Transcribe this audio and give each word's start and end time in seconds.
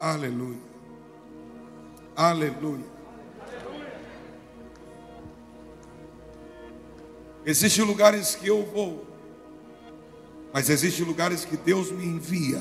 Aleluia. 0.00 0.60
Aleluia. 2.14 2.84
Existem 7.44 7.84
lugares 7.84 8.34
que 8.34 8.46
eu 8.46 8.64
vou, 8.64 9.06
mas 10.52 10.68
existem 10.68 11.04
lugares 11.04 11.44
que 11.44 11.56
Deus 11.56 11.90
me 11.90 12.04
envia. 12.04 12.60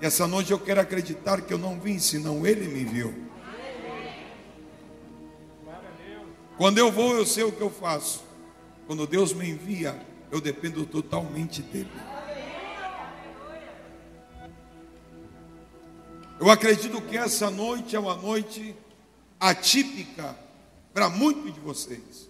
E 0.00 0.06
essa 0.06 0.26
noite 0.26 0.52
eu 0.52 0.58
quero 0.58 0.80
acreditar 0.80 1.40
que 1.40 1.54
eu 1.54 1.58
não 1.58 1.80
vim, 1.80 1.98
senão 1.98 2.46
Ele 2.46 2.68
me 2.68 2.82
enviou. 2.82 3.14
Quando 6.56 6.78
eu 6.78 6.92
vou, 6.92 7.14
eu 7.14 7.24
sei 7.24 7.44
o 7.44 7.52
que 7.52 7.60
eu 7.60 7.70
faço. 7.70 8.22
Quando 8.86 9.06
Deus 9.06 9.32
me 9.32 9.48
envia, 9.48 9.98
eu 10.30 10.40
dependo 10.40 10.84
totalmente 10.84 11.62
dEle. 11.62 11.88
Eu 16.42 16.50
acredito 16.50 17.00
que 17.00 17.16
essa 17.16 17.52
noite 17.52 17.94
é 17.94 18.00
uma 18.00 18.16
noite 18.16 18.74
atípica 19.38 20.36
para 20.92 21.08
muitos 21.08 21.54
de 21.54 21.60
vocês. 21.60 22.28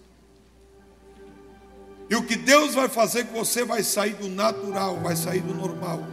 E 2.10 2.14
o 2.14 2.22
que 2.22 2.36
Deus 2.36 2.74
vai 2.74 2.90
fazer 2.90 3.24
com 3.24 3.42
você 3.42 3.64
vai 3.64 3.82
sair 3.82 4.12
do 4.12 4.28
natural, 4.28 5.00
vai 5.00 5.16
sair 5.16 5.40
do 5.40 5.54
normal. 5.54 6.06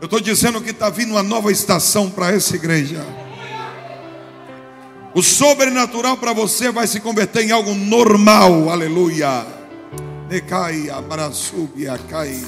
Eu 0.00 0.06
estou 0.06 0.18
dizendo 0.20 0.60
que 0.60 0.70
está 0.70 0.90
vindo 0.90 1.12
uma 1.12 1.22
nova 1.22 1.52
estação 1.52 2.10
para 2.10 2.32
essa 2.32 2.56
igreja. 2.56 3.06
O 5.14 5.22
sobrenatural 5.22 6.16
para 6.16 6.32
você 6.32 6.72
vai 6.72 6.88
se 6.88 6.98
converter 6.98 7.44
em 7.44 7.52
algo 7.52 7.72
normal, 7.72 8.68
aleluia. 8.68 9.46
Decai, 10.28 10.90
abraçubia, 10.90 11.96
cai. 12.10 12.44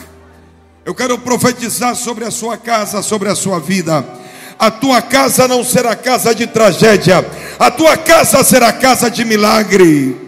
Eu 0.88 0.94
quero 0.94 1.18
profetizar 1.18 1.94
sobre 1.94 2.24
a 2.24 2.30
sua 2.30 2.56
casa, 2.56 3.02
sobre 3.02 3.28
a 3.28 3.34
sua 3.34 3.60
vida. 3.60 4.02
A 4.58 4.70
tua 4.70 5.02
casa 5.02 5.46
não 5.46 5.62
será 5.62 5.94
casa 5.94 6.34
de 6.34 6.46
tragédia, 6.46 7.22
a 7.58 7.70
tua 7.70 7.94
casa 7.94 8.42
será 8.42 8.72
casa 8.72 9.10
de 9.10 9.22
milagre. 9.22 10.18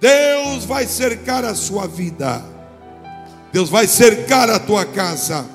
Deus 0.00 0.64
vai 0.64 0.86
cercar 0.88 1.44
a 1.44 1.54
sua 1.54 1.86
vida. 1.86 2.42
Deus 3.52 3.70
vai 3.70 3.86
cercar 3.86 4.50
a 4.50 4.58
tua 4.58 4.84
casa, 4.84 5.46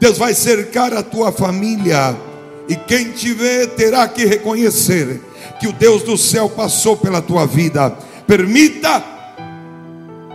Deus 0.00 0.18
vai 0.18 0.34
cercar 0.34 0.92
a 0.92 1.04
tua 1.04 1.30
família, 1.30 2.16
e 2.68 2.74
quem 2.74 3.12
te 3.12 3.32
vê 3.32 3.68
terá 3.68 4.08
que 4.08 4.24
reconhecer 4.24 5.22
que 5.60 5.68
o 5.68 5.72
Deus 5.72 6.02
do 6.02 6.18
céu 6.18 6.50
passou 6.50 6.96
pela 6.96 7.22
tua 7.22 7.46
vida. 7.46 7.96
Permita 8.26 9.13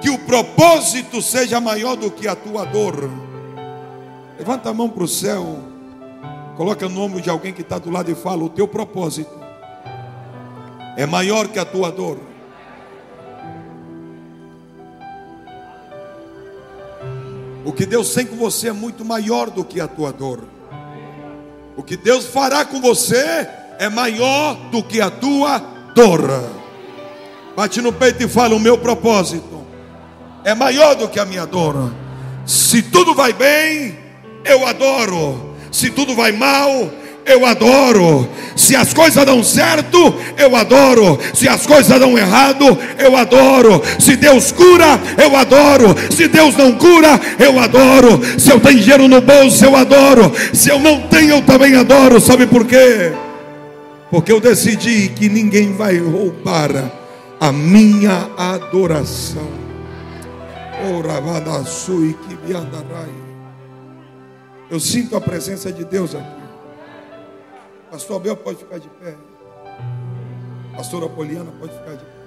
que 0.01 0.09
o 0.09 0.17
propósito 0.19 1.21
seja 1.21 1.59
maior 1.59 1.95
do 1.95 2.09
que 2.09 2.27
a 2.27 2.35
tua 2.35 2.65
dor. 2.65 3.09
Levanta 4.37 4.69
a 4.69 4.73
mão 4.73 4.89
para 4.89 5.03
o 5.03 5.07
céu, 5.07 5.59
coloca 6.55 6.85
o 6.85 6.89
nome 6.89 7.21
de 7.21 7.29
alguém 7.29 7.51
que 7.51 7.61
está 7.61 7.77
do 7.77 7.89
lado 7.89 8.09
e 8.09 8.15
fala: 8.15 8.43
O 8.43 8.49
teu 8.49 8.67
propósito 8.67 9.31
é 10.95 11.05
maior 11.05 11.47
que 11.49 11.59
a 11.59 11.65
tua 11.65 11.91
dor. 11.91 12.17
O 17.65 17.73
que 17.73 17.85
Deus 17.85 18.13
tem 18.13 18.25
com 18.25 18.37
você 18.37 18.69
é 18.69 18.73
muito 18.73 19.03
maior 19.03 19.49
do 19.49 19.65
que 19.65 19.81
a 19.81 19.87
tua 19.87 20.13
dor. 20.13 20.43
O 21.75 21.83
que 21.83 21.97
Deus 21.97 22.25
fará 22.25 22.63
com 22.65 22.79
você 22.79 23.47
é 23.77 23.89
maior 23.89 24.55
do 24.71 24.81
que 24.81 25.01
a 25.01 25.09
tua 25.09 25.59
dor. 25.93 26.21
Bate 27.55 27.81
no 27.81 27.91
peito 27.91 28.23
e 28.23 28.27
fala: 28.27 28.55
O 28.55 28.59
meu 28.59 28.77
propósito 28.77 29.58
é 30.43 30.53
maior 30.53 30.95
do 30.95 31.07
que 31.07 31.19
a 31.19 31.25
minha 31.25 31.45
dor. 31.45 31.91
Se 32.45 32.81
tudo 32.81 33.13
vai 33.13 33.33
bem, 33.33 33.97
eu 34.45 34.65
adoro. 34.65 35.55
Se 35.71 35.89
tudo 35.89 36.15
vai 36.15 36.31
mal, 36.31 36.89
eu 37.25 37.45
adoro. 37.45 38.27
Se 38.55 38.75
as 38.75 38.93
coisas 38.93 39.23
dão 39.25 39.43
certo, 39.43 40.15
eu 40.37 40.55
adoro. 40.55 41.19
Se 41.33 41.47
as 41.47 41.65
coisas 41.65 41.99
dão 41.99 42.17
errado, 42.17 42.77
eu 42.97 43.15
adoro. 43.15 43.81
Se 43.99 44.15
Deus 44.15 44.51
cura, 44.51 44.99
eu 45.21 45.35
adoro. 45.35 45.95
Se 46.09 46.27
Deus 46.27 46.55
não 46.55 46.73
cura, 46.73 47.19
eu 47.37 47.59
adoro. 47.59 48.19
Se 48.37 48.51
eu 48.51 48.59
tenho 48.59 48.79
dinheiro 48.79 49.07
no 49.07 49.21
bolso, 49.21 49.63
eu 49.63 49.75
adoro. 49.75 50.31
Se 50.53 50.69
eu 50.69 50.79
não 50.79 51.01
tenho, 51.07 51.35
eu 51.35 51.41
também 51.41 51.75
adoro. 51.75 52.19
Sabe 52.19 52.47
por 52.47 52.65
quê? 52.65 53.13
Porque 54.09 54.31
eu 54.31 54.39
decidi 54.39 55.09
que 55.09 55.29
ninguém 55.29 55.73
vai 55.73 55.97
roubar 55.99 56.91
a 57.39 57.51
minha 57.51 58.27
adoração. 58.35 59.68
Eu 64.71 64.79
sinto 64.79 65.15
a 65.15 65.21
presença 65.21 65.71
de 65.71 65.83
Deus 65.83 66.15
aqui. 66.15 66.39
Pastor 67.91 68.17
Abel 68.17 68.37
pode 68.37 68.59
ficar 68.59 68.77
de 68.77 68.87
pé. 68.87 69.17
Pastora 70.75 71.09
Poliana 71.09 71.51
pode 71.59 71.73
ficar 71.73 71.95
de 71.95 72.05
pé. 72.05 72.19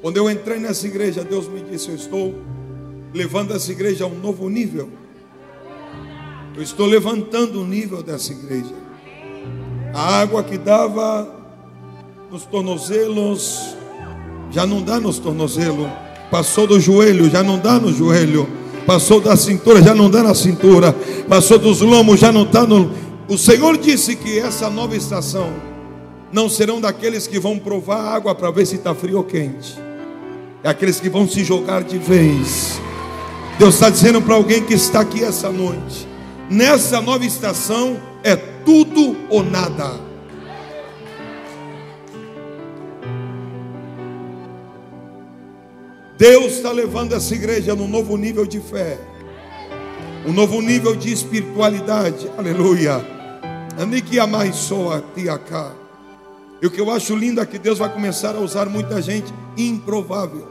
Quando 0.00 0.16
eu 0.16 0.30
entrei 0.30 0.58
nessa 0.58 0.86
igreja, 0.86 1.22
Deus 1.22 1.46
me 1.48 1.60
disse: 1.60 1.90
Eu 1.90 1.96
estou 1.96 2.34
levando 3.12 3.54
essa 3.54 3.70
igreja 3.70 4.04
a 4.04 4.06
um 4.06 4.18
novo 4.18 4.48
nível. 4.48 4.88
Eu 6.56 6.62
estou 6.62 6.86
levantando 6.86 7.60
o 7.60 7.66
nível 7.66 8.02
dessa 8.02 8.32
igreja. 8.32 8.74
A 9.92 10.20
água 10.20 10.42
que 10.42 10.56
dava 10.56 11.34
nos 12.30 12.44
tornozelos, 12.44 13.75
já 14.50 14.66
não 14.66 14.82
dá 14.82 15.00
nos 15.00 15.18
tornozelos. 15.18 15.88
Passou 16.30 16.66
do 16.66 16.80
joelho, 16.80 17.30
já 17.30 17.42
não 17.42 17.58
dá 17.58 17.78
no 17.78 17.92
joelho 17.92 18.48
Passou 18.86 19.20
da 19.20 19.36
cintura, 19.36 19.82
já 19.82 19.94
não 19.94 20.08
dá 20.08 20.22
na 20.22 20.32
cintura. 20.32 20.94
Passou 21.28 21.58
dos 21.58 21.80
lomos, 21.80 22.20
já 22.20 22.30
não 22.30 22.44
está 22.44 22.64
no. 22.64 22.92
O 23.28 23.36
Senhor 23.36 23.76
disse 23.76 24.14
que 24.14 24.38
essa 24.38 24.70
nova 24.70 24.96
estação 24.96 25.52
não 26.32 26.48
serão 26.48 26.80
daqueles 26.80 27.26
que 27.26 27.40
vão 27.40 27.58
provar 27.58 28.14
água 28.14 28.32
para 28.32 28.52
ver 28.52 28.64
se 28.64 28.76
está 28.76 28.94
frio 28.94 29.18
ou 29.18 29.24
quente. 29.24 29.76
É 30.62 30.68
aqueles 30.68 31.00
que 31.00 31.08
vão 31.08 31.28
se 31.28 31.42
jogar 31.42 31.82
de 31.82 31.98
vez. 31.98 32.80
Deus 33.58 33.74
está 33.74 33.90
dizendo 33.90 34.22
para 34.22 34.36
alguém 34.36 34.62
que 34.62 34.74
está 34.74 35.00
aqui 35.00 35.24
essa 35.24 35.50
noite. 35.50 36.06
Nessa 36.48 37.00
nova 37.00 37.24
estação 37.24 37.96
é 38.22 38.36
tudo 38.36 39.16
ou 39.28 39.42
nada. 39.42 40.05
Deus 46.18 46.54
está 46.54 46.72
levando 46.72 47.14
essa 47.14 47.34
igreja 47.34 47.74
num 47.74 47.86
novo 47.86 48.16
nível 48.16 48.46
de 48.46 48.58
fé, 48.58 48.98
um 50.26 50.32
novo 50.32 50.62
nível 50.62 50.96
de 50.96 51.12
espiritualidade. 51.12 52.30
Aleluia. 52.38 53.04
E 56.62 56.66
o 56.66 56.70
que 56.70 56.80
eu 56.80 56.90
acho 56.90 57.14
lindo 57.14 57.38
é 57.38 57.44
que 57.44 57.58
Deus 57.58 57.78
vai 57.78 57.92
começar 57.92 58.34
a 58.34 58.40
usar 58.40 58.66
muita 58.66 59.02
gente 59.02 59.30
improvável. 59.58 60.48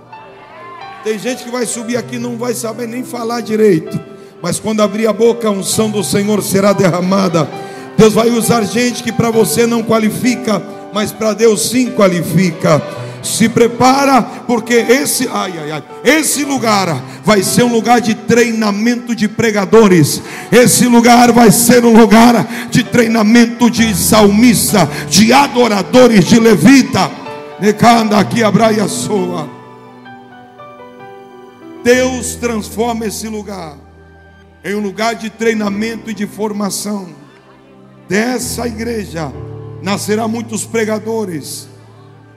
Tem 1.03 1.17
gente 1.17 1.43
que 1.43 1.49
vai 1.49 1.65
subir 1.65 1.97
aqui 1.97 2.19
não 2.19 2.37
vai 2.37 2.53
saber 2.53 2.87
nem 2.87 3.03
falar 3.03 3.41
direito. 3.41 3.99
Mas 4.43 4.59
quando 4.59 4.81
abrir 4.81 5.07
a 5.07 5.13
boca, 5.13 5.47
a 5.47 5.51
unção 5.51 5.89
do 5.89 6.03
Senhor 6.03 6.43
será 6.43 6.73
derramada. 6.73 7.49
Deus 7.97 8.13
vai 8.13 8.29
usar 8.29 8.63
gente 8.65 9.01
que 9.01 9.11
para 9.11 9.31
você 9.31 9.65
não 9.65 9.81
qualifica, 9.81 10.61
mas 10.93 11.11
para 11.11 11.33
Deus 11.33 11.69
sim 11.69 11.89
qualifica 11.89 12.79
se 13.25 13.49
prepara, 13.49 14.21
porque 14.21 14.73
esse, 14.73 15.27
ai, 15.27 15.53
ai, 15.57 15.71
ai, 15.71 15.83
esse 16.03 16.43
lugar 16.43 17.03
vai 17.23 17.43
ser 17.43 17.63
um 17.63 17.71
lugar 17.71 17.99
de 17.99 18.13
treinamento 18.13 19.15
de 19.15 19.27
pregadores. 19.27 20.21
Esse 20.51 20.85
lugar 20.87 21.31
vai 21.31 21.51
ser 21.51 21.83
um 21.83 21.97
lugar 21.97 22.67
de 22.69 22.83
treinamento 22.83 23.69
de 23.69 23.95
salmista, 23.95 24.89
de 25.09 25.33
adoradores, 25.33 26.25
de 26.25 26.39
levita. 26.39 27.09
Necanda 27.59 28.17
aqui 28.17 28.43
abraia 28.43 28.87
soa. 28.87 29.49
Deus 31.83 32.35
transforma 32.35 33.05
esse 33.05 33.27
lugar 33.27 33.77
em 34.63 34.73
um 34.73 34.79
lugar 34.79 35.15
de 35.15 35.29
treinamento 35.29 36.09
e 36.09 36.13
de 36.13 36.25
formação. 36.25 37.09
Dessa 38.09 38.67
igreja 38.67 39.31
nascerá 39.81 40.27
muitos 40.27 40.65
pregadores 40.65 41.67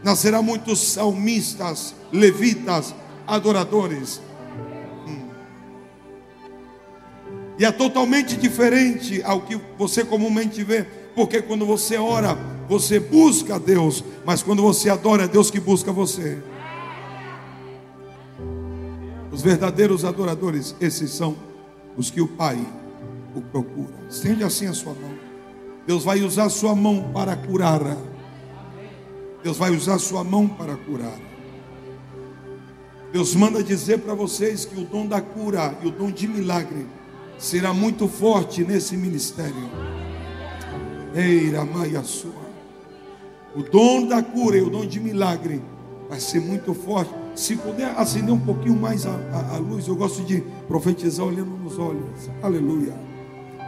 nascerá 0.02 0.40
muitos 0.42 0.92
salmistas, 0.92 1.94
levitas, 2.12 2.94
adoradores. 3.26 4.20
Hum. 5.06 5.28
E 7.58 7.64
é 7.64 7.72
totalmente 7.72 8.36
diferente 8.36 9.22
ao 9.22 9.42
que 9.42 9.60
você 9.76 10.04
comumente 10.04 10.62
vê, 10.62 10.84
porque 11.14 11.42
quando 11.42 11.66
você 11.66 11.96
ora, 11.96 12.36
você 12.68 13.00
busca 13.00 13.56
a 13.56 13.58
Deus, 13.58 14.04
mas 14.24 14.42
quando 14.42 14.62
você 14.62 14.90
adora, 14.90 15.24
é 15.24 15.28
Deus 15.28 15.50
que 15.50 15.58
busca 15.58 15.90
você. 15.92 16.38
Os 19.32 19.42
verdadeiros 19.42 20.04
adoradores, 20.04 20.74
esses 20.80 21.10
são 21.10 21.36
os 21.96 22.10
que 22.10 22.20
o 22.20 22.28
Pai 22.28 22.58
o 23.34 23.40
procura. 23.40 23.94
Estende 24.08 24.44
assim 24.44 24.66
a 24.66 24.74
sua 24.74 24.92
mão. 24.92 25.12
Deus 25.86 26.04
vai 26.04 26.22
usar 26.22 26.44
a 26.44 26.50
sua 26.50 26.74
mão 26.74 27.10
para 27.14 27.36
curar. 27.36 27.80
Deus 29.42 29.56
vai 29.56 29.70
usar 29.70 29.98
sua 29.98 30.24
mão 30.24 30.48
para 30.48 30.76
curar. 30.76 31.18
Deus 33.12 33.34
manda 33.34 33.62
dizer 33.62 34.00
para 34.00 34.14
vocês 34.14 34.64
que 34.64 34.78
o 34.78 34.84
dom 34.84 35.06
da 35.06 35.20
cura 35.20 35.76
e 35.82 35.86
o 35.86 35.90
dom 35.90 36.10
de 36.10 36.28
milagre 36.28 36.86
será 37.38 37.72
muito 37.72 38.06
forte 38.08 38.64
nesse 38.64 38.96
ministério. 38.96 39.70
Eira 41.14 41.64
Maia 41.64 42.02
Sua. 42.02 42.48
O 43.56 43.62
dom 43.62 44.06
da 44.06 44.22
cura 44.22 44.58
e 44.58 44.60
o 44.60 44.68
dom 44.68 44.84
de 44.84 45.00
milagre 45.00 45.62
vai 46.08 46.20
ser 46.20 46.40
muito 46.40 46.74
forte. 46.74 47.10
Se 47.34 47.56
puder 47.56 47.94
acender 47.96 48.34
um 48.34 48.40
pouquinho 48.40 48.76
mais 48.76 49.06
a, 49.06 49.10
a, 49.10 49.54
a 49.54 49.58
luz, 49.58 49.86
eu 49.86 49.96
gosto 49.96 50.22
de 50.22 50.42
profetizar 50.66 51.24
olhando 51.24 51.50
nos 51.50 51.78
olhos. 51.78 52.28
Aleluia. 52.42 52.94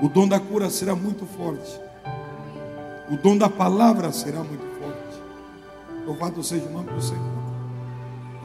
O 0.02 0.08
dom 0.08 0.26
da 0.26 0.40
cura 0.40 0.68
será 0.68 0.94
muito 0.94 1.24
forte. 1.24 1.80
O 3.10 3.16
dom 3.16 3.38
da 3.38 3.48
palavra 3.48 4.12
será 4.12 4.42
muito. 4.42 4.69
Louvado 6.06 6.42
seja 6.42 6.66
o 6.66 6.72
nome 6.72 6.90
do 6.90 7.00
Senhor. 7.00 7.40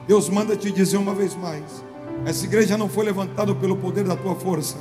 Deus 0.07 0.29
manda 0.29 0.55
te 0.55 0.71
dizer 0.71 0.97
uma 0.97 1.13
vez 1.13 1.35
mais: 1.35 1.83
essa 2.25 2.45
igreja 2.45 2.77
não 2.77 2.87
foi 2.87 3.05
levantada 3.05 3.53
pelo 3.55 3.75
poder 3.75 4.03
da 4.03 4.15
tua 4.15 4.35
força. 4.35 4.77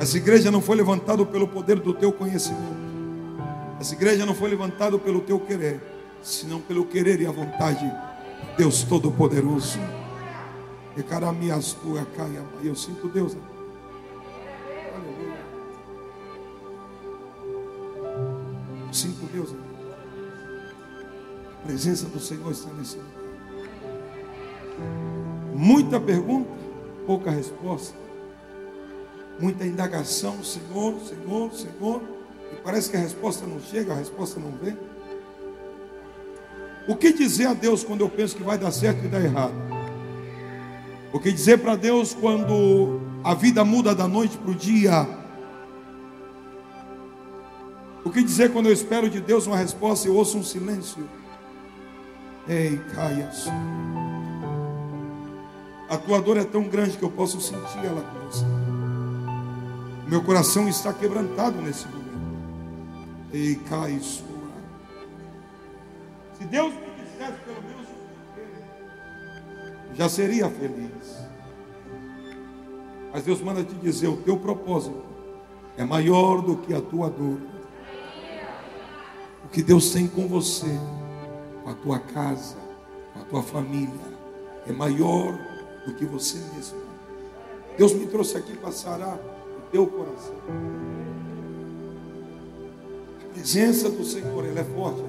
Essa 0.00 0.16
igreja 0.16 0.50
não 0.50 0.62
foi 0.62 0.76
levantada 0.76 1.24
pelo 1.26 1.46
poder 1.46 1.78
do 1.78 1.92
teu 1.92 2.12
conhecimento. 2.12 2.80
Essa 3.78 3.94
igreja 3.94 4.24
não 4.24 4.34
foi 4.34 4.50
levantada 4.50 4.98
pelo 4.98 5.20
teu 5.20 5.38
querer, 5.38 5.80
senão 6.22 6.60
pelo 6.60 6.84
querer 6.84 7.20
e 7.20 7.26
a 7.26 7.30
vontade 7.30 7.80
de 7.80 8.56
Deus 8.56 8.82
Todo-Poderoso. 8.82 9.78
E 10.96 11.02
caramias 11.02 11.72
tua 11.74 12.04
caia, 12.16 12.44
eu 12.62 12.74
sinto 12.74 13.08
Deus. 13.08 13.36
Presença 21.70 22.06
do 22.06 22.18
Senhor 22.18 22.50
está 22.50 22.68
nesse 22.72 22.96
lugar. 22.96 23.12
Muita 25.54 26.00
pergunta, 26.00 26.50
pouca 27.06 27.30
resposta. 27.30 27.96
Muita 29.38 29.64
indagação, 29.64 30.42
Senhor, 30.42 30.96
Senhor, 31.00 31.52
Senhor. 31.52 32.02
E 32.52 32.56
parece 32.56 32.90
que 32.90 32.96
a 32.96 33.00
resposta 33.00 33.46
não 33.46 33.60
chega, 33.60 33.92
a 33.92 33.96
resposta 33.96 34.40
não 34.40 34.50
vem. 34.50 34.76
O 36.88 36.96
que 36.96 37.12
dizer 37.12 37.46
a 37.46 37.54
Deus 37.54 37.84
quando 37.84 38.00
eu 38.00 38.08
penso 38.08 38.34
que 38.34 38.42
vai 38.42 38.58
dar 38.58 38.72
certo 38.72 39.04
e 39.04 39.08
dar 39.08 39.22
errado? 39.22 39.54
O 41.12 41.20
que 41.20 41.30
dizer 41.30 41.58
para 41.58 41.76
Deus 41.76 42.12
quando 42.12 43.00
a 43.22 43.32
vida 43.32 43.64
muda 43.64 43.94
da 43.94 44.08
noite 44.08 44.36
para 44.36 44.50
o 44.50 44.54
dia? 44.56 45.06
O 48.04 48.10
que 48.10 48.24
dizer 48.24 48.52
quando 48.52 48.66
eu 48.66 48.72
espero 48.72 49.08
de 49.08 49.20
Deus 49.20 49.46
uma 49.46 49.56
resposta 49.56 50.08
e 50.08 50.10
ouço 50.10 50.36
um 50.36 50.42
silêncio? 50.42 51.19
Ei, 52.48 52.78
caia. 52.94 53.30
A 55.88 55.96
tua 55.96 56.20
dor 56.20 56.36
é 56.36 56.44
tão 56.44 56.64
grande 56.64 56.96
que 56.96 57.02
eu 57.02 57.10
posso 57.10 57.40
sentir 57.40 57.84
ela 57.84 58.02
com 58.02 58.26
você. 58.26 58.44
Meu 60.06 60.22
coração 60.22 60.68
está 60.68 60.92
quebrantado 60.92 61.60
nesse 61.62 61.86
momento. 61.86 62.00
Ei, 63.32 63.56
cai 63.68 63.98
sua. 64.00 64.26
Se 66.38 66.44
Deus 66.44 66.72
me 66.72 67.04
dissesse 67.04 67.38
pelo 67.44 67.62
menos 67.62 67.80
já 69.94 70.08
seria 70.08 70.48
feliz. 70.48 71.20
Mas 73.12 73.24
Deus 73.24 73.40
manda 73.40 73.62
te 73.62 73.74
dizer: 73.74 74.08
o 74.08 74.16
teu 74.18 74.36
propósito 74.36 75.02
é 75.76 75.84
maior 75.84 76.40
do 76.40 76.56
que 76.56 76.72
a 76.72 76.80
tua 76.80 77.10
dor. 77.10 77.38
O 79.44 79.48
que 79.48 79.62
Deus 79.62 79.90
tem 79.90 80.06
com 80.06 80.26
você, 80.28 80.78
a 81.70 81.74
tua 81.74 81.98
casa, 81.98 82.56
com 83.12 83.20
a 83.20 83.24
tua 83.24 83.42
família, 83.42 84.20
é 84.66 84.72
maior 84.72 85.38
do 85.86 85.94
que 85.94 86.04
você 86.04 86.38
mesmo. 86.54 86.80
Deus 87.78 87.92
me 87.94 88.06
trouxe 88.06 88.36
aqui 88.36 88.56
para 88.56 88.72
sarar 88.72 89.16
o 89.16 89.70
teu 89.70 89.86
coração. 89.86 90.34
A 93.24 93.32
presença 93.32 93.88
do 93.88 94.04
Senhor, 94.04 94.44
ela 94.44 94.60
é 94.60 94.64
forte. 94.64 95.02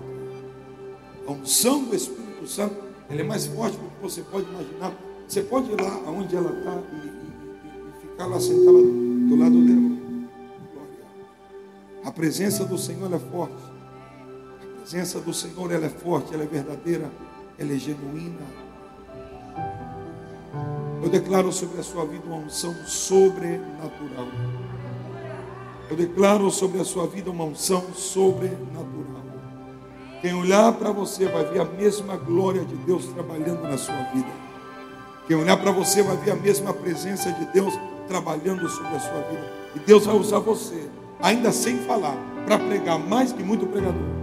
A 1.27 1.31
unção 1.31 1.83
do 1.83 1.95
Espírito 1.95 2.47
Santo, 2.47 2.75
ela 3.09 3.21
é 3.21 3.23
mais 3.23 3.47
forte 3.47 3.77
do 3.77 3.89
que 3.89 4.01
você 4.01 4.21
pode 4.21 4.47
imaginar. 4.49 4.93
Você 5.27 5.41
pode 5.41 5.71
ir 5.71 5.81
lá 5.81 5.97
onde 6.09 6.35
ela 6.35 6.51
está 6.51 6.81
e, 6.93 7.07
e, 7.07 7.97
e, 7.97 8.01
ficar 8.01 8.25
lá 8.27 8.39
sentada 8.39 8.71
do 8.71 9.35
lado 9.35 9.65
dela. 9.65 10.27
A 12.03 12.11
presença 12.11 12.65
do 12.65 12.77
Senhor 12.77 13.13
é 13.13 13.19
forte. 13.19 13.70
Presença 14.91 15.21
do 15.21 15.33
Senhor 15.33 15.71
ela 15.71 15.85
é 15.85 15.89
forte, 15.89 16.33
ela 16.33 16.43
é 16.43 16.45
verdadeira, 16.45 17.09
ela 17.57 17.71
é 17.71 17.77
genuína. 17.77 18.45
Eu 21.01 21.07
declaro 21.07 21.49
sobre 21.49 21.79
a 21.79 21.83
sua 21.83 22.05
vida 22.05 22.25
uma 22.27 22.35
unção 22.35 22.75
sobrenatural. 22.85 24.27
Eu 25.89 25.95
declaro 25.95 26.51
sobre 26.51 26.81
a 26.81 26.83
sua 26.83 27.07
vida 27.07 27.31
uma 27.31 27.45
unção 27.45 27.93
sobrenatural. 27.93 29.23
Quem 30.19 30.33
olhar 30.33 30.73
para 30.73 30.91
você 30.91 31.25
vai 31.25 31.45
ver 31.45 31.61
a 31.61 31.65
mesma 31.65 32.17
glória 32.17 32.65
de 32.65 32.75
Deus 32.75 33.05
trabalhando 33.05 33.61
na 33.61 33.77
sua 33.77 33.95
vida. 34.13 34.31
Quem 35.25 35.37
olhar 35.37 35.55
para 35.55 35.71
você 35.71 36.03
vai 36.03 36.17
ver 36.17 36.31
a 36.31 36.35
mesma 36.35 36.73
presença 36.73 37.31
de 37.31 37.45
Deus 37.53 37.73
trabalhando 38.09 38.67
sobre 38.67 38.93
a 38.93 38.99
sua 38.99 39.21
vida. 39.21 39.53
E 39.73 39.79
Deus 39.79 40.05
vai 40.05 40.17
usar 40.17 40.39
você, 40.39 40.89
ainda 41.21 41.49
sem 41.53 41.77
falar, 41.77 42.17
para 42.45 42.59
pregar 42.59 42.99
mais 42.99 43.31
que 43.31 43.41
muito 43.41 43.65
pregador. 43.67 44.20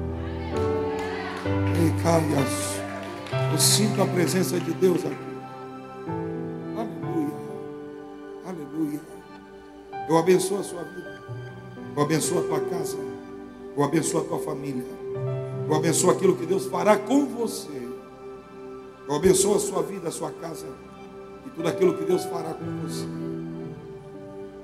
Caias, 2.03 2.81
eu 3.53 3.59
sinto 3.59 4.03
a 4.03 4.06
presença 4.06 4.59
de 4.59 4.73
Deus 4.73 5.05
aqui. 5.05 5.29
Eu 10.09 10.17
abençoo 10.17 10.59
a 10.59 10.62
sua 10.62 10.83
vida. 10.85 11.23
Eu 11.95 12.03
abençoo 12.03 12.39
a 12.39 12.43
tua 12.43 12.61
casa. 12.61 12.97
Eu 13.77 13.85
abençoo 13.85 14.23
a 14.23 14.25
tua 14.25 14.39
família. 14.39 14.87
Eu 15.69 15.75
abençoo 15.75 16.11
aquilo 16.11 16.35
que 16.35 16.47
Deus 16.47 16.65
fará 16.65 16.97
com 16.97 17.27
você. 17.27 17.89
Eu 19.06 19.15
abençoo 19.15 19.55
a 19.55 19.59
sua 19.59 19.83
vida, 19.83 20.09
a 20.09 20.11
sua 20.11 20.31
casa 20.31 20.67
e 21.47 21.50
tudo 21.50 21.69
aquilo 21.69 21.97
que 21.99 22.05
Deus 22.05 22.25
fará 22.25 22.55
com 22.55 22.65
você. 22.83 23.06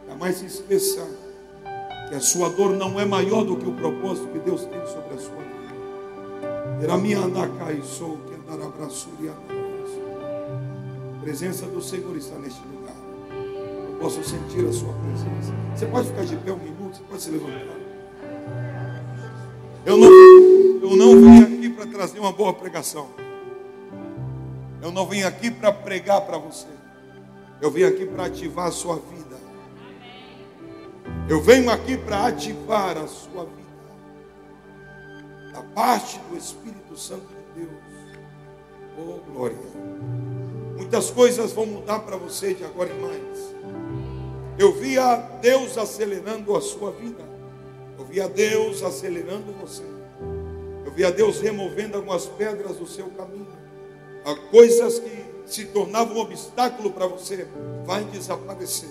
Jamais 0.09 0.37
se 0.37 0.47
esqueça 0.47 1.07
que 2.09 2.15
a 2.15 2.21
sua 2.21 2.49
dor 2.49 2.71
não 2.71 2.99
é 2.99 3.05
maior 3.05 3.45
do 3.45 3.57
que 3.57 3.69
o 3.69 3.73
propósito 3.73 4.29
que 4.29 4.39
Deus 4.39 4.65
tem 4.65 4.87
sobre 4.87 5.15
a 5.15 5.19
sua 5.19 5.37
vida. 5.37 5.64
Que 6.85 6.91
A 11.19 11.21
presença 11.23 11.67
do 11.67 11.81
Senhor 11.81 12.15
está 12.17 12.37
neste 12.37 12.61
lugar 12.61 12.95
possam 14.05 14.23
sentir 14.23 14.67
a 14.69 14.73
sua 14.73 14.93
presença. 14.93 15.55
Você 15.75 15.87
pode 15.87 16.09
ficar 16.09 16.25
de 16.27 16.37
pé 16.37 16.53
um 16.53 16.59
minuto, 16.59 16.99
você 16.99 17.03
pode 17.05 17.23
se 17.23 17.31
levantar. 17.31 17.77
Eu 19.87 19.97
não, 19.97 20.11
eu 20.11 20.97
não 20.97 21.23
vim 21.23 21.43
aqui 21.43 21.71
para 21.71 21.87
trazer 21.87 22.19
uma 22.19 22.33
boa 22.33 22.53
pregação. 22.53 23.09
Eu 24.83 24.93
não 24.93 25.07
vim 25.07 25.23
aqui 25.23 25.51
para 25.51 25.73
pregar 25.73 26.21
para 26.21 26.37
você. 26.37 26.67
Eu 27.63 27.71
vim 27.71 27.85
aqui 27.85 28.05
para 28.05 28.27
ativar 28.27 28.67
a 28.67 28.73
sua 28.73 28.97
vida. 28.97 29.39
Eu 31.31 31.41
venho 31.41 31.71
aqui 31.71 31.97
para 31.97 32.27
ativar 32.27 32.99
a 32.99 33.07
sua 33.07 33.47
vida. 33.47 33.64
Da 35.55 35.63
parte 35.63 36.19
do 36.29 36.37
Espírito 36.37 36.99
Santo 36.99 37.29
de 37.29 37.61
Deus. 37.61 37.79
Oh, 38.99 39.33
glória. 39.33 39.57
Muitas 40.77 41.11
coisas 41.11 41.53
vão 41.53 41.65
mudar 41.65 42.01
para 42.01 42.17
você 42.17 42.55
de 42.55 42.65
agora 42.65 42.91
em 42.93 43.01
mais. 43.01 43.55
Eu 44.59 44.73
via 44.73 45.17
Deus 45.41 45.79
acelerando 45.79 46.57
a 46.57 46.61
sua 46.61 46.91
vida. 46.91 47.23
Eu 47.97 48.05
via 48.05 48.29
Deus 48.29 48.83
acelerando 48.83 49.53
você. 49.53 49.85
Eu 50.85 50.91
via 50.91 51.13
Deus 51.13 51.41
removendo 51.41 51.97
algumas 51.97 52.27
pedras 52.27 52.77
do 52.77 52.87
seu 52.87 53.07
caminho. 53.11 53.47
Há 54.25 54.35
coisas 54.51 54.99
que 54.99 55.25
se 55.47 55.67
tornavam 55.67 56.17
um 56.17 56.21
obstáculo 56.21 56.91
para 56.91 57.07
você, 57.07 57.47
vai 57.85 58.03
desaparecer. 58.07 58.91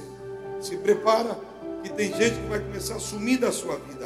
Se 0.62 0.78
prepara 0.78 1.38
que 1.84 1.92
tem 1.92 2.14
gente 2.14 2.40
que 2.40 2.48
vai 2.48 2.60
começar 2.60 2.96
a 2.96 3.00
sumir 3.00 3.40
da 3.40 3.52
sua 3.52 3.76
vida. 3.76 4.03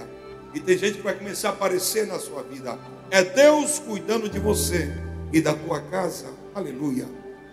E 0.57 0.59
tem 0.59 0.75
gente 0.75 0.97
que 0.97 1.03
vai 1.03 1.13
começar 1.13 1.49
a 1.49 1.51
aparecer 1.51 2.07
na 2.07 2.17
sua 2.17 2.41
vida. 2.41 2.79
É 3.11 3.23
Deus 3.23 3.77
cuidando 3.77 4.27
de 4.27 4.39
você 4.39 4.91
e 5.31 5.39
da 5.39 5.53
tua 5.53 5.79
casa. 5.81 6.25
Aleluia. 6.55 7.05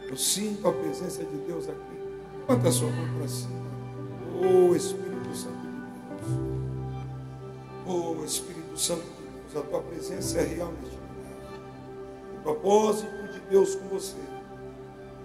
Eu 0.08 0.16
sinto 0.16 0.66
a 0.66 0.73
presença 0.73 1.23
de 1.23 1.37
Deus 1.46 1.68
aqui. 1.68 1.99
Levanta 2.49 2.70
a 2.70 2.73
sua 2.73 2.88
mão 2.88 3.18
para 3.18 3.28
cima. 3.28 3.62
Oh 4.40 4.75
Espírito 4.75 5.37
Santo 5.37 5.58
de 5.58 5.68
Deus. 6.25 6.96
Oh 7.87 8.25
Espírito 8.25 8.78
Santo 8.78 9.02
de 9.02 9.52
Deus, 9.52 9.66
a 9.66 9.68
tua 9.68 9.82
presença 9.82 10.38
é 10.38 10.44
real 10.44 10.73
neste 10.80 10.96
lugar. 10.96 12.38
O 12.38 12.42
propósito 12.42 13.32
de 13.34 13.40
Deus 13.50 13.75
com 13.75 13.88
você 13.88 14.16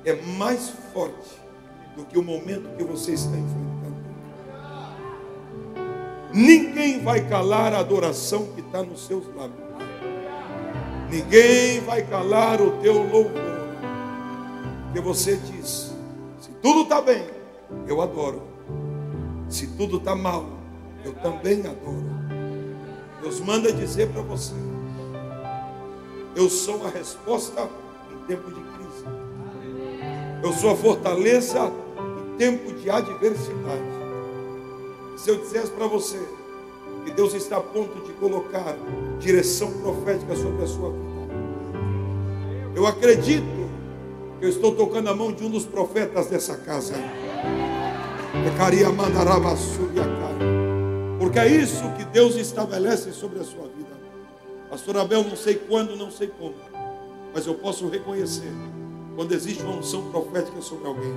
é 0.03 0.15
mais 0.37 0.69
forte 0.93 1.39
do 1.95 2.03
que 2.03 2.19
o 2.19 2.23
momento 2.23 2.75
que 2.75 2.83
você 2.83 3.13
está 3.13 3.37
enfrentando. 3.37 3.78
Ninguém 6.33 7.03
vai 7.03 7.27
calar 7.27 7.73
a 7.73 7.79
adoração 7.79 8.47
que 8.53 8.61
está 8.61 8.83
nos 8.83 9.05
seus 9.05 9.25
lábios. 9.35 9.69
Ninguém 11.09 11.79
vai 11.81 12.03
calar 12.03 12.61
o 12.61 12.71
teu 12.81 12.93
louvor. 12.93 13.31
Porque 14.85 15.01
você 15.01 15.37
diz: 15.37 15.93
se 16.39 16.51
tudo 16.61 16.81
está 16.81 17.01
bem, 17.01 17.23
eu 17.87 18.01
adoro. 18.01 18.43
Se 19.49 19.65
tudo 19.67 19.97
está 19.97 20.15
mal, 20.15 20.45
eu 21.03 21.13
também 21.15 21.61
adoro. 21.61 22.09
Deus 23.21 23.39
manda 23.39 23.73
dizer 23.73 24.09
para 24.09 24.21
você: 24.21 24.53
eu 26.35 26.49
sou 26.49 26.85
a 26.85 26.89
resposta 26.89 27.67
em 28.11 28.25
tempo 28.27 28.49
de 28.49 28.61
crise. 28.61 29.05
Eu 30.41 30.53
sou 30.53 30.71
a 30.71 30.75
fortaleza 30.75 31.71
em 31.99 32.37
tempo 32.37 32.71
de 32.73 32.89
adversidade. 32.89 33.98
Se 35.19 35.29
eu 35.29 35.35
dissesse 35.35 35.69
para 35.71 35.85
você 35.85 36.17
que 37.03 37.11
Deus 37.11 37.33
está 37.33 37.57
a 37.57 37.61
ponto 37.61 37.99
de 38.05 38.13
colocar 38.13 38.77
direção 39.19 39.69
profética 39.81 40.33
sobre 40.33 40.63
a 40.63 40.67
sua 40.67 40.91
vida, 40.91 41.09
eu 42.73 42.87
acredito 42.87 43.69
que 44.39 44.45
eu 44.45 44.49
estou 44.49 44.73
tocando 44.73 45.09
a 45.09 45.13
mão 45.13 45.33
de 45.33 45.43
um 45.43 45.49
dos 45.49 45.65
profetas 45.65 46.27
dessa 46.27 46.55
casa. 46.55 46.93
Porque 51.19 51.39
é 51.39 51.47
isso 51.49 51.83
que 51.97 52.05
Deus 52.05 52.37
estabelece 52.37 53.11
sobre 53.11 53.39
a 53.39 53.43
sua 53.43 53.67
vida. 53.67 53.89
Pastor 54.69 54.95
Abel, 54.99 55.25
não 55.25 55.35
sei 55.35 55.55
quando, 55.55 55.97
não 55.97 56.09
sei 56.09 56.27
como, 56.27 56.55
mas 57.33 57.45
eu 57.45 57.55
posso 57.55 57.89
reconhecer 57.89 58.53
quando 59.17 59.33
existe 59.33 59.63
uma 59.63 59.79
unção 59.79 60.09
profética 60.11 60.61
sobre 60.61 60.87
alguém 60.87 61.13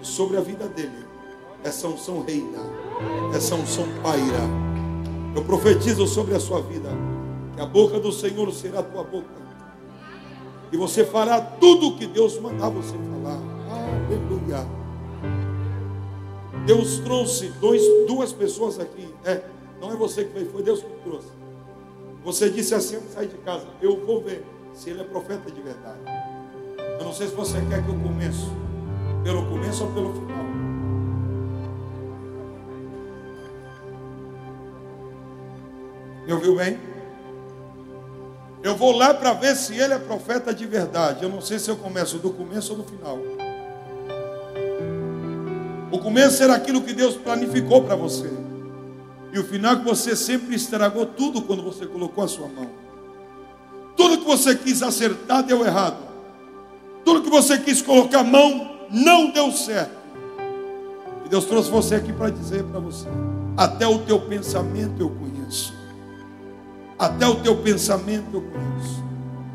e 0.00 0.06
sobre 0.06 0.38
a 0.38 0.40
vida 0.40 0.66
dele. 0.66 1.09
Essa 1.62 1.88
unção 1.88 2.22
reina, 2.22 2.58
essa 3.34 3.54
unção 3.54 3.84
paira. 4.02 4.40
Eu 5.34 5.44
profetizo 5.44 6.06
sobre 6.06 6.34
a 6.34 6.40
sua 6.40 6.60
vida 6.60 6.90
que 7.54 7.60
a 7.60 7.66
boca 7.66 8.00
do 8.00 8.10
Senhor 8.10 8.50
será 8.52 8.80
a 8.80 8.82
tua 8.82 9.04
boca 9.04 9.40
e 10.72 10.76
você 10.76 11.04
fará 11.04 11.40
tudo 11.40 11.88
o 11.88 11.96
que 11.96 12.06
Deus 12.06 12.38
mandar 12.38 12.68
você 12.68 12.94
falar. 12.96 13.38
Aleluia. 14.06 14.66
Deus 16.64 16.98
trouxe 17.00 17.48
dois, 17.60 17.82
duas 18.06 18.32
pessoas 18.32 18.78
aqui. 18.78 19.12
É, 19.24 19.42
não 19.80 19.90
é 19.90 19.96
você 19.96 20.24
que 20.24 20.32
veio, 20.32 20.50
foi 20.50 20.62
Deus 20.62 20.80
que 20.80 20.92
trouxe. 21.04 21.28
Você 22.24 22.50
disse 22.50 22.74
assim 22.74 22.96
antes 22.96 23.08
de 23.08 23.14
sair 23.14 23.28
de 23.28 23.38
casa: 23.38 23.66
Eu 23.82 24.04
vou 24.06 24.22
ver 24.22 24.44
se 24.72 24.90
ele 24.90 25.00
é 25.00 25.04
profeta 25.04 25.50
de 25.50 25.60
verdade. 25.60 25.98
Eu 26.98 27.04
não 27.04 27.12
sei 27.12 27.26
se 27.26 27.34
você 27.34 27.58
quer 27.68 27.82
que 27.82 27.88
eu 27.88 27.98
comece 27.98 28.46
pelo 29.24 29.44
começo 29.46 29.84
ou 29.84 29.90
pelo 29.92 30.12
final. 30.12 30.49
Me 36.30 36.34
ouviu 36.34 36.54
bem? 36.54 36.78
Eu 38.62 38.76
vou 38.76 38.92
lá 38.92 39.12
para 39.12 39.32
ver 39.32 39.56
se 39.56 39.76
ele 39.76 39.94
é 39.94 39.98
profeta 39.98 40.54
de 40.54 40.64
verdade. 40.64 41.24
Eu 41.24 41.28
não 41.28 41.40
sei 41.40 41.58
se 41.58 41.68
eu 41.68 41.76
começo 41.76 42.18
do 42.18 42.30
começo 42.30 42.70
ou 42.70 42.78
do 42.78 42.84
final. 42.84 43.18
O 45.90 45.98
começo 45.98 46.40
era 46.40 46.54
aquilo 46.54 46.82
que 46.82 46.92
Deus 46.92 47.16
planificou 47.16 47.82
para 47.82 47.96
você. 47.96 48.30
E 49.32 49.40
o 49.40 49.44
final 49.44 49.72
é 49.72 49.76
que 49.80 49.84
você 49.84 50.14
sempre 50.14 50.54
estragou 50.54 51.04
tudo 51.04 51.42
quando 51.42 51.64
você 51.64 51.84
colocou 51.84 52.22
a 52.22 52.28
sua 52.28 52.46
mão. 52.46 52.70
Tudo 53.96 54.18
que 54.18 54.24
você 54.24 54.54
quis 54.54 54.84
acertar 54.84 55.42
deu 55.42 55.66
errado. 55.66 55.98
Tudo 57.04 57.22
que 57.22 57.30
você 57.30 57.58
quis 57.58 57.82
colocar 57.82 58.20
a 58.20 58.24
mão 58.24 58.86
não 58.88 59.32
deu 59.32 59.50
certo. 59.50 59.98
E 61.26 61.28
Deus 61.28 61.44
trouxe 61.44 61.68
você 61.68 61.96
aqui 61.96 62.12
para 62.12 62.30
dizer 62.30 62.62
para 62.62 62.78
você: 62.78 63.08
até 63.56 63.84
o 63.84 63.98
teu 63.98 64.20
pensamento 64.20 65.00
eu 65.00 65.10
conheço. 65.10 65.79
Até 67.00 67.26
o 67.26 67.36
teu 67.36 67.56
pensamento 67.56 68.28
eu 68.34 68.42
conheço. 68.42 69.02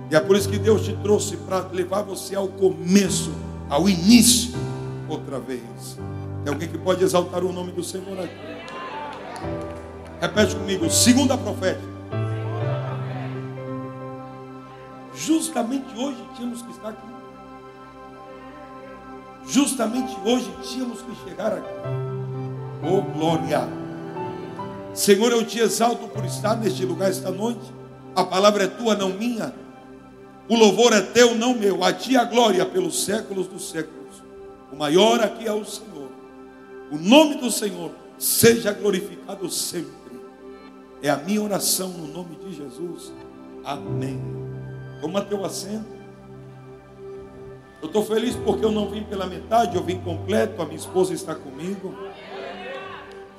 E 0.09 0.15
é 0.15 0.19
por 0.19 0.35
isso 0.35 0.49
que 0.49 0.57
Deus 0.57 0.83
te 0.83 0.93
trouxe 1.03 1.37
para 1.37 1.59
levar 1.67 2.01
você 2.01 2.35
ao 2.35 2.47
começo, 2.47 3.31
ao 3.69 3.87
início, 3.87 4.51
outra 5.07 5.39
vez. 5.39 5.61
Tem 6.43 6.51
alguém 6.51 6.67
que 6.67 6.77
pode 6.79 7.03
exaltar 7.03 7.43
o 7.43 7.53
nome 7.53 7.71
do 7.71 7.83
Senhor 7.83 8.19
aqui? 8.19 8.33
Repete 10.19 10.55
comigo, 10.55 10.89
segunda 10.89 11.37
profética. 11.37 11.85
Justamente 15.13 15.95
hoje 15.95 16.27
tínhamos 16.35 16.63
que 16.63 16.71
estar 16.71 16.89
aqui. 16.89 17.07
Justamente 19.45 20.17
hoje 20.25 20.51
tínhamos 20.63 20.99
que 21.03 21.29
chegar 21.29 21.53
aqui. 21.53 21.69
Oh 22.81 23.03
glória! 23.03 23.84
Senhor, 24.95 25.29
eu 25.33 25.45
te 25.45 25.59
exalto 25.59 26.07
por 26.07 26.23
estar 26.23 26.55
neste 26.55 26.85
lugar 26.85 27.09
esta 27.09 27.29
noite. 27.29 27.73
A 28.15 28.23
palavra 28.23 28.63
é 28.63 28.67
tua, 28.67 28.95
não 28.95 29.09
minha. 29.09 29.53
O 30.47 30.55
louvor 30.55 30.93
é 30.93 31.01
teu, 31.01 31.35
não 31.35 31.53
meu. 31.53 31.83
A 31.83 31.91
ti 31.91 32.15
a 32.15 32.23
glória 32.23 32.65
pelos 32.65 33.03
séculos 33.03 33.45
dos 33.45 33.69
séculos. 33.69 34.23
O 34.71 34.75
maior 34.77 35.19
aqui 35.19 35.45
é 35.45 35.51
o 35.51 35.65
Senhor. 35.65 36.09
O 36.89 36.97
nome 36.97 37.35
do 37.35 37.51
Senhor 37.51 37.91
seja 38.17 38.71
glorificado 38.71 39.49
sempre. 39.49 39.91
É 41.03 41.09
a 41.09 41.17
minha 41.17 41.41
oração 41.41 41.89
no 41.89 42.07
nome 42.07 42.37
de 42.37 42.55
Jesus. 42.55 43.11
Amém. 43.65 44.21
Toma 45.01 45.21
teu 45.21 45.43
assento. 45.43 45.93
Eu 47.81 47.87
estou 47.87 48.05
feliz 48.05 48.33
porque 48.37 48.63
eu 48.63 48.71
não 48.71 48.89
vim 48.89 49.03
pela 49.03 49.25
metade, 49.25 49.75
eu 49.75 49.83
vim 49.83 49.99
completo. 49.99 50.61
A 50.61 50.65
minha 50.65 50.77
esposa 50.77 51.13
está 51.13 51.35
comigo. 51.35 51.93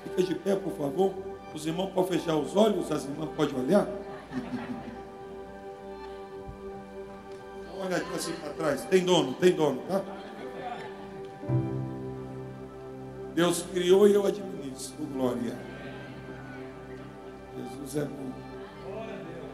Fica 0.04 0.22
de 0.22 0.34
pé, 0.34 0.54
por 0.54 0.72
favor. 0.75 1.35
Os 1.56 1.64
irmãos 1.64 1.90
podem 1.94 2.18
fechar 2.18 2.36
os 2.36 2.54
olhos, 2.54 2.92
as 2.92 3.04
irmãs 3.04 3.30
podem 3.34 3.58
olhar. 3.58 3.88
Olha 7.80 7.96
aqui 7.96 8.14
assim 8.14 8.32
para 8.32 8.50
trás. 8.50 8.84
Tem 8.84 9.02
dono, 9.02 9.32
tem 9.32 9.52
dono, 9.52 9.80
tá? 9.88 10.02
Deus 13.34 13.64
criou 13.72 14.06
e 14.06 14.12
eu 14.12 14.26
administro. 14.26 14.96
Glória. 15.14 15.56
Jesus 17.56 17.96
é 17.96 18.04
bom. 18.04 18.32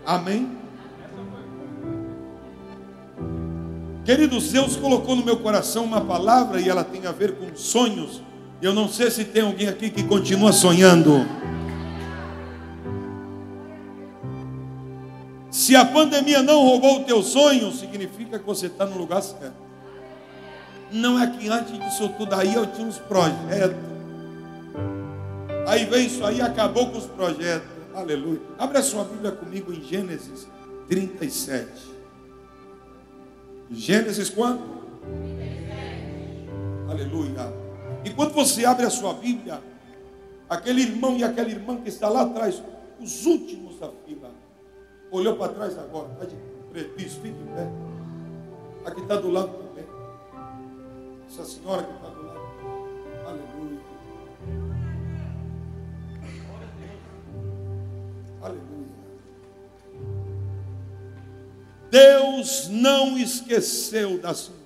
Amém? 0.05 0.59
Queridos, 4.05 4.51
Deus 4.51 4.75
colocou 4.75 5.15
no 5.15 5.25
meu 5.25 5.37
coração 5.37 5.85
uma 5.85 6.01
palavra 6.01 6.61
e 6.61 6.69
ela 6.69 6.83
tem 6.83 7.07
a 7.07 7.13
ver 7.13 7.37
com 7.37 7.55
sonhos. 7.55 8.21
Eu 8.61 8.75
não 8.75 8.89
sei 8.89 9.09
se 9.09 9.25
tem 9.25 9.45
alguém 9.45 9.69
aqui 9.69 9.89
que 9.89 10.03
continua 10.03 10.53
sonhando. 10.53 11.25
Se 15.63 15.77
a 15.77 15.85
pandemia 15.85 16.43
não 16.43 16.61
roubou 16.61 17.03
o 17.03 17.05
teu 17.05 17.23
sonho, 17.23 17.71
significa 17.71 18.37
que 18.37 18.45
você 18.45 18.67
está 18.67 18.85
no 18.85 18.99
lugar 18.99 19.23
certo. 19.23 19.55
Não 20.91 21.17
é 21.17 21.31
que 21.31 21.49
antes 21.49 21.79
disso 21.79 22.09
tudo 22.19 22.35
aí 22.35 22.53
eu 22.53 22.67
tinha 22.67 22.85
uns 22.85 22.99
projetos. 22.99 23.79
Aí 25.69 25.85
veio 25.85 26.07
isso 26.09 26.25
aí 26.25 26.41
acabou 26.41 26.91
com 26.91 26.99
os 26.99 27.07
projetos. 27.07 27.69
Aleluia. 27.95 28.41
Abre 28.59 28.79
a 28.79 28.83
sua 28.83 29.05
Bíblia 29.05 29.31
comigo 29.31 29.73
em 29.73 29.81
Gênesis 29.85 30.49
37. 30.89 31.69
Gênesis 33.71 34.31
quanto? 34.31 34.65
37. 35.29 36.51
Aleluia. 36.91 37.53
E 38.05 38.11
quando 38.11 38.33
você 38.33 38.65
abre 38.65 38.85
a 38.85 38.91
sua 38.91 39.15
Bíblia, 39.15 39.63
aquele 40.51 40.83
irmão 40.83 41.17
e 41.17 41.23
aquela 41.23 41.49
irmã 41.49 41.77
que 41.77 41.89
está 41.89 42.09
lá 42.09 42.23
atrás, 42.23 42.61
os 43.01 43.27
últimos 43.27 43.79
da 43.79 43.91
fila, 44.05 44.22
Olhou 45.13 45.37
para 45.37 45.53
trás 45.53 45.79
agora, 45.79 46.11
está 46.15 46.25
de 46.25 46.35
prejuízo, 46.71 47.21
fique 47.21 47.39
em 47.39 47.47
pé. 47.55 47.69
Aqui 48.87 49.03
está 49.03 49.17
do 49.17 49.31
lado 49.31 49.51
também. 49.51 49.85
Essa 51.29 51.45
senhora 51.45 51.83
que 51.83 51.93
está 51.93 52.09
do 52.09 52.27
lado. 52.27 52.41
Aleluia. 53.27 53.81
Aleluia. 58.41 58.93
Deus 61.91 62.69
não 62.71 63.19
esqueceu 63.19 64.19
da 64.19 64.33
senhora. 64.33 64.63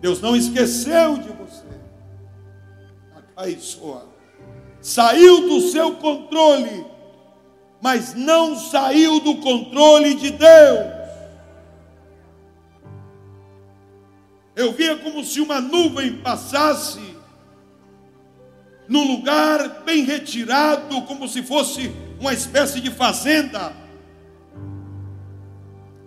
Deus 0.00 0.20
não 0.20 0.34
esqueceu 0.34 1.16
de 1.18 1.28
você. 1.28 1.64
Saiu 4.80 5.48
do 5.48 5.60
seu 5.60 5.94
controle 5.94 6.97
mas 7.80 8.14
não 8.14 8.56
saiu 8.56 9.20
do 9.20 9.36
controle 9.36 10.14
de 10.14 10.30
Deus. 10.30 10.98
Eu 14.56 14.72
via 14.72 14.96
como 14.96 15.22
se 15.22 15.40
uma 15.40 15.60
nuvem 15.60 16.16
passasse 16.16 17.00
num 18.88 19.06
lugar 19.06 19.82
bem 19.84 20.02
retirado, 20.02 21.02
como 21.02 21.28
se 21.28 21.42
fosse 21.42 21.94
uma 22.18 22.32
espécie 22.32 22.80
de 22.80 22.90
fazenda, 22.90 23.72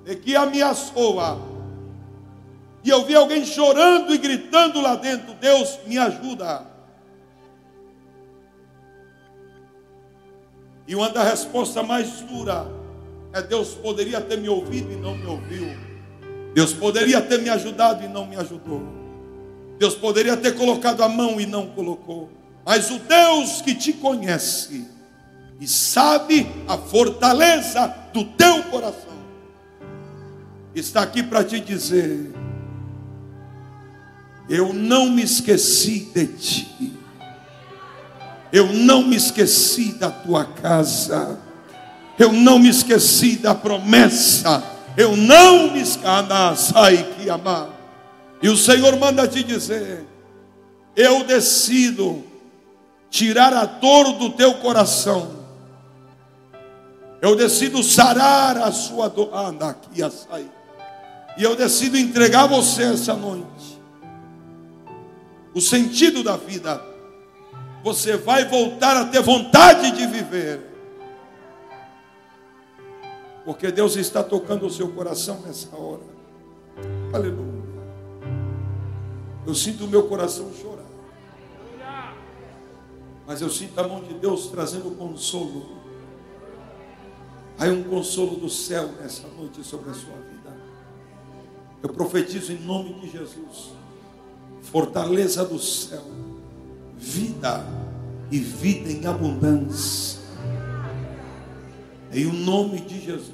e 0.05 0.15
que 0.15 0.35
ameaçou. 0.35 1.19
-a. 1.19 1.37
E 2.83 2.89
eu 2.89 3.05
vi 3.05 3.15
alguém 3.15 3.45
chorando 3.45 4.13
e 4.13 4.17
gritando 4.17 4.81
lá 4.81 4.95
dentro: 4.95 5.33
Deus, 5.35 5.79
me 5.85 5.97
ajuda. 5.97 6.70
E 10.87 10.95
uma 10.95 11.09
das 11.09 11.29
respostas 11.29 11.85
mais 11.85 12.21
duras 12.21 12.67
é 13.33 13.41
Deus 13.41 13.69
poderia 13.69 14.19
ter 14.19 14.37
me 14.37 14.49
ouvido 14.49 14.91
e 14.91 14.95
não 14.95 15.15
me 15.15 15.25
ouviu. 15.25 15.67
Deus 16.53 16.73
poderia 16.73 17.21
ter 17.21 17.39
me 17.39 17.49
ajudado 17.49 18.03
e 18.03 18.07
não 18.07 18.25
me 18.25 18.35
ajudou. 18.35 18.81
Deus 19.79 19.95
poderia 19.95 20.35
ter 20.35 20.55
colocado 20.55 21.01
a 21.01 21.09
mão 21.09 21.39
e 21.39 21.45
não 21.45 21.67
colocou. 21.67 22.29
Mas 22.65 22.91
o 22.91 22.99
Deus 22.99 23.61
que 23.61 23.73
te 23.73 23.93
conhece 23.93 24.85
e 25.59 25.67
sabe 25.67 26.47
a 26.67 26.77
fortaleza 26.77 27.87
do 28.13 28.23
teu 28.25 28.63
coração 28.63 29.11
está 30.75 31.01
aqui 31.01 31.23
para 31.23 31.43
te 31.43 31.59
dizer: 31.59 32.31
eu 34.49 34.73
não 34.73 35.09
me 35.09 35.23
esqueci 35.23 36.11
de 36.13 36.27
ti. 36.27 36.93
Eu 38.51 38.73
não 38.73 39.03
me 39.03 39.15
esqueci 39.15 39.93
da 39.93 40.09
tua 40.09 40.45
casa. 40.45 41.39
Eu 42.19 42.33
não 42.33 42.59
me 42.59 42.69
esqueci 42.69 43.37
da 43.37 43.55
promessa. 43.55 44.63
Eu 44.97 45.15
não 45.15 45.71
me 45.71 45.79
esqueci 45.81 47.03
que 47.17 47.29
amar. 47.29 47.69
E 48.41 48.49
o 48.49 48.57
Senhor 48.57 48.97
manda 48.97 49.27
te 49.27 49.43
dizer: 49.43 50.05
Eu 50.95 51.23
decido 51.23 52.23
tirar 53.09 53.53
a 53.53 53.65
dor 53.65 54.13
do 54.13 54.31
teu 54.31 54.55
coração. 54.55 55.39
Eu 57.21 57.35
decido 57.35 57.83
sarar 57.83 58.57
a 58.57 58.71
sua 58.71 59.07
dor. 59.07 59.29
Anda 59.33 59.69
aqui, 59.69 60.01
açaí. 60.03 60.49
E 61.37 61.43
eu 61.43 61.55
decido 61.55 61.97
entregar 61.97 62.47
você 62.47 62.83
essa 62.83 63.13
noite. 63.13 63.79
O 65.53 65.61
sentido 65.61 66.23
da 66.23 66.35
vida. 66.35 66.90
Você 67.83 68.15
vai 68.15 68.45
voltar 68.47 68.95
a 68.97 69.05
ter 69.05 69.21
vontade 69.21 69.91
de 69.91 70.05
viver. 70.05 70.61
Porque 73.43 73.71
Deus 73.71 73.95
está 73.95 74.23
tocando 74.23 74.67
o 74.67 74.69
seu 74.69 74.89
coração 74.89 75.41
nessa 75.41 75.75
hora. 75.75 76.03
Aleluia. 77.13 77.61
Eu 79.45 79.55
sinto 79.55 79.85
o 79.85 79.87
meu 79.87 80.07
coração 80.07 80.51
chorar. 80.53 80.81
Mas 83.25 83.41
eu 83.41 83.49
sinto 83.49 83.79
a 83.79 83.87
mão 83.87 84.01
de 84.03 84.13
Deus 84.13 84.47
trazendo 84.47 84.95
consolo. 84.95 85.81
Há 87.57 87.65
um 87.65 87.83
consolo 87.83 88.35
do 88.35 88.49
céu 88.49 88.89
nessa 88.99 89.27
noite 89.27 89.63
sobre 89.63 89.89
a 89.89 89.93
sua 89.93 90.15
vida. 90.15 90.55
Eu 91.81 91.89
profetizo 91.89 92.51
em 92.51 92.59
nome 92.59 92.93
de 92.99 93.09
Jesus. 93.09 93.71
Fortaleza 94.61 95.43
do 95.43 95.57
céu. 95.57 96.03
Vida 97.01 97.65
e 98.31 98.37
vida 98.37 98.91
em 98.91 99.07
abundância. 99.07 100.21
Em 102.13 102.27
o 102.27 102.33
nome 102.33 102.79
de 102.79 103.01
Jesus. 103.01 103.31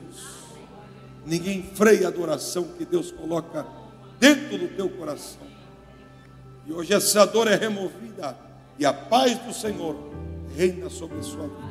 Ninguém 1.25 1.61
freia 1.75 2.05
a 2.05 2.07
adoração 2.07 2.69
que 2.77 2.85
Deus 2.85 3.11
coloca 3.11 3.67
dentro 4.17 4.57
do 4.57 4.69
teu 4.69 4.89
coração. 4.89 5.45
E 6.65 6.71
hoje 6.71 6.93
essa 6.93 7.25
dor 7.25 7.47
é 7.47 7.55
removida 7.55 8.37
e 8.79 8.85
a 8.85 8.93
paz 8.93 9.37
do 9.39 9.53
Senhor 9.53 9.97
reina 10.55 10.89
sobre 10.89 11.19
a 11.19 11.23
sua 11.23 11.43
vida. 11.43 11.67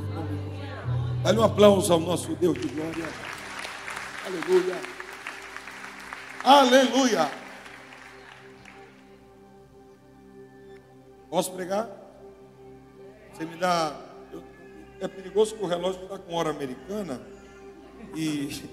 Dá-lhe 1.23 1.38
um 1.38 1.45
aplauso 1.45 1.93
ao 1.93 2.00
nosso 2.00 2.35
Deus 2.37 2.61
de 2.61 2.69
glória. 2.69 3.09
Aleluia. 4.26 4.76
Aleluia. 6.45 7.46
Posso 11.37 11.52
pregar? 11.52 11.87
Você 13.31 13.45
me 13.45 13.57
dá. 13.57 13.95
é 14.99 15.07
perigoso 15.07 15.55
que 15.55 15.62
o 15.62 15.66
relógio 15.66 16.05
está 16.05 16.16
com 16.16 16.35
hora 16.35 16.49
americana 16.49 17.21
e, 18.14 18.64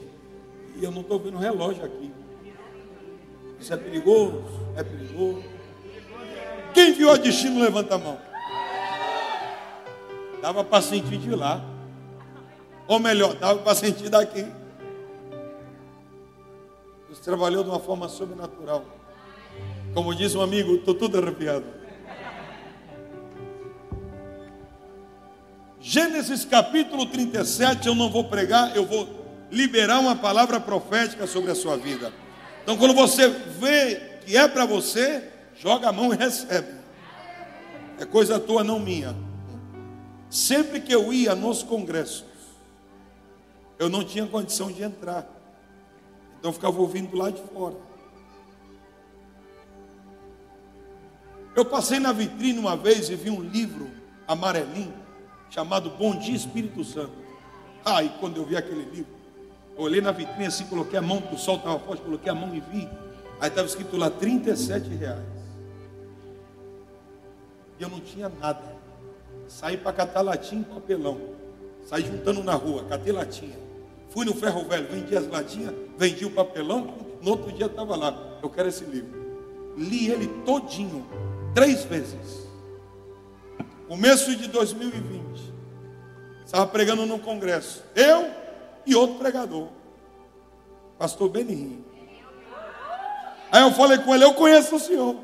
e 0.77 0.81
eu 0.81 0.89
não 0.89 1.01
estou 1.01 1.19
vendo 1.19 1.37
relógio 1.37 1.83
aqui. 1.83 2.09
Isso 3.59 3.73
é 3.73 3.75
perigoso? 3.75 4.45
É 4.77 4.81
perigoso. 4.81 5.43
Quem 6.73 6.93
viu 6.93 7.11
a 7.11 7.17
destino, 7.17 7.61
levanta 7.61 7.95
a 7.95 7.97
mão. 7.97 8.17
Dava 10.41 10.63
para 10.63 10.81
sentir 10.81 11.17
de 11.17 11.35
lá. 11.35 11.61
Ou 12.87 12.97
melhor, 12.97 13.35
dava 13.35 13.59
para 13.59 13.75
sentir 13.75 14.07
daqui. 14.07 14.49
Deus 17.07 17.19
trabalhou 17.19 17.61
de 17.61 17.69
uma 17.69 17.79
forma 17.81 18.07
sobrenatural. 18.07 18.85
Como 19.93 20.15
diz 20.15 20.33
um 20.33 20.41
amigo, 20.41 20.75
estou 20.75 20.93
tudo 20.93 21.17
arrepiado. 21.17 21.82
Gênesis 25.85 26.45
capítulo 26.45 27.05
37, 27.07 27.89
eu 27.89 27.93
não 27.93 28.09
vou 28.09 28.23
pregar, 28.23 28.73
eu 28.73 28.85
vou 28.85 29.05
liberar 29.51 29.99
uma 29.99 30.15
palavra 30.15 30.57
profética 30.57 31.27
sobre 31.27 31.51
a 31.51 31.55
sua 31.55 31.75
vida. 31.75 32.13
Então, 32.63 32.77
quando 32.77 32.93
você 32.93 33.27
vê 33.27 34.19
que 34.25 34.37
é 34.37 34.47
para 34.47 34.65
você, 34.65 35.29
joga 35.57 35.89
a 35.89 35.91
mão 35.91 36.13
e 36.13 36.15
recebe. 36.15 36.69
É 37.99 38.05
coisa 38.05 38.39
tua, 38.39 38.63
não 38.63 38.79
minha. 38.79 39.13
Sempre 40.29 40.79
que 40.79 40.95
eu 40.95 41.11
ia 41.11 41.35
nos 41.35 41.63
congressos, 41.63 42.23
eu 43.77 43.89
não 43.89 44.05
tinha 44.05 44.25
condição 44.25 44.71
de 44.71 44.83
entrar. 44.83 45.27
Então 46.39 46.51
eu 46.51 46.53
ficava 46.53 46.79
ouvindo 46.79 47.13
lá 47.17 47.29
de 47.29 47.41
fora. 47.53 47.75
Eu 51.53 51.65
passei 51.65 51.99
na 51.99 52.13
vitrine 52.13 52.57
uma 52.57 52.77
vez 52.77 53.09
e 53.09 53.15
vi 53.15 53.29
um 53.29 53.41
livro 53.41 53.91
amarelinho 54.25 55.02
chamado 55.53 55.91
Bom 55.91 56.15
Dia 56.17 56.35
Espírito 56.35 56.83
Santo. 56.83 57.13
Aí 57.85 58.11
ah, 58.11 58.17
quando 58.19 58.37
eu 58.37 58.45
vi 58.45 58.57
aquele 58.57 58.83
livro, 58.85 59.13
olhei 59.77 60.01
na 60.01 60.11
vitrine 60.11 60.47
assim, 60.47 60.65
coloquei 60.65 60.97
a 60.97 61.01
mão, 61.01 61.21
o 61.31 61.37
sol 61.37 61.57
estava 61.57 61.77
forte, 61.79 62.01
coloquei 62.01 62.31
a 62.31 62.35
mão 62.35 62.55
e 62.55 62.59
vi. 62.59 62.89
Aí 63.39 63.49
estava 63.49 63.67
escrito 63.67 63.95
lá 63.95 64.09
37 64.09 64.89
reais. 64.95 65.21
E 67.79 67.83
eu 67.83 67.89
não 67.89 67.99
tinha 67.99 68.29
nada. 68.29 68.75
Saí 69.47 69.77
para 69.77 69.93
catar 69.93 70.21
latinha 70.21 70.61
e 70.61 70.73
papelão. 70.73 71.19
Saí 71.85 72.03
juntando 72.03 72.43
na 72.43 72.55
rua, 72.55 72.85
catei 72.85 73.13
latinha. 73.13 73.59
Fui 74.09 74.25
no 74.25 74.33
ferro 74.33 74.63
velho, 74.63 74.87
vendi 74.89 75.15
as 75.15 75.27
latinhas, 75.27 75.75
vendi 75.97 76.25
o 76.25 76.31
papelão. 76.31 76.95
No 77.21 77.31
outro 77.31 77.51
dia 77.51 77.67
estava 77.67 77.95
lá. 77.95 78.39
Eu 78.41 78.49
quero 78.49 78.69
esse 78.69 78.85
livro. 78.85 79.21
Li 79.77 80.09
ele 80.09 80.27
todinho, 80.45 81.05
três 81.53 81.83
vezes. 81.83 82.47
Começo 83.87 84.35
de 84.35 84.47
2020. 84.47 85.23
Estava 86.53 86.67
pregando 86.67 87.07
num 87.07 87.17
congresso. 87.17 87.83
Eu 87.95 88.29
e 88.85 88.93
outro 88.93 89.17
pregador. 89.17 89.69
Pastor 90.99 91.27
Benihim. 91.27 91.83
Aí 93.51 93.63
eu 93.63 93.71
falei 93.71 93.97
com 93.97 94.13
ele, 94.13 94.23
eu 94.23 94.35
conheço 94.35 94.75
o 94.75 94.79
senhor. 94.79 95.15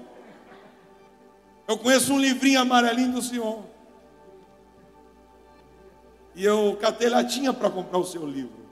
Eu 1.68 1.78
conheço 1.78 2.14
um 2.14 2.20
livrinho 2.20 2.60
amarelinho 2.60 3.12
do 3.12 3.22
senhor. 3.22 3.60
E 6.34 6.44
eu 6.44 6.76
catei 6.82 7.08
latinha 7.08 7.54
para 7.54 7.70
comprar 7.70 8.00
o 8.00 8.06
seu 8.06 8.26
livro. 8.26 8.66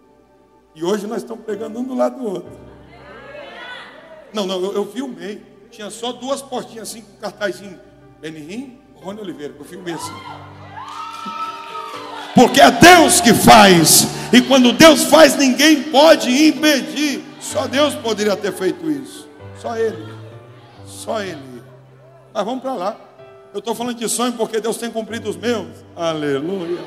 E 0.74 0.84
hoje 0.84 1.06
nós 1.06 1.22
estamos 1.22 1.46
pegando 1.46 1.78
um 1.78 1.84
do 1.84 1.94
lado 1.94 2.18
do 2.18 2.26
outro. 2.26 2.60
Não, 4.34 4.48
não, 4.48 4.60
eu, 4.60 4.74
eu 4.74 4.92
filmei. 4.92 5.46
Tinha 5.70 5.92
só 5.92 6.12
duas 6.12 6.42
portinhas 6.42 6.90
assim 6.90 7.04
com 7.04 7.18
cartazinho. 7.18 7.80
Benihim, 8.20 8.82
Rony 8.96 9.22
Oliveira. 9.22 9.54
Eu 9.56 9.64
filmei 9.64 9.94
assim. 9.94 10.57
Porque 12.38 12.62
é 12.62 12.70
Deus 12.70 13.20
que 13.20 13.34
faz. 13.34 14.06
E 14.32 14.42
quando 14.42 14.72
Deus 14.72 15.06
faz, 15.06 15.36
ninguém 15.36 15.82
pode 15.82 16.30
impedir. 16.30 17.24
Só 17.42 17.66
Deus 17.66 17.96
poderia 17.96 18.36
ter 18.36 18.54
feito 18.54 18.92
isso. 18.92 19.28
Só 19.60 19.76
Ele. 19.76 20.14
Só 20.86 21.20
Ele. 21.20 21.64
Mas 22.32 22.46
vamos 22.46 22.62
para 22.62 22.76
lá. 22.76 22.98
Eu 23.52 23.58
estou 23.58 23.74
falando 23.74 23.98
de 23.98 24.08
sonho 24.08 24.34
porque 24.34 24.60
Deus 24.60 24.78
tem 24.78 24.92
cumprido 24.92 25.32
os 25.32 25.36
meus. 25.36 25.66
Aleluia. 25.96 26.78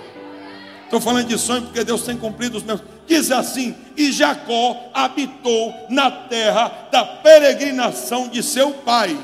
Estou 0.84 1.00
falando 1.00 1.26
de 1.26 1.36
sonho 1.36 1.62
porque 1.62 1.82
Deus 1.82 2.02
tem 2.02 2.16
cumprido 2.16 2.56
os 2.56 2.62
meus. 2.62 2.80
Diz 3.08 3.32
assim: 3.32 3.74
E 3.96 4.12
Jacó 4.12 4.76
habitou 4.94 5.74
na 5.88 6.12
terra 6.12 6.88
da 6.92 7.04
peregrinação 7.04 8.28
de 8.28 8.40
seu 8.40 8.70
pai. 8.70 9.18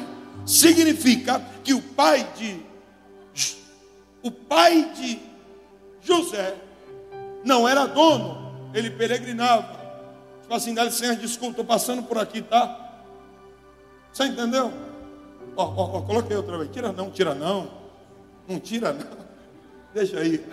Significa 0.45 1.41
que 1.62 1.73
o 1.73 1.81
pai 1.81 2.27
de 2.37 2.67
o 4.25 4.31
pai 4.33 4.91
de 4.97 5.27
José 6.07 6.55
não 7.45 7.69
era 7.69 7.87
dono, 7.87 8.71
ele 8.73 8.90
peregrinava. 8.90 9.77
Tipo 10.42 10.55
assim, 10.55 10.73
dá 10.73 10.85
licença, 10.85 11.16
desculpa, 11.16 11.53
estou 11.53 11.64
passando 11.64 12.03
por 12.05 12.19
aqui, 12.19 12.40
tá? 12.40 13.03
Você 14.12 14.25
entendeu? 14.25 14.73
Ó, 15.57 15.64
ó, 15.64 15.99
ó, 15.99 16.03
coloquei 16.03 16.37
outra 16.37 16.57
vez. 16.59 16.71
Tira 16.71 16.92
não, 16.92 17.11
tira 17.11 17.35
não. 17.35 17.71
Não 18.47 18.61
tira 18.61 18.92
não. 18.92 19.27
Deixa 19.92 20.19
aí. 20.21 20.47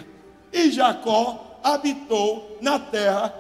E 0.52 0.72
Jacó 0.72 1.60
habitou 1.64 2.58
na 2.62 2.80
terra 2.80 3.34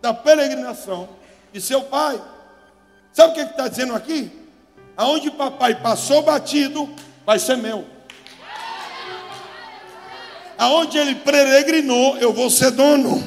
da 0.00 0.14
peregrinação 0.14 1.08
de 1.52 1.60
seu 1.60 1.82
pai. 1.82 2.20
Sabe 3.12 3.32
o 3.32 3.34
que 3.34 3.40
está 3.40 3.68
dizendo 3.68 3.94
aqui? 3.94 4.30
Aonde 4.96 5.30
papai 5.30 5.80
passou 5.80 6.22
batido, 6.22 6.88
vai 7.24 7.38
ser 7.38 7.56
meu. 7.56 7.84
Aonde 10.58 10.98
ele 10.98 11.14
peregrinou, 11.14 12.18
eu 12.18 12.32
vou 12.32 12.50
ser 12.50 12.72
dono. 12.72 13.24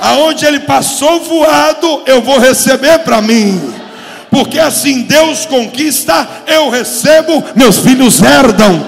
Aonde 0.00 0.46
ele 0.46 0.60
passou 0.60 1.20
voado, 1.20 2.02
eu 2.06 2.22
vou 2.22 2.38
receber 2.38 3.00
para 3.00 3.20
mim. 3.20 3.74
Porque 4.30 4.58
assim 4.58 5.02
Deus 5.02 5.44
conquista, 5.44 6.26
eu 6.46 6.70
recebo, 6.70 7.44
meus 7.54 7.78
filhos 7.78 8.22
herdam. 8.22 8.86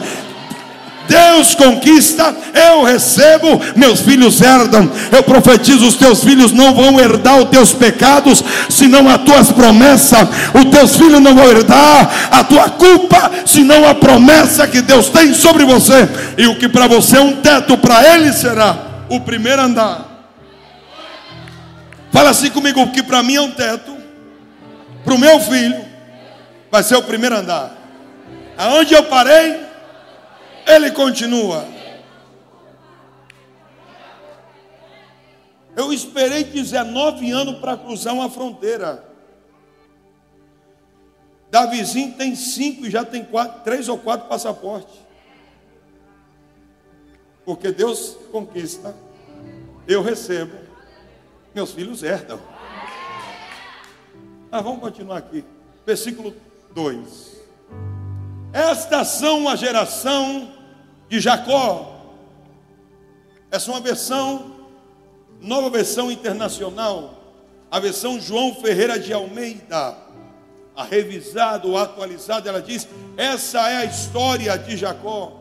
Deus 1.10 1.56
conquista, 1.56 2.32
eu 2.54 2.84
recebo, 2.84 3.60
meus 3.74 4.00
filhos 4.00 4.40
herdam. 4.40 4.88
Eu 5.10 5.24
profetizo: 5.24 5.84
os 5.84 5.96
teus 5.96 6.22
filhos 6.22 6.52
não 6.52 6.72
vão 6.72 7.00
herdar 7.00 7.38
os 7.38 7.50
teus 7.50 7.72
pecados, 7.72 8.44
senão 8.68 9.08
as 9.08 9.20
tuas 9.22 9.50
promessas. 9.50 10.28
Os 10.54 10.64
teus 10.66 10.96
filhos 10.96 11.20
não 11.20 11.34
vão 11.34 11.50
herdar 11.50 12.28
a 12.30 12.44
tua 12.44 12.70
culpa, 12.70 13.28
senão 13.44 13.88
a 13.88 13.92
promessa 13.92 14.68
que 14.68 14.80
Deus 14.80 15.08
tem 15.08 15.34
sobre 15.34 15.64
você. 15.64 16.08
E 16.38 16.46
o 16.46 16.56
que 16.56 16.68
para 16.68 16.86
você 16.86 17.16
é 17.16 17.20
um 17.20 17.40
teto, 17.40 17.76
para 17.76 18.14
ele 18.14 18.32
será 18.32 18.78
o 19.08 19.18
primeiro 19.18 19.62
andar. 19.62 20.06
Fala 22.12 22.30
assim 22.30 22.50
comigo: 22.50 22.80
o 22.82 22.92
que 22.92 23.02
para 23.02 23.20
mim 23.20 23.34
é 23.34 23.40
um 23.40 23.50
teto, 23.50 23.96
para 25.04 25.14
o 25.14 25.18
meu 25.18 25.40
filho, 25.40 25.84
vai 26.70 26.84
ser 26.84 26.94
o 26.94 27.02
primeiro 27.02 27.36
andar. 27.36 27.72
Aonde 28.56 28.94
eu 28.94 29.02
parei, 29.04 29.69
ele 30.70 30.90
continua. 30.92 31.66
Eu 35.76 35.92
esperei 35.92 36.44
19 36.44 37.30
anos 37.30 37.58
para 37.58 37.76
cruzar 37.76 38.14
uma 38.14 38.30
fronteira. 38.30 39.04
Davizinho 41.50 42.14
tem 42.14 42.34
cinco 42.36 42.86
e 42.86 42.90
já 42.90 43.04
tem 43.04 43.24
quatro, 43.24 43.62
três 43.62 43.88
ou 43.88 43.98
quatro 43.98 44.28
passaportes. 44.28 44.94
Porque 47.44 47.72
Deus 47.72 48.16
conquista, 48.30 48.94
eu 49.88 50.02
recebo, 50.02 50.56
meus 51.54 51.72
filhos 51.72 52.02
herdam. 52.02 52.38
Mas 54.50 54.62
vamos 54.62 54.80
continuar 54.80 55.16
aqui. 55.16 55.44
Versículo 55.84 56.34
2. 56.74 57.40
Estas 58.52 59.08
são 59.08 59.48
a 59.48 59.56
geração 59.56 60.59
de 61.10 61.20
Jacó. 61.20 61.96
Essa 63.50 63.68
é 63.70 63.74
uma 63.74 63.80
versão, 63.80 64.68
nova 65.40 65.68
versão 65.68 66.10
internacional. 66.10 67.16
A 67.68 67.80
versão 67.80 68.20
João 68.20 68.54
Ferreira 68.54 68.98
de 68.98 69.12
Almeida. 69.12 69.96
A 70.74 70.84
revisada 70.84 71.66
ou 71.66 71.76
atualizada, 71.76 72.48
ela 72.48 72.62
diz: 72.62 72.88
essa 73.16 73.68
é 73.68 73.78
a 73.78 73.84
história 73.84 74.56
de 74.56 74.76
Jacó. 74.76 75.40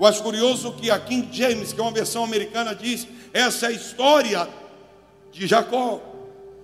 Eu 0.00 0.06
acho 0.06 0.22
curioso 0.22 0.72
que 0.72 0.90
a 0.90 0.98
King 0.98 1.28
James, 1.30 1.72
que 1.72 1.78
é 1.78 1.82
uma 1.82 1.92
versão 1.92 2.24
americana, 2.24 2.74
diz: 2.74 3.06
essa 3.32 3.66
é 3.66 3.68
a 3.68 3.72
história 3.72 4.48
de 5.30 5.46
Jacó. 5.46 6.00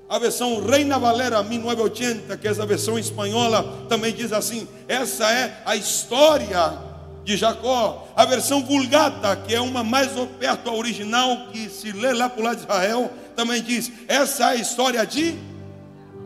A 0.08 0.18
versão 0.18 0.64
Reina 0.64 0.98
Valera 0.98 1.42
1980, 1.42 2.34
que 2.38 2.48
é 2.48 2.50
a 2.50 2.64
versão 2.64 2.98
espanhola, 2.98 3.86
também 3.86 4.14
diz 4.14 4.32
assim: 4.32 4.66
essa 4.88 5.30
é 5.30 5.62
a 5.66 5.76
história 5.76 6.87
de 7.28 7.36
Jacó. 7.36 8.08
A 8.16 8.24
versão 8.24 8.64
Vulgata, 8.64 9.36
que 9.36 9.54
é 9.54 9.60
uma 9.60 9.84
mais 9.84 10.08
perto 10.40 10.70
ao 10.70 10.78
original, 10.78 11.48
que 11.52 11.68
se 11.68 11.92
lê 11.92 12.14
lá 12.14 12.26
para 12.26 12.40
o 12.40 12.44
lado 12.44 12.56
de 12.56 12.62
Israel, 12.62 13.12
também 13.36 13.62
diz: 13.62 13.92
essa 14.08 14.44
é 14.44 14.46
a 14.46 14.54
história 14.54 15.04
de 15.04 15.36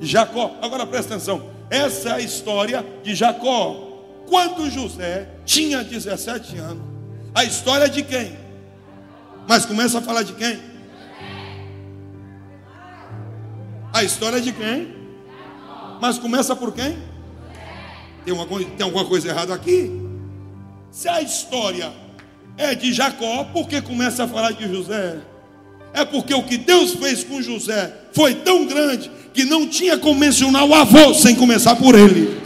Jacó. 0.00 0.56
Agora 0.62 0.86
presta 0.86 1.14
atenção: 1.14 1.50
essa 1.68 2.10
é 2.10 2.12
a 2.12 2.20
história 2.20 2.86
de 3.02 3.16
Jacó. 3.16 3.88
Quando 4.28 4.70
José 4.70 5.28
tinha 5.44 5.82
17 5.82 6.56
anos, 6.58 6.84
a 7.34 7.42
história 7.42 7.88
de 7.88 8.04
quem? 8.04 8.38
Mas 9.48 9.66
começa 9.66 9.98
a 9.98 10.02
falar 10.02 10.22
de 10.22 10.34
quem? 10.34 10.60
A 13.92 14.04
história 14.04 14.40
de 14.40 14.52
quem? 14.52 14.94
Mas 16.00 16.16
começa 16.16 16.54
por 16.54 16.72
quem? 16.72 16.96
Tem, 18.24 18.32
uma, 18.32 18.46
tem 18.46 18.82
alguma 18.84 19.04
coisa 19.04 19.28
errada 19.28 19.52
aqui? 19.52 20.01
Se 20.92 21.08
a 21.08 21.22
história 21.22 21.90
é 22.58 22.74
de 22.74 22.92
Jacó, 22.92 23.44
por 23.44 23.66
que 23.66 23.80
começa 23.80 24.24
a 24.24 24.28
falar 24.28 24.52
de 24.52 24.68
José? 24.68 25.16
É 25.94 26.04
porque 26.04 26.34
o 26.34 26.42
que 26.42 26.58
Deus 26.58 26.92
fez 26.92 27.24
com 27.24 27.40
José 27.40 27.90
foi 28.12 28.34
tão 28.34 28.66
grande 28.66 29.10
que 29.32 29.46
não 29.46 29.66
tinha 29.66 29.96
como 29.96 30.20
mencionar 30.20 30.64
o 30.64 30.74
avô 30.74 31.14
sem 31.14 31.34
começar 31.34 31.76
por 31.76 31.94
ele. 31.94 32.38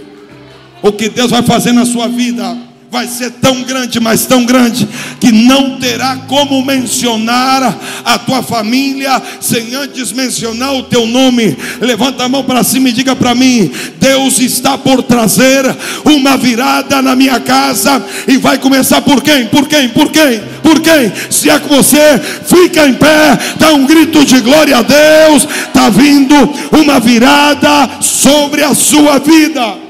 O 0.81 0.93
que 0.93 1.09
Deus 1.09 1.33
vai 1.33 1.43
fazer 1.43 1.73
na 1.73 1.85
sua 1.85 2.07
vida 2.07 2.57
vai 2.97 3.07
ser 3.07 3.31
tão 3.31 3.63
grande, 3.63 4.01
mas 4.01 4.25
tão 4.25 4.47
grande, 4.47 4.89
que 5.21 5.31
não 5.31 5.79
terá 5.79 6.17
como 6.27 6.65
mencionar 6.65 7.79
a 8.03 8.19
tua 8.19 8.43
família 8.43 9.21
sem 9.39 9.75
antes 9.75 10.13
mencionar 10.13 10.75
o 10.75 10.85
teu 10.85 11.07
nome. 11.07 11.55
Levanta 11.79 12.25
a 12.25 12.29
mão 12.29 12.43
para 12.43 12.65
cima 12.65 12.89
e 12.89 12.93
diga 12.93 13.15
para 13.15 13.35
mim: 13.35 13.71
Deus 14.01 14.39
está 14.39 14.79
por 14.79 15.03
trazer 15.03 15.63
uma 16.07 16.39
virada 16.39 17.03
na 17.03 17.15
minha 17.15 17.39
casa 17.39 18.03
e 18.27 18.39
vai 18.39 18.57
começar 18.57 19.03
por 19.03 19.23
quem? 19.23 19.47
Por 19.49 19.69
quem? 19.69 19.91
Por 19.91 20.11
quem? 20.11 20.41
Por 20.63 20.81
quem? 20.81 21.13
Se 21.29 21.51
é 21.51 21.61
que 21.61 21.69
você 21.69 22.19
fica 22.47 22.89
em 22.89 22.95
pé, 22.95 23.39
dá 23.59 23.75
um 23.75 23.85
grito 23.85 24.25
de 24.25 24.41
glória 24.41 24.79
a 24.79 24.83
Deus, 24.83 25.47
está 25.67 25.91
vindo 25.91 26.35
uma 26.73 26.99
virada 26.99 27.91
sobre 28.01 28.63
a 28.63 28.75
sua 28.75 29.19
vida 29.19 29.86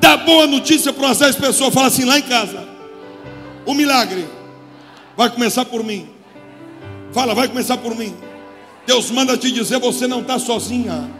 dá 0.00 0.16
boa 0.16 0.46
notícia 0.46 0.92
para 0.92 1.06
umas 1.06 1.18
10 1.18 1.36
pessoas, 1.36 1.74
fala 1.74 1.88
assim 1.88 2.04
lá 2.04 2.18
em 2.18 2.22
casa. 2.22 2.66
O 3.66 3.74
milagre 3.74 4.26
vai 5.16 5.30
começar 5.30 5.64
por 5.64 5.84
mim. 5.84 6.08
Fala, 7.12 7.34
vai 7.34 7.48
começar 7.48 7.76
por 7.76 7.94
mim. 7.94 8.14
Deus 8.86 9.10
manda 9.10 9.36
te 9.36 9.50
dizer, 9.50 9.78
você 9.78 10.06
não 10.06 10.20
está 10.20 10.38
sozinha. 10.38 11.10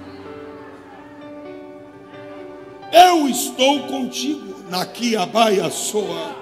Eu 2.93 3.29
estou 3.29 3.81
contigo. 3.81 4.49
Naqui 4.71 5.17
a 5.17 5.25
baia 5.25 5.71
soa. 5.71 6.37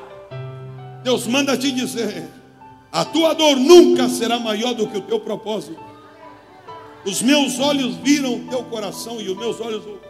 Deus 1.03 1.27
manda 1.27 1.57
te 1.57 1.71
dizer, 1.71 2.29
a 2.91 3.05
tua 3.05 3.33
dor 3.35 3.57
nunca 3.57 4.09
será 4.09 4.39
maior 4.39 4.75
do 4.75 4.89
que 4.89 4.99
o 4.99 5.03
teu 5.03 5.21
propósito. 5.21 5.79
Os 7.05 7.23
meus 7.23 7.61
olhos 7.61 7.95
viram 7.97 8.35
o 8.35 8.49
teu 8.49 8.65
coração 8.65 9.21
e 9.21 9.29
os 9.29 9.37
meus 9.37 9.61
olhos 9.61 9.87
ouviram. 9.87 10.06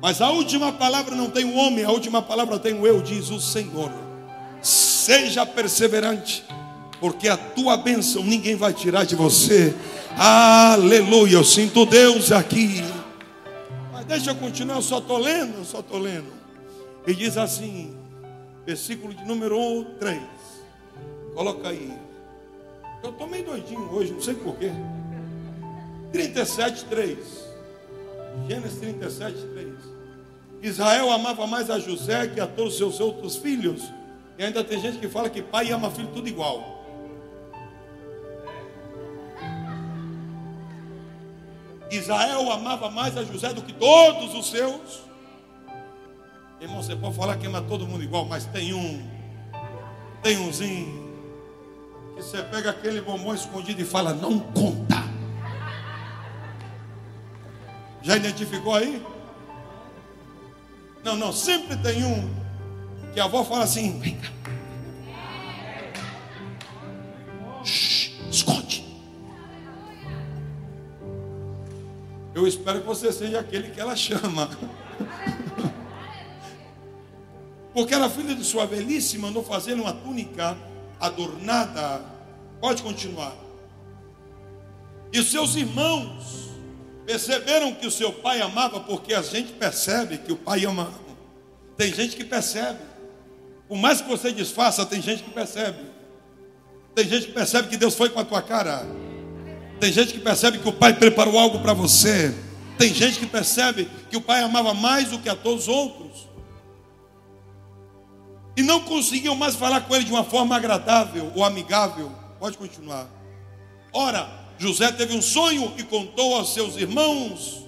Mas 0.00 0.20
a 0.20 0.30
última 0.30 0.72
palavra 0.72 1.14
não 1.14 1.30
tem 1.30 1.44
o 1.44 1.56
homem, 1.56 1.84
a 1.84 1.90
última 1.90 2.22
palavra 2.22 2.58
tem 2.58 2.74
o 2.74 2.86
eu, 2.86 3.02
diz 3.02 3.30
o 3.30 3.40
Senhor. 3.40 3.90
Seja 4.62 5.44
perseverante, 5.44 6.44
porque 7.00 7.28
a 7.28 7.36
tua 7.36 7.76
bênção 7.76 8.22
ninguém 8.22 8.54
vai 8.54 8.72
tirar 8.72 9.04
de 9.04 9.16
você. 9.16 9.74
Aleluia, 10.16 11.34
eu 11.34 11.44
sinto 11.44 11.84
Deus 11.84 12.30
aqui. 12.30 12.82
Mas 13.92 14.04
deixa 14.04 14.30
eu 14.30 14.36
continuar, 14.36 14.76
eu 14.76 14.82
só 14.82 14.98
estou 14.98 15.18
lendo, 15.18 15.58
eu 15.58 15.64
só 15.64 15.80
estou 15.80 15.98
lendo. 15.98 16.32
E 17.06 17.14
diz 17.14 17.36
assim, 17.36 17.96
versículo 18.64 19.14
de 19.14 19.24
número 19.24 19.84
3. 19.98 20.20
Coloca 21.34 21.68
aí. 21.68 21.92
Eu 23.02 23.10
estou 23.10 23.26
meio 23.26 23.44
doidinho 23.44 23.88
hoje, 23.92 24.12
não 24.12 24.20
sei 24.20 24.34
porquê. 24.34 24.70
37, 26.12 26.84
3. 26.84 27.18
Gênesis 28.48 28.78
37, 28.78 29.34
3. 29.54 29.68
Israel 30.62 31.10
amava 31.12 31.46
mais 31.46 31.70
a 31.70 31.78
José 31.78 32.26
que 32.28 32.40
a 32.40 32.46
todos 32.46 32.72
os 32.72 32.78
seus 32.78 33.00
outros 33.00 33.36
filhos. 33.36 33.82
E 34.36 34.44
ainda 34.44 34.62
tem 34.62 34.80
gente 34.80 34.98
que 34.98 35.08
fala 35.08 35.28
que 35.30 35.42
pai 35.42 35.70
ama 35.70 35.90
filho 35.90 36.08
tudo 36.08 36.28
igual. 36.28 36.78
Israel 41.90 42.50
amava 42.52 42.90
mais 42.90 43.16
a 43.16 43.24
José 43.24 43.52
do 43.52 43.62
que 43.62 43.72
todos 43.72 44.34
os 44.34 44.50
seus. 44.50 45.02
Irmão, 46.60 46.82
você 46.82 46.94
pode 46.94 47.14
falar 47.14 47.36
que 47.36 47.46
ama 47.46 47.62
todo 47.62 47.86
mundo 47.86 48.02
igual, 48.02 48.24
mas 48.24 48.44
tem 48.46 48.74
um, 48.74 49.08
tem 50.22 50.36
umzinho, 50.38 51.08
que 52.16 52.22
você 52.22 52.42
pega 52.42 52.70
aquele 52.70 53.00
bombom 53.00 53.32
escondido 53.32 53.80
e 53.80 53.84
fala, 53.84 54.12
não 54.12 54.38
conta. 54.40 54.96
Já 58.02 58.16
identificou 58.16 58.74
aí? 58.74 59.04
Não, 61.08 61.16
não, 61.16 61.32
sempre 61.32 61.74
tem 61.78 62.04
um 62.04 62.28
que 63.14 63.20
a 63.20 63.24
avó 63.24 63.42
fala 63.42 63.64
assim: 63.64 63.98
vem 63.98 64.18
cá. 64.18 64.28
Esconde. 68.30 68.84
Eu 72.34 72.46
espero 72.46 72.82
que 72.82 72.86
você 72.86 73.10
seja 73.10 73.40
aquele 73.40 73.70
que 73.70 73.80
ela 73.80 73.96
chama. 73.96 74.50
Porque 77.72 77.94
era 77.94 78.10
filha 78.10 78.34
de 78.34 78.44
sua 78.44 78.66
velhice, 78.66 79.16
mandou 79.16 79.42
fazer 79.42 79.72
uma 79.72 79.94
túnica 79.94 80.58
adornada. 81.00 82.04
Pode 82.60 82.82
continuar. 82.82 83.34
E 85.10 85.22
seus 85.22 85.56
irmãos 85.56 86.47
Perceberam 87.08 87.72
que 87.72 87.86
o 87.86 87.90
seu 87.90 88.12
pai 88.12 88.42
amava 88.42 88.80
porque 88.80 89.14
a 89.14 89.22
gente 89.22 89.52
percebe 89.52 90.18
que 90.18 90.30
o 90.30 90.36
pai 90.36 90.66
ama. 90.66 90.92
Tem 91.74 91.90
gente 91.90 92.14
que 92.14 92.22
percebe. 92.22 92.80
Por 93.66 93.78
mais 93.78 94.02
que 94.02 94.08
você 94.10 94.30
disfarça, 94.30 94.84
tem 94.84 95.00
gente 95.00 95.22
que 95.22 95.30
percebe. 95.30 95.78
Tem 96.94 97.08
gente 97.08 97.28
que 97.28 97.32
percebe 97.32 97.68
que 97.68 97.78
Deus 97.78 97.94
foi 97.94 98.10
com 98.10 98.20
a 98.20 98.26
tua 98.26 98.42
cara. 98.42 98.84
Tem 99.80 99.90
gente 99.90 100.12
que 100.12 100.18
percebe 100.18 100.58
que 100.58 100.68
o 100.68 100.72
Pai 100.72 100.92
preparou 100.92 101.38
algo 101.38 101.60
para 101.60 101.72
você. 101.72 102.34
Tem 102.76 102.92
gente 102.92 103.18
que 103.18 103.26
percebe 103.26 103.88
que 104.10 104.16
o 104.18 104.20
Pai 104.20 104.42
amava 104.42 104.74
mais 104.74 105.08
do 105.08 105.18
que 105.18 105.30
a 105.30 105.34
todos 105.34 105.62
os 105.62 105.68
outros. 105.68 106.28
E 108.54 108.62
não 108.62 108.82
conseguiam 108.82 109.34
mais 109.34 109.54
falar 109.54 109.80
com 109.80 109.96
ele 109.96 110.04
de 110.04 110.12
uma 110.12 110.24
forma 110.24 110.54
agradável 110.54 111.32
ou 111.34 111.42
amigável. 111.42 112.12
Pode 112.38 112.58
continuar. 112.58 113.08
Ora, 113.94 114.47
José 114.58 114.90
teve 114.90 115.14
um 115.14 115.22
sonho 115.22 115.72
e 115.78 115.84
contou 115.84 116.34
aos 116.34 116.52
seus 116.52 116.76
irmãos 116.76 117.64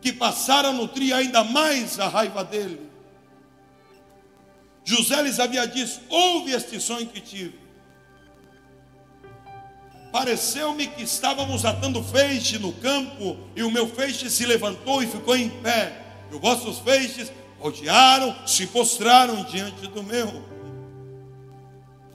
que 0.00 0.12
passaram 0.12 0.70
a 0.70 0.72
nutrir 0.72 1.14
ainda 1.14 1.44
mais 1.44 2.00
a 2.00 2.08
raiva 2.08 2.42
dele. 2.42 2.88
José 4.82 5.20
lhes 5.22 5.38
havia 5.38 5.66
dito: 5.66 6.00
Ouve 6.08 6.52
este 6.52 6.80
sonho 6.80 7.06
que 7.06 7.20
tive. 7.20 7.58
Pareceu-me 10.10 10.86
que 10.86 11.02
estávamos 11.02 11.66
atando 11.66 12.02
feixe 12.02 12.58
no 12.58 12.72
campo, 12.72 13.36
e 13.54 13.62
o 13.62 13.70
meu 13.70 13.86
feixe 13.86 14.30
se 14.30 14.46
levantou 14.46 15.02
e 15.02 15.06
ficou 15.06 15.36
em 15.36 15.50
pé. 15.50 16.06
E 16.32 16.34
os 16.34 16.40
vossos 16.40 16.78
feixes 16.78 17.30
rodearam, 17.58 18.34
se 18.46 18.66
postraram 18.68 19.44
diante 19.44 19.86
do 19.88 20.02
meu. 20.02 20.42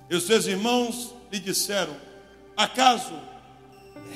E 0.10 0.16
os 0.16 0.24
seus 0.24 0.48
irmãos 0.48 1.14
lhe 1.32 1.40
disseram: 1.40 1.96
Acaso 2.58 3.14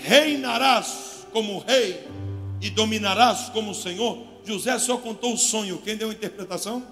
reinarás 0.03 1.27
como 1.31 1.60
rei 1.60 2.07
e 2.62 2.69
dominarás 2.69 3.49
como 3.49 3.73
Senhor? 3.73 4.25
José 4.45 4.79
só 4.79 4.97
contou 4.97 5.33
o 5.33 5.38
sonho. 5.38 5.81
Quem 5.83 5.97
deu 5.97 6.10
a 6.10 6.13
interpretação? 6.13 6.83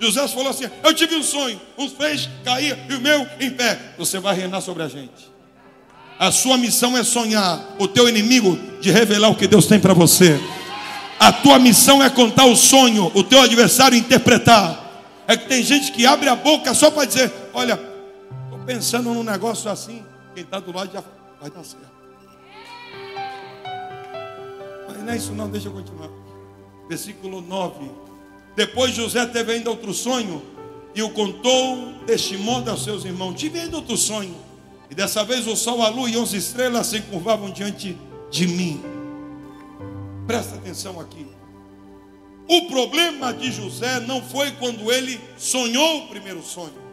José 0.00 0.28
falou 0.28 0.48
assim: 0.48 0.64
Eu 0.82 0.94
tive 0.94 1.16
um 1.16 1.22
sonho, 1.22 1.60
uns 1.76 1.92
feixes 1.92 2.28
caíam 2.44 2.78
e 2.88 2.94
o 2.94 3.00
meu 3.00 3.26
em 3.40 3.50
pé. 3.50 3.78
Você 3.98 4.18
vai 4.18 4.34
reinar 4.34 4.60
sobre 4.60 4.82
a 4.82 4.88
gente. 4.88 5.28
A 6.18 6.30
sua 6.30 6.56
missão 6.56 6.96
é 6.96 7.04
sonhar 7.04 7.76
o 7.78 7.86
teu 7.86 8.08
inimigo 8.08 8.58
de 8.80 8.90
revelar 8.90 9.30
o 9.30 9.36
que 9.36 9.46
Deus 9.46 9.66
tem 9.66 9.78
para 9.78 9.94
você. 9.94 10.38
A 11.18 11.32
tua 11.32 11.58
missão 11.58 12.02
é 12.02 12.10
contar 12.10 12.44
o 12.44 12.56
sonho, 12.56 13.10
o 13.14 13.24
teu 13.24 13.40
adversário 13.40 13.98
interpretar. 13.98 14.86
É 15.26 15.36
que 15.36 15.46
tem 15.46 15.62
gente 15.62 15.92
que 15.92 16.06
abre 16.06 16.28
a 16.28 16.36
boca 16.36 16.74
só 16.74 16.90
para 16.90 17.04
dizer: 17.04 17.32
Olha, 17.52 17.76
pensando 18.68 19.14
num 19.14 19.22
negócio 19.22 19.70
assim. 19.70 20.04
Quem 20.34 20.44
está 20.44 20.60
do 20.60 20.70
lado 20.76 20.92
já 20.92 21.02
vai 21.40 21.50
dar 21.50 21.64
certo. 21.64 21.88
Mas 24.86 24.98
não 24.98 25.10
é 25.10 25.16
isso, 25.16 25.32
não, 25.32 25.48
deixa 25.48 25.68
eu 25.68 25.72
continuar. 25.72 26.10
Versículo 26.86 27.40
9. 27.40 27.90
Depois 28.54 28.94
José 28.94 29.24
teve 29.24 29.52
ainda 29.52 29.70
outro 29.70 29.94
sonho 29.94 30.42
e 30.94 31.02
o 31.02 31.08
contou 31.10 31.94
deste 32.06 32.36
modo 32.36 32.70
aos 32.70 32.84
seus 32.84 33.06
irmãos. 33.06 33.36
Tive 33.36 33.58
ainda 33.58 33.76
outro 33.76 33.96
sonho. 33.96 34.36
E 34.90 34.94
dessa 34.94 35.24
vez 35.24 35.46
o 35.46 35.56
sol, 35.56 35.82
a 35.82 35.88
lua 35.88 36.10
e 36.10 36.18
onze 36.18 36.36
estrelas 36.36 36.88
se 36.88 37.00
curvavam 37.00 37.50
diante 37.50 37.96
de 38.30 38.46
mim. 38.46 38.82
Presta 40.26 40.56
atenção 40.56 41.00
aqui. 41.00 41.26
O 42.46 42.66
problema 42.66 43.32
de 43.32 43.50
José 43.50 43.98
não 44.00 44.22
foi 44.22 44.50
quando 44.52 44.92
ele 44.92 45.18
sonhou 45.38 46.04
o 46.04 46.08
primeiro 46.08 46.42
sonho. 46.42 46.87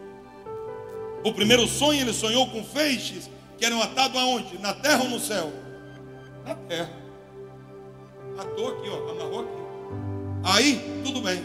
O 1.26 1.32
primeiro 1.32 1.66
sonho 1.66 2.02
ele 2.02 2.12
sonhou 2.12 2.46
com 2.46 2.62
feixes 2.62 3.28
que 3.58 3.64
eram 3.64 3.82
atados 3.82 4.16
aonde? 4.16 4.58
Na 4.60 4.72
terra 4.72 5.02
ou 5.02 5.10
no 5.10 5.18
céu? 5.18 5.52
Na 6.46 6.54
terra. 6.54 6.92
Atou 8.38 8.68
aqui, 8.68 8.88
ó, 8.88 9.10
amarrou 9.10 9.40
aqui. 9.40 9.50
Aí, 10.44 11.00
tudo 11.02 11.20
bem. 11.20 11.42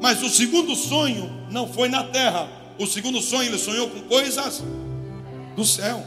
Mas 0.00 0.22
o 0.22 0.28
segundo 0.28 0.76
sonho 0.76 1.28
não 1.50 1.72
foi 1.72 1.88
na 1.88 2.04
terra. 2.04 2.48
O 2.78 2.86
segundo 2.86 3.20
sonho 3.20 3.48
ele 3.48 3.58
sonhou 3.58 3.90
com 3.90 4.00
coisas 4.02 4.62
do 5.56 5.64
céu. 5.64 6.06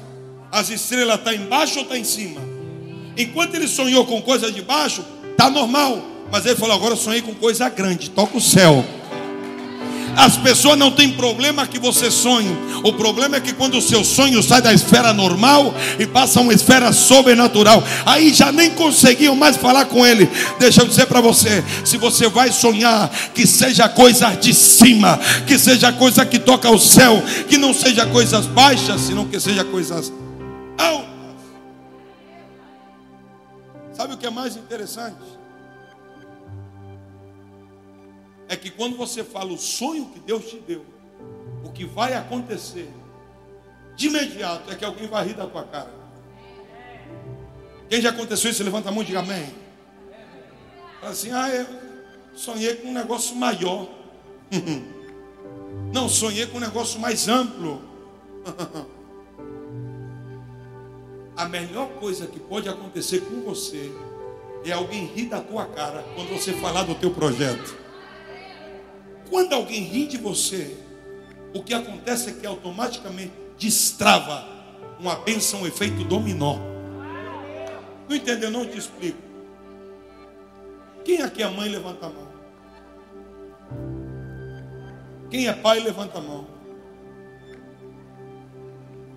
As 0.50 0.70
estrelas 0.70 1.18
estão 1.18 1.34
tá 1.34 1.38
embaixo 1.38 1.80
ou 1.80 1.82
estão 1.82 1.98
tá 1.98 2.00
em 2.00 2.06
cima? 2.06 2.40
Enquanto 3.18 3.56
ele 3.56 3.68
sonhou 3.68 4.06
com 4.06 4.22
coisas 4.22 4.56
de 4.56 4.62
baixo, 4.62 5.04
está 5.30 5.50
normal. 5.50 6.02
Mas 6.32 6.46
ele 6.46 6.56
falou: 6.56 6.78
agora 6.78 6.94
eu 6.94 6.98
sonhei 6.98 7.22
com 7.22 7.36
coisa 7.36 7.68
grande, 7.68 8.12
toca 8.12 8.38
o 8.38 8.42
céu. 8.42 8.86
As 10.16 10.38
pessoas 10.38 10.78
não 10.78 10.92
têm 10.92 11.12
problema 11.12 11.68
que 11.68 11.78
você 11.78 12.10
sonhe. 12.10 12.56
O 12.84 12.94
problema 12.94 13.38
é 13.38 13.40
que 13.40 13.54
quando 13.54 13.78
o 13.78 13.82
seu 13.82 14.04
sonho 14.04 14.42
sai 14.42 14.62
da 14.62 14.74
esfera 14.74 15.14
normal 15.14 15.74
e 16.00 16.06
passa 16.06 16.40
a 16.40 16.42
uma 16.42 16.54
esfera 16.54 16.92
sobrenatural, 16.94 17.84
aí 18.06 18.34
já 18.34 18.52
nem 18.52 18.72
conseguiam 18.72 19.36
mais 19.36 19.58
falar 19.58 19.86
com 19.86 20.06
ele. 20.06 20.30
Deixa 20.60 20.82
eu 20.82 20.88
dizer 20.88 21.06
para 21.08 21.22
você: 21.22 21.64
se 21.84 21.98
você 21.98 22.30
vai 22.30 22.52
sonhar, 22.52 23.10
que 23.34 23.46
seja 23.46 23.90
coisa 23.90 24.30
de 24.36 24.54
cima, 24.54 25.20
que 25.46 25.58
seja 25.58 25.92
coisa 25.92 26.26
que 26.26 26.40
toca 26.40 26.70
o 26.70 26.80
céu, 26.80 27.22
que 27.48 27.58
não 27.58 27.74
seja 27.74 28.06
coisas 28.06 28.46
baixas, 28.46 29.02
senão 29.02 29.26
que 29.26 29.40
seja 29.40 29.64
coisas 29.64 30.12
altas. 30.78 31.06
Sabe 33.94 34.14
o 34.14 34.18
que 34.18 34.26
é 34.26 34.30
mais 34.30 34.56
interessante? 34.56 35.16
É 38.56 38.58
que 38.58 38.72
quando 38.72 38.96
você 38.96 39.24
fala 39.24 39.52
o 39.52 39.58
sonho 39.58 40.06
que 40.08 40.20
Deus 40.20 40.46
te 40.46 40.58
deu, 40.58 40.86
o 41.64 41.70
que 41.72 41.86
vai 41.86 42.14
acontecer 42.14 42.90
de 43.96 44.08
imediato 44.08 44.72
é 44.72 44.76
que 44.76 44.86
alguém 44.86 45.08
vai 45.08 45.28
rir 45.28 45.34
da 45.34 45.46
tua 45.46 45.64
cara. 45.64 45.94
Quem 47.90 48.02
já 48.02 48.10
aconteceu 48.10 48.50
isso, 48.50 48.64
levanta 48.64 48.90
a 48.90 48.92
mão 48.92 49.04
e 49.04 49.06
diga 49.06 49.20
amém. 49.20 49.54
Fala 51.00 51.12
assim, 51.12 51.32
ah, 51.32 51.50
eu 51.50 51.68
sonhei 52.34 52.76
com 52.76 52.88
um 52.88 52.94
negócio 52.94 53.36
maior. 53.36 53.90
Não, 55.94 56.10
sonhei 56.10 56.48
com 56.48 56.58
um 56.58 56.62
negócio 56.62 57.00
mais 57.00 57.28
amplo. 57.28 57.82
A 61.38 61.46
melhor 61.50 61.90
coisa 62.00 62.26
que 62.28 62.40
pode 62.40 62.70
acontecer 62.70 63.20
com 63.20 63.42
você 63.42 63.92
é 64.64 64.72
alguém 64.72 65.06
rir 65.06 65.26
da 65.26 65.42
tua 65.42 65.66
cara 65.66 66.02
quando 66.16 66.30
você 66.30 66.54
falar 66.54 66.84
do 66.84 66.96
teu 66.96 67.12
projeto. 67.12 67.85
Quando 69.30 69.54
alguém 69.54 69.82
ri 69.82 70.06
de 70.08 70.18
você, 70.18 70.78
o 71.54 71.64
que 71.64 71.74
acontece 71.74 72.30
é 72.30 72.34
que 72.34 72.46
automaticamente 72.46 73.32
destrava 73.58 74.46
uma 75.00 75.16
bênção, 75.16 75.62
um 75.62 75.68
efeito 75.68 76.04
dominó. 76.04 76.58
Não 78.08 78.16
entendeu? 78.16 78.52
Não 78.52 78.66
te 78.66 78.78
explico. 78.78 79.18
Quem 81.04 81.22
aqui 81.22 81.44
é 81.44 81.50
mãe, 81.50 81.70
levanta 81.70 82.08
a 82.08 82.10
mão. 82.10 82.28
Quem 85.30 85.48
é 85.48 85.54
pai, 85.54 85.80
levanta 85.80 86.18
a 86.18 86.22
mão. 86.22 86.48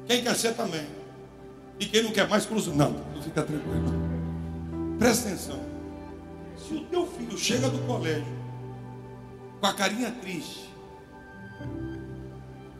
Quem 0.07 0.23
quer 0.23 0.35
ser 0.37 0.55
também. 0.55 0.87
E 1.79 1.87
quem 1.87 2.03
não 2.03 2.13
quer 2.13 2.29
mais, 2.29 2.47
cruza. 2.47 2.73
Não, 2.73 2.93
tu 3.15 3.23
fica 3.23 3.43
tranquilo. 3.43 3.93
Presta 4.99 5.29
atenção. 5.29 5.61
Se 6.57 6.75
o 6.75 6.85
teu 6.87 7.07
filho 7.07 7.37
chega 7.39 7.69
do 7.69 7.79
colégio 7.87 8.38
com 9.61 9.67
a 9.67 9.73
carinha 9.73 10.11
triste. 10.11 10.69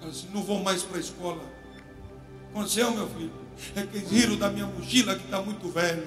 Assim, 0.03 0.29
não 0.33 0.43
vou 0.43 0.63
mais 0.63 0.83
para 0.83 0.97
a 0.97 1.01
escola. 1.01 1.43
Aconteceu, 2.51 2.91
meu 2.93 3.09
filho? 3.09 3.33
É 3.75 3.83
que 3.83 3.99
riram 3.99 4.37
da 4.37 4.49
minha 4.49 4.67
mochila 4.67 5.17
que 5.17 5.25
está 5.25 5.41
muito 5.43 5.69
velha. 5.69 6.07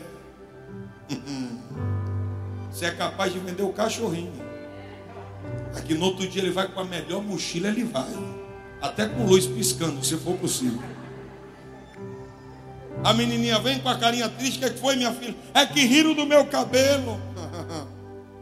Você 2.72 2.86
é 2.86 2.92
capaz 2.92 3.34
de 3.34 3.40
vender 3.40 3.64
o 3.64 3.74
cachorrinho. 3.74 4.32
Aqui 5.76 5.94
no 5.94 6.06
outro 6.06 6.28
dia 6.28 6.42
ele 6.42 6.52
vai 6.52 6.68
com 6.68 6.80
a 6.80 6.86
melhor 6.86 7.22
mochila, 7.22 7.68
ele 7.68 7.84
vai. 7.84 8.10
Até 8.82 9.08
com 9.08 9.26
luz 9.26 9.46
piscando, 9.46 10.04
se 10.04 10.18
for 10.18 10.38
possível. 10.38 10.82
A 13.04 13.14
menininha 13.14 13.60
vem 13.60 13.80
com 13.80 13.90
a 13.90 13.98
carinha 13.98 14.30
triste, 14.30 14.64
o 14.64 14.72
que 14.72 14.80
foi, 14.80 14.96
minha 14.96 15.12
filha? 15.12 15.36
É 15.54 15.66
que 15.66 15.82
riram 15.82 16.14
do 16.14 16.26
meu 16.26 16.46
cabelo. 16.46 17.20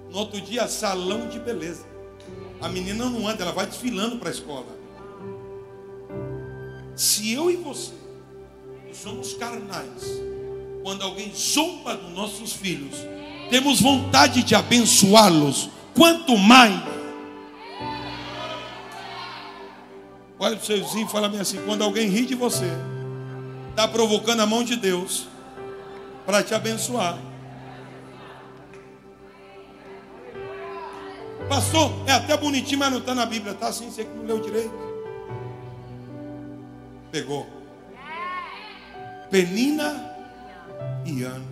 No 0.09 0.17
outro 0.17 0.41
dia, 0.41 0.67
salão 0.67 1.27
de 1.29 1.39
beleza. 1.39 1.85
A 2.61 2.67
menina 2.67 3.05
não 3.05 3.27
anda, 3.27 3.43
ela 3.43 3.53
vai 3.53 3.65
desfilando 3.65 4.17
para 4.17 4.29
a 4.29 4.31
escola. 4.31 4.77
Se 6.95 7.31
eu 7.31 7.49
e 7.49 7.55
você 7.55 7.93
somos 8.91 9.33
carnais, 9.33 10.03
quando 10.83 11.03
alguém 11.03 11.31
zomba 11.33 11.95
dos 11.95 12.11
nossos 12.11 12.51
filhos, 12.51 12.95
temos 13.49 13.79
vontade 13.79 14.43
de 14.43 14.55
abençoá-los, 14.55 15.69
quanto 15.95 16.37
mais. 16.37 16.81
Olha 20.37 20.55
para 20.55 20.63
o 20.63 20.65
seu 20.65 20.83
vizinho 20.83 21.05
e 21.07 21.09
fala 21.09 21.29
bem 21.29 21.39
assim: 21.39 21.59
quando 21.65 21.83
alguém 21.83 22.09
ri 22.09 22.25
de 22.25 22.35
você, 22.35 22.69
está 23.69 23.87
provocando 23.87 24.41
a 24.41 24.45
mão 24.45 24.63
de 24.63 24.75
Deus 24.75 25.27
para 26.25 26.43
te 26.43 26.53
abençoar. 26.53 27.28
Pastor, 31.49 31.91
é 32.05 32.11
até 32.11 32.37
bonitinho, 32.37 32.77
mas 32.77 32.91
não 32.91 32.99
está 32.99 33.15
na 33.15 33.25
Bíblia. 33.25 33.53
Está 33.53 33.69
assim, 33.69 33.89
você 33.89 34.05
que 34.05 34.15
não 34.15 34.23
leu 34.23 34.39
direito. 34.39 34.71
Pegou. 37.11 37.47
Penina 39.31 40.15
e 41.05 41.23
Ana. 41.23 41.45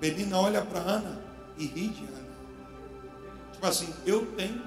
Penina 0.00 0.38
olha 0.38 0.62
para 0.62 0.80
Ana 0.80 1.20
e 1.58 1.66
ri 1.66 1.88
de 1.88 2.04
Ana. 2.04 2.24
Tipo 3.52 3.66
assim, 3.66 3.94
eu 4.06 4.24
tenho. 4.32 4.62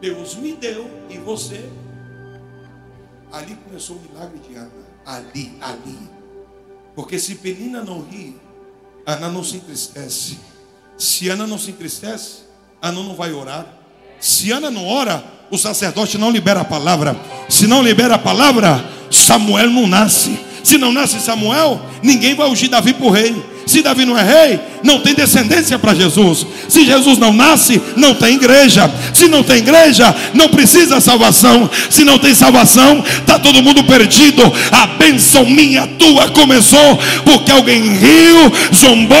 Deus 0.00 0.36
me 0.36 0.52
deu 0.54 0.88
e 1.10 1.18
você. 1.18 1.68
Ali 3.32 3.56
começou 3.56 3.96
o 3.96 4.00
milagre 4.00 4.38
de 4.38 4.54
Ana. 4.54 4.70
Ali, 5.04 5.58
ali. 5.60 6.17
Porque 6.98 7.16
se 7.16 7.36
Penina 7.36 7.80
não 7.80 8.04
ri, 8.10 8.34
Ana 9.06 9.28
não 9.28 9.44
se 9.44 9.54
entristece. 9.54 10.36
Se 10.98 11.28
Ana 11.28 11.46
não 11.46 11.56
se 11.56 11.70
entristece, 11.70 12.38
Ana 12.82 13.00
não 13.00 13.14
vai 13.14 13.32
orar. 13.32 13.66
Se 14.18 14.50
Ana 14.50 14.68
não 14.68 14.84
ora, 14.84 15.22
o 15.48 15.56
sacerdote 15.56 16.18
não 16.18 16.28
libera 16.28 16.62
a 16.62 16.64
palavra. 16.64 17.16
Se 17.48 17.68
não 17.68 17.84
libera 17.84 18.16
a 18.16 18.18
palavra, 18.18 18.84
Samuel 19.12 19.70
não 19.70 19.86
nasce. 19.86 20.40
Se 20.64 20.76
não 20.76 20.92
nasce 20.92 21.20
Samuel, 21.20 21.80
ninguém 22.02 22.34
vai 22.34 22.50
ungir 22.50 22.68
Davi 22.68 22.92
por 22.92 23.10
rei. 23.10 23.32
Se 23.68 23.82
Davi 23.82 24.06
não 24.06 24.16
é 24.16 24.22
rei, 24.22 24.60
não 24.82 25.00
tem 25.00 25.14
descendência 25.14 25.78
para 25.78 25.94
Jesus. 25.94 26.46
Se 26.70 26.86
Jesus 26.86 27.18
não 27.18 27.34
nasce, 27.34 27.78
não 27.96 28.14
tem 28.14 28.36
igreja. 28.36 28.90
Se 29.12 29.28
não 29.28 29.42
tem 29.42 29.58
igreja, 29.58 30.14
não 30.32 30.48
precisa 30.48 31.02
salvação. 31.02 31.68
Se 31.90 32.02
não 32.02 32.18
tem 32.18 32.34
salvação, 32.34 33.04
está 33.06 33.38
todo 33.38 33.62
mundo 33.62 33.84
perdido. 33.84 34.42
A 34.72 34.86
bênção 34.86 35.44
minha, 35.44 35.86
tua 35.86 36.30
começou 36.30 36.98
porque 37.26 37.50
alguém 37.50 37.82
riu, 37.82 38.52
zombou. 38.74 39.18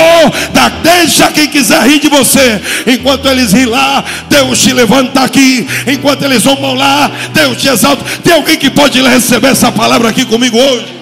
Da, 0.54 0.70
deixa 0.70 1.30
quem 1.30 1.48
quiser 1.48 1.82
rir 1.82 2.00
de 2.00 2.08
você. 2.08 2.58
Enquanto 2.86 3.28
eles 3.28 3.52
riem 3.52 3.66
lá, 3.66 4.02
Deus 4.30 4.62
te 4.62 4.72
levanta 4.72 5.20
aqui. 5.20 5.66
Enquanto 5.86 6.22
eles 6.22 6.44
zombam 6.44 6.72
lá, 6.72 7.10
Deus 7.34 7.60
te 7.60 7.68
exalta. 7.68 8.02
Tem 8.24 8.32
alguém 8.32 8.56
que 8.56 8.70
pode 8.70 8.98
receber 9.02 9.48
essa 9.48 9.70
palavra 9.70 10.08
aqui 10.08 10.24
comigo 10.24 10.56
hoje? 10.56 10.97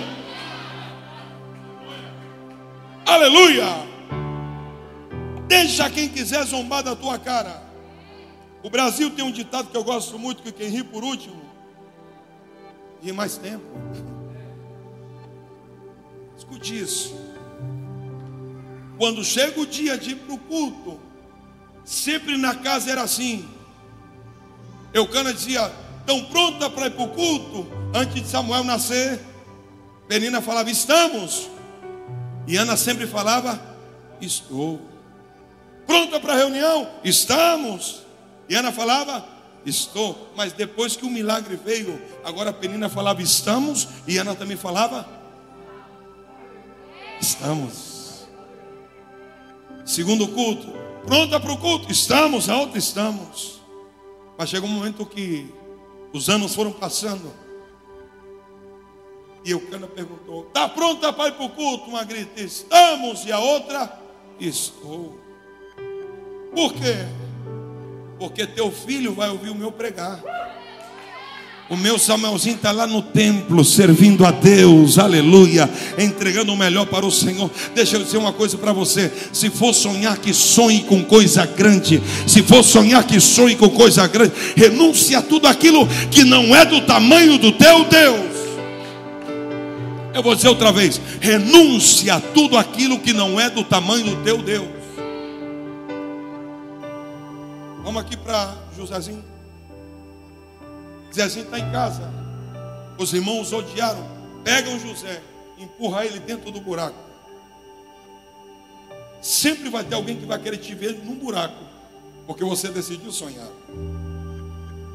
Aleluia! 3.17 3.65
Deixa 5.49 5.89
quem 5.89 6.07
quiser 6.07 6.45
zombar 6.45 6.83
da 6.83 6.95
tua 6.95 7.19
cara. 7.19 7.63
O 8.63 8.69
Brasil 8.69 9.11
tem 9.11 9.25
um 9.25 9.33
ditado 9.33 9.71
que 9.71 9.77
eu 9.77 9.83
gosto 9.83 10.19
muito: 10.19 10.43
que 10.43 10.53
quem 10.53 10.69
ri 10.69 10.85
por 10.85 11.03
último, 11.03 11.43
ri 13.03 13.13
mais 13.13 13.39
tempo. 13.39 13.65
Escute 16.37 16.79
isso. 16.79 17.17
Quando 18.99 19.25
chega 19.25 19.63
o 19.63 19.67
dia 19.67 19.97
de 19.97 20.11
ir 20.11 20.17
para 20.17 20.35
o 20.35 20.39
culto, 20.39 21.01
sempre 21.87 22.37
na 22.37 22.55
casa 22.55 22.91
era 22.91 23.01
assim. 23.01 23.49
Eucana 24.93 25.33
dizia: 25.33 25.73
estão 26.01 26.23
pronta 26.27 26.69
para 26.69 26.89
ir 26.89 26.91
para 26.91 27.05
o 27.05 27.09
culto? 27.09 27.67
Antes 27.95 28.23
de 28.23 28.29
Samuel 28.29 28.63
nascer, 28.63 29.19
Penina 30.07 30.43
falava: 30.43 30.71
estamos. 30.71 31.56
E 32.47 32.57
Ana 32.57 32.77
sempre 32.77 33.07
falava: 33.07 33.61
Estou. 34.21 34.81
Pronta 35.87 36.21
para 36.21 36.35
a 36.35 36.37
reunião? 36.37 36.89
Estamos. 37.03 38.03
E 38.49 38.55
Ana 38.55 38.73
falava: 38.73 39.27
Estou. 39.65 40.33
Mas 40.37 40.53
depois 40.53 40.97
que 40.97 41.05
o 41.05 41.11
milagre 41.11 41.57
veio, 41.57 42.01
agora 42.25 42.51
a 42.51 42.53
Penina 42.53 42.89
falava: 42.89 43.21
Estamos. 43.23 43.89
E 44.07 44.17
Ana 44.19 44.35
também 44.35 44.57
falava: 44.57 45.09
Estamos. 47.21 48.27
Segundo 49.85 50.29
culto, 50.29 50.73
pronta 51.07 51.39
para 51.39 51.53
o 51.53 51.59
culto? 51.59 51.91
Estamos. 51.91 52.49
A 52.49 52.59
outra 52.59 52.79
estamos. 52.79 53.61
Mas 54.39 54.51
chegou 54.51 54.69
um 54.69 54.73
momento 54.73 55.07
que 55.07 55.53
os 56.13 56.29
anos 56.29 56.55
foram 56.55 56.73
passando. 56.73 57.46
E 59.47 59.53
Eucana 59.53 59.87
perguntou: 59.87 60.45
Está 60.49 60.69
pronta 60.69 61.13
para 61.13 61.29
ir 61.29 61.33
para 61.35 61.47
o 61.47 61.51
culto? 61.51 61.89
Uma 61.89 62.03
grita: 62.03 62.43
Estamos. 62.43 63.25
E 63.25 63.31
a 63.31 63.39
outra: 63.39 63.97
Estou. 64.41 65.17
Por 66.53 66.73
quê? 66.75 66.97
Porque 68.19 68.45
teu 68.45 68.73
filho 68.73 69.15
vai 69.15 69.31
ouvir 69.31 69.51
o 69.51 69.55
meu 69.55 69.71
pregar. 69.71 70.21
O 71.69 71.77
meu 71.77 71.99
Samuelzinho 71.99 72.57
está 72.57 72.73
lá 72.73 72.87
no 72.87 73.03
templo, 73.03 73.65
servindo 73.65 74.25
a 74.25 74.31
Deus, 74.31 74.99
aleluia, 74.99 75.69
entregando 75.99 76.53
o 76.53 76.57
melhor 76.57 76.87
para 76.87 77.05
o 77.05 77.11
Senhor. 77.11 77.51
Deixa 77.75 77.97
eu 77.97 78.05
dizer 78.05 78.19
uma 78.19 78.33
coisa 78.33 78.59
para 78.59 78.73
você: 78.73 79.13
se 79.33 79.49
for 79.49 79.73
sonhar 79.73 80.19
que 80.19 80.35
sonhe 80.35 80.83
com 80.83 81.05
coisa 81.05 81.47
grande, 81.47 82.03
se 82.27 82.43
for 82.43 82.65
sonhar 82.65 83.05
que 83.05 83.21
sonhe 83.21 83.55
com 83.55 83.71
coisa 83.71 84.09
grande, 84.09 84.33
renuncie 84.57 85.15
a 85.15 85.23
tudo 85.23 85.47
aquilo 85.47 85.87
que 86.11 86.25
não 86.25 86.55
é 86.55 86.65
do 86.65 86.81
tamanho 86.81 87.39
do 87.39 87.53
teu 87.53 87.85
Deus. 87.85 88.36
Eu 90.17 90.23
vou 90.23 90.35
dizer 90.35 90.49
outra 90.49 90.73
vez: 90.73 90.99
renuncia 91.21 92.15
a 92.15 92.21
tudo 92.21 92.57
aquilo 92.57 92.99
que 92.99 93.13
não 93.13 93.39
é 93.39 93.51
do 93.51 93.63
tamanho 93.63 94.17
do 94.17 94.25
teu 94.25 94.39
Deus. 94.39 94.67
Vamos 97.85 98.01
aqui 98.01 98.17
para 98.17 98.57
Josézinho. 98.75 99.23
Zezinho 101.15 101.45
está 101.45 101.59
em 101.59 101.71
casa. 101.71 102.11
Os 102.97 103.13
irmãos 103.13 103.53
odiaram. 103.53 104.09
Pegam 104.43 104.81
José, 104.81 105.21
empurra 105.59 106.07
ele 106.07 106.19
dentro 106.19 106.51
do 106.51 106.63
buraco. 106.63 106.97
Sempre 109.21 109.69
vai 109.69 109.85
ter 109.85 109.97
alguém 109.97 110.17
que 110.17 110.25
vai 110.25 110.39
querer 110.39 110.57
te 110.57 110.75
ver 110.75 110.99
num 111.05 111.17
buraco, 111.17 111.63
porque 112.27 112.43
você 112.43 112.69
decidiu 112.69 113.13
sonhar. 113.13 113.49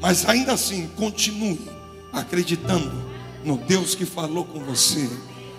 Mas 0.00 0.28
ainda 0.28 0.52
assim, 0.54 0.88
continue 0.96 1.60
acreditando 2.12 3.11
no 3.44 3.56
Deus 3.56 3.94
que 3.94 4.04
falou 4.04 4.44
com 4.44 4.60
você. 4.60 5.08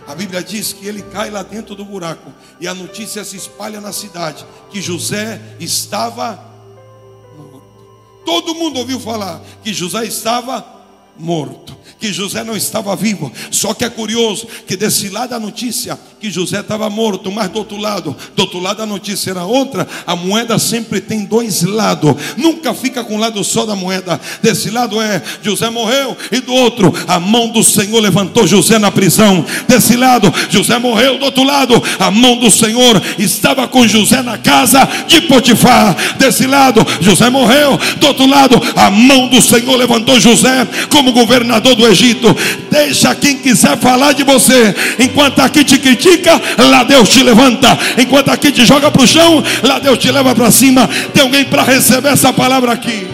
A 0.08 0.14
Bíblia 0.14 0.44
diz 0.44 0.74
que 0.74 0.86
ele 0.86 1.02
cai 1.02 1.30
lá 1.30 1.44
dentro 1.44 1.76
do 1.76 1.86
buraco 1.86 2.32
e 2.60 2.68
a 2.68 2.74
notícia 2.74 3.24
se 3.24 3.38
espalha 3.38 3.80
na 3.80 3.94
cidade 3.94 4.46
que 4.70 4.82
José 4.82 5.42
estava 5.60 6.44
morto. 7.38 7.64
Todo 8.26 8.56
mundo 8.56 8.80
ouviu 8.80 9.00
falar 9.00 9.42
que 9.64 9.74
José 9.74 10.06
estava 10.06 10.73
morto 11.18 11.84
que 12.04 12.12
José 12.12 12.44
não 12.44 12.58
estava 12.58 12.94
vivo. 12.98 13.32
Só 13.50 13.74
que 13.74 13.86
é 13.86 13.90
curioso 13.90 14.46
que 14.68 14.76
desse 14.76 15.08
lado 15.08 15.34
a 15.36 15.40
notícia 15.40 15.98
que 16.20 16.30
José 16.30 16.60
estava 16.60 16.90
morto, 16.90 17.32
mas 17.32 17.50
do 17.50 17.60
outro 17.60 17.78
lado, 17.78 18.16
do 18.36 18.42
outro 18.42 18.60
lado 18.60 18.82
a 18.82 18.86
notícia 18.86 19.32
era 19.32 19.46
outra. 19.46 19.88
A 20.06 20.14
moeda 20.14 20.60
sempre 20.60 21.00
tem 21.00 21.24
dois 21.24 21.64
lados, 21.64 22.14
nunca 22.36 22.74
fica 22.74 23.06
com 23.06 23.16
um 23.16 23.20
lado 23.20 23.42
só 23.44 23.66
da 23.66 23.74
moeda. 23.74 24.20
Desse 24.42 24.70
lado 24.70 25.02
é 25.02 25.22
José 25.42 25.70
morreu 25.70 26.16
e 26.30 26.42
do 26.42 26.54
outro 26.54 26.94
a 27.08 27.20
mão 27.22 27.50
do 27.50 27.64
Senhor 27.64 28.02
levantou 28.02 28.46
José 28.46 28.78
na 28.78 28.92
prisão. 28.92 29.46
Desse 29.68 29.96
lado 29.96 30.34
José 30.50 30.78
morreu, 30.78 31.18
do 31.18 31.26
outro 31.26 31.44
lado 31.44 31.82
a 32.00 32.12
mão 32.12 32.38
do 32.38 32.52
Senhor 32.52 33.02
estava 33.18 33.66
com 33.66 33.88
José 33.88 34.22
na 34.22 34.38
casa 34.38 34.86
de 35.08 35.22
Potifar. 35.22 35.96
Desse 36.18 36.46
lado 36.48 36.86
José 37.00 37.30
morreu, 37.30 37.80
do 37.98 38.08
outro 38.08 38.26
lado 38.26 38.62
a 38.76 38.90
mão 38.90 39.30
do 39.30 39.42
Senhor 39.42 39.78
levantou 39.78 40.20
José 40.20 40.68
como 41.04 41.12
governador 41.12 41.76
do 41.76 41.86
Egito. 41.86 42.34
Deixa 42.72 43.14
quem 43.14 43.38
quiser 43.38 43.78
falar 43.78 44.14
de 44.14 44.24
você. 44.24 44.74
Enquanto 45.00 45.40
aqui 45.40 45.64
te 45.64 45.78
critica, 45.78 46.32
lá 46.58 46.84
Deus 46.84 47.10
te 47.10 47.22
levanta. 47.22 47.78
Enquanto 47.98 48.30
aqui 48.30 48.52
te 48.52 48.66
joga 48.66 48.90
para 48.90 49.02
o 49.02 49.08
chão, 49.08 49.44
lá 49.64 49.80
Deus 49.80 50.00
te 50.00 50.10
leva 50.10 50.34
para 50.34 50.50
cima. 50.50 50.88
Tem 51.14 51.24
alguém 51.24 51.44
para 51.46 51.64
receber 51.64 52.10
essa 52.10 52.32
palavra 52.32 52.72
aqui. 52.72 53.08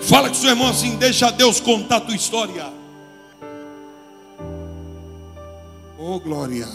Fala 0.00 0.28
com 0.28 0.34
seu 0.34 0.48
irmão 0.50 0.68
assim: 0.68 0.96
deixa 0.96 1.30
Deus 1.30 1.60
contar 1.60 1.96
a 1.96 2.00
tua 2.00 2.16
história. 2.16 2.64
Oh 5.98 6.18
glória. 6.18 6.66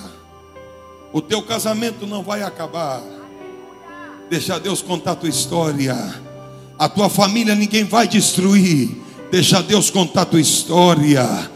O 1.12 1.22
teu 1.22 1.42
casamento 1.42 2.06
não 2.06 2.22
vai 2.22 2.44
acabar. 2.44 3.02
Deixa 4.30 4.60
Deus 4.60 4.82
contar 4.82 5.12
a 5.12 5.16
tua 5.16 5.30
história. 5.30 5.96
A 6.78 6.90
tua 6.90 7.10
família 7.10 7.56
ninguém 7.56 7.84
vai 7.84 8.08
destruir. 8.08 8.90
Deixa 9.32 9.62
Deus 9.62 9.90
contar 9.90 10.22
a 10.22 10.26
tua 10.26 10.42
história. 10.42 11.50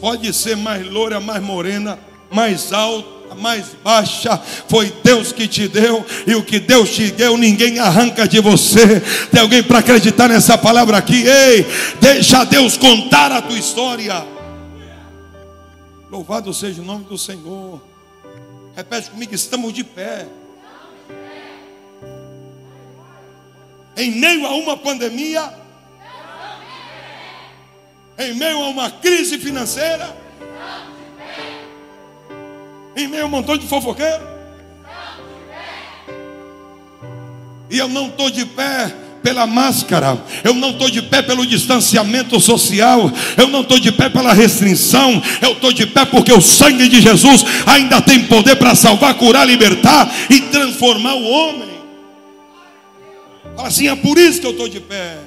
Pode 0.00 0.32
ser 0.32 0.56
mais 0.56 0.86
loura, 0.86 1.20
mais 1.20 1.42
morena, 1.42 1.98
mais 2.30 2.72
alta, 2.72 3.34
mais 3.34 3.66
baixa. 3.82 4.40
Foi 4.68 4.92
Deus 5.02 5.32
que 5.32 5.48
te 5.48 5.66
deu. 5.68 6.04
E 6.26 6.34
o 6.34 6.42
que 6.42 6.58
Deus 6.58 6.90
te 6.90 7.10
deu, 7.10 7.36
ninguém 7.36 7.78
arranca 7.78 8.28
de 8.28 8.40
você. 8.40 9.00
Tem 9.30 9.40
alguém 9.40 9.62
para 9.62 9.78
acreditar 9.78 10.28
nessa 10.28 10.58
palavra 10.58 10.98
aqui? 10.98 11.24
Ei, 11.26 11.66
deixa 12.00 12.44
Deus 12.44 12.76
contar 12.76 13.32
a 13.32 13.40
tua 13.40 13.58
história. 13.58 14.26
Louvado 16.10 16.52
seja 16.52 16.82
o 16.82 16.84
nome 16.84 17.04
do 17.04 17.16
Senhor. 17.16 17.80
Repete 18.74 19.10
comigo: 19.10 19.34
estamos 19.34 19.72
de 19.72 19.84
pé. 19.84 20.26
Em 23.96 24.10
meio 24.10 24.46
a 24.46 24.54
uma 24.54 24.76
pandemia, 24.76 25.52
em 28.18 28.34
meio 28.34 28.62
a 28.62 28.68
uma 28.68 28.90
crise 28.90 29.38
financeira, 29.38 30.14
em 32.94 33.08
meio 33.08 33.24
a 33.24 33.26
um 33.26 33.30
montão 33.30 33.56
de 33.56 33.66
fofoqueiro. 33.66 34.36
E 37.70 37.78
eu 37.78 37.88
não 37.88 38.08
estou 38.08 38.30
de 38.30 38.44
pé 38.44 38.94
pela 39.22 39.46
máscara, 39.46 40.16
eu 40.44 40.54
não 40.54 40.70
estou 40.70 40.88
de 40.88 41.02
pé 41.02 41.20
pelo 41.20 41.44
distanciamento 41.44 42.38
social, 42.38 43.10
eu 43.36 43.48
não 43.48 43.62
estou 43.62 43.80
de 43.80 43.90
pé 43.90 44.08
pela 44.08 44.32
restrição, 44.32 45.20
eu 45.42 45.52
estou 45.52 45.72
de 45.72 45.86
pé 45.86 46.04
porque 46.04 46.32
o 46.32 46.40
sangue 46.40 46.88
de 46.88 47.00
Jesus 47.00 47.44
ainda 47.66 48.00
tem 48.00 48.24
poder 48.24 48.56
para 48.56 48.74
salvar, 48.74 49.14
curar, 49.14 49.46
libertar 49.46 50.14
e 50.30 50.40
transformar 50.42 51.14
o 51.14 51.24
homem. 51.24 51.75
Fala 53.56 53.68
assim: 53.68 53.88
é 53.88 53.96
por 53.96 54.18
isso 54.18 54.40
que 54.40 54.46
eu 54.46 54.50
estou 54.52 54.68
de 54.68 54.80
pé. 54.80 55.18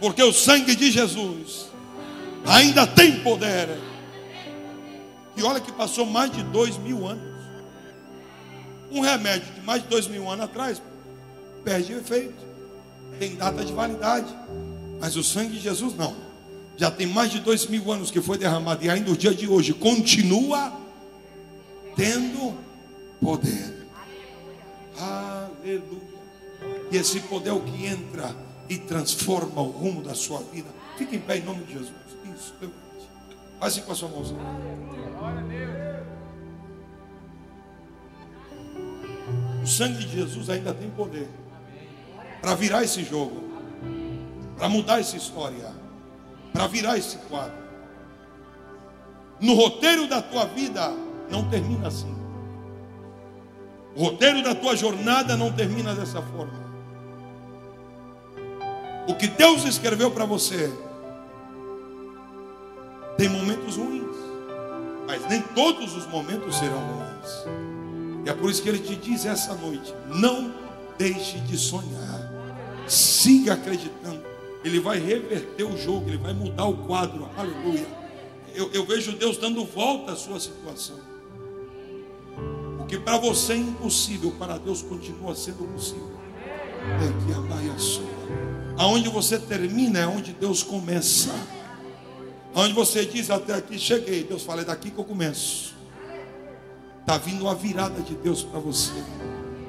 Porque 0.00 0.22
o 0.22 0.32
sangue 0.32 0.74
de 0.74 0.90
Jesus 0.90 1.68
ainda 2.44 2.86
tem 2.86 3.20
poder. 3.20 3.68
E 5.36 5.42
olha 5.42 5.60
que 5.60 5.72
passou 5.72 6.04
mais 6.04 6.30
de 6.30 6.42
dois 6.42 6.76
mil 6.76 7.06
anos. 7.06 7.36
Um 8.90 9.00
remédio 9.00 9.52
de 9.54 9.60
mais 9.62 9.82
de 9.82 9.88
dois 9.88 10.08
mil 10.08 10.28
anos 10.28 10.44
atrás 10.44 10.82
perde 11.64 11.92
efeito. 11.92 12.44
Tem 13.18 13.36
data 13.36 13.64
de 13.64 13.72
validade. 13.72 14.26
Mas 15.00 15.16
o 15.16 15.22
sangue 15.22 15.54
de 15.54 15.60
Jesus 15.60 15.94
não. 15.96 16.14
Já 16.76 16.90
tem 16.90 17.06
mais 17.06 17.30
de 17.30 17.40
dois 17.40 17.66
mil 17.66 17.90
anos 17.90 18.10
que 18.10 18.20
foi 18.20 18.36
derramado. 18.36 18.84
E 18.84 18.90
ainda 18.90 19.10
o 19.10 19.16
dia 19.16 19.34
de 19.34 19.48
hoje 19.48 19.72
continua 19.72 20.72
tendo 21.94 22.54
poder. 23.20 23.88
Aleluia. 24.98 26.15
E 26.90 26.96
esse 26.96 27.20
poder 27.20 27.50
é 27.50 27.52
o 27.52 27.60
que 27.60 27.86
entra 27.86 28.34
e 28.68 28.78
transforma 28.78 29.60
o 29.60 29.70
rumo 29.70 30.02
da 30.02 30.14
sua 30.14 30.40
vida. 30.52 30.68
Fique 30.96 31.16
em 31.16 31.20
pé 31.20 31.38
em 31.38 31.42
nome 31.42 31.64
de 31.64 31.72
Jesus. 31.72 31.92
Isso, 32.34 32.54
levante. 32.60 33.08
Faz 33.58 33.72
assim 33.72 33.82
com 33.82 33.92
a 33.92 33.94
sua 33.94 34.08
mãozinha. 34.08 34.40
O 39.62 39.66
sangue 39.66 40.04
de 40.04 40.12
Jesus 40.12 40.48
ainda 40.48 40.72
tem 40.72 40.88
poder 40.90 41.28
para 42.40 42.54
virar 42.54 42.84
esse 42.84 43.02
jogo, 43.02 43.42
para 44.56 44.68
mudar 44.68 45.00
essa 45.00 45.16
história, 45.16 45.72
para 46.52 46.66
virar 46.68 46.96
esse 46.96 47.16
quadro. 47.28 47.66
No 49.40 49.54
roteiro 49.54 50.06
da 50.06 50.22
tua 50.22 50.44
vida 50.46 50.90
não 51.30 51.48
termina 51.48 51.88
assim. 51.88 52.14
O 53.96 54.04
roteiro 54.04 54.42
da 54.42 54.54
tua 54.54 54.76
jornada 54.76 55.36
não 55.36 55.50
termina 55.52 55.94
dessa 55.94 56.22
forma. 56.22 56.65
O 59.08 59.14
que 59.14 59.28
Deus 59.28 59.64
escreveu 59.64 60.10
para 60.10 60.24
você 60.24 60.72
tem 63.16 63.28
momentos 63.28 63.76
ruins, 63.76 64.16
mas 65.06 65.26
nem 65.28 65.40
todos 65.40 65.96
os 65.96 66.06
momentos 66.06 66.56
serão 66.56 66.80
ruins. 66.80 67.66
E 68.26 68.28
é 68.28 68.34
por 68.34 68.50
isso 68.50 68.62
que 68.62 68.68
ele 68.68 68.80
te 68.80 68.96
diz 68.96 69.24
essa 69.24 69.54
noite: 69.54 69.94
não 70.08 70.52
deixe 70.98 71.38
de 71.40 71.56
sonhar, 71.56 72.30
siga 72.86 73.54
acreditando. 73.54 74.22
Ele 74.64 74.80
vai 74.80 74.98
reverter 74.98 75.62
o 75.62 75.76
jogo, 75.76 76.08
ele 76.08 76.18
vai 76.18 76.32
mudar 76.32 76.64
o 76.64 76.76
quadro. 76.86 77.28
Aleluia. 77.36 77.86
Eu, 78.52 78.70
eu 78.72 78.84
vejo 78.84 79.12
Deus 79.12 79.36
dando 79.36 79.64
volta 79.64 80.12
à 80.12 80.16
sua 80.16 80.40
situação. 80.40 80.98
O 82.80 82.84
que 82.86 82.98
para 82.98 83.18
você 83.18 83.52
é 83.52 83.56
impossível, 83.56 84.32
para 84.38 84.58
Deus 84.58 84.82
continua 84.82 85.34
sendo 85.36 85.64
possível. 85.72 86.16
É 86.80 87.26
que 87.26 87.32
a 87.32 87.40
baia 87.42 87.78
sua. 87.78 88.55
Aonde 88.78 89.08
você 89.08 89.38
termina 89.38 90.00
é 90.00 90.06
onde 90.06 90.32
Deus 90.32 90.62
começa. 90.62 91.30
Onde 92.54 92.72
você 92.72 93.04
diz 93.04 93.30
até 93.30 93.54
aqui 93.54 93.78
cheguei, 93.78 94.24
Deus 94.24 94.42
fala 94.42 94.62
é 94.62 94.64
daqui 94.64 94.90
que 94.90 94.98
eu 94.98 95.04
começo. 95.04 95.74
Está 97.00 97.18
vindo 97.18 97.42
uma 97.42 97.54
virada 97.54 98.00
de 98.02 98.14
Deus 98.14 98.42
para 98.42 98.58
você. 98.58 98.92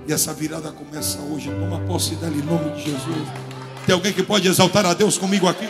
E 0.08 0.14
essa 0.14 0.34
virada 0.34 0.72
começa 0.72 1.20
hoje. 1.20 1.50
Toma 1.52 1.80
posse 1.82 2.16
dela 2.16 2.36
em 2.36 2.42
nome 2.42 2.72
de 2.72 2.84
Jesus. 2.86 3.28
Tem 3.86 3.94
alguém 3.94 4.12
que 4.12 4.24
pode 4.24 4.48
exaltar 4.48 4.86
a 4.86 4.94
Deus 4.94 5.18
comigo 5.18 5.48
aqui? 5.48 5.70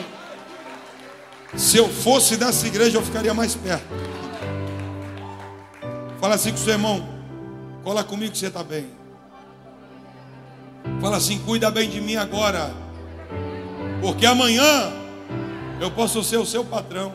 Se 1.56 1.78
eu 1.78 1.90
fosse 1.90 2.38
dessa 2.38 2.66
igreja, 2.68 2.98
eu 2.98 3.02
ficaria 3.04 3.34
mais 3.34 3.56
perto. 3.56 3.86
Fala 6.20 6.36
assim 6.36 6.50
com 6.50 6.56
o 6.56 6.60
seu 6.60 6.74
irmão. 6.74 7.08
Cola 7.84 8.04
comigo 8.04 8.32
que 8.32 8.38
você 8.38 8.48
está 8.48 8.64
bem. 8.64 8.88
Fala 11.00 11.18
assim, 11.18 11.40
cuida 11.40 11.70
bem 11.70 11.90
de 11.90 12.02
mim 12.02 12.16
agora. 12.16 12.87
Porque 14.02 14.26
amanhã 14.26 14.91
eu 15.80 15.91
posso 15.91 16.24
ser 16.24 16.38
o 16.38 16.45
seu 16.45 16.64
patrão. 16.64 17.14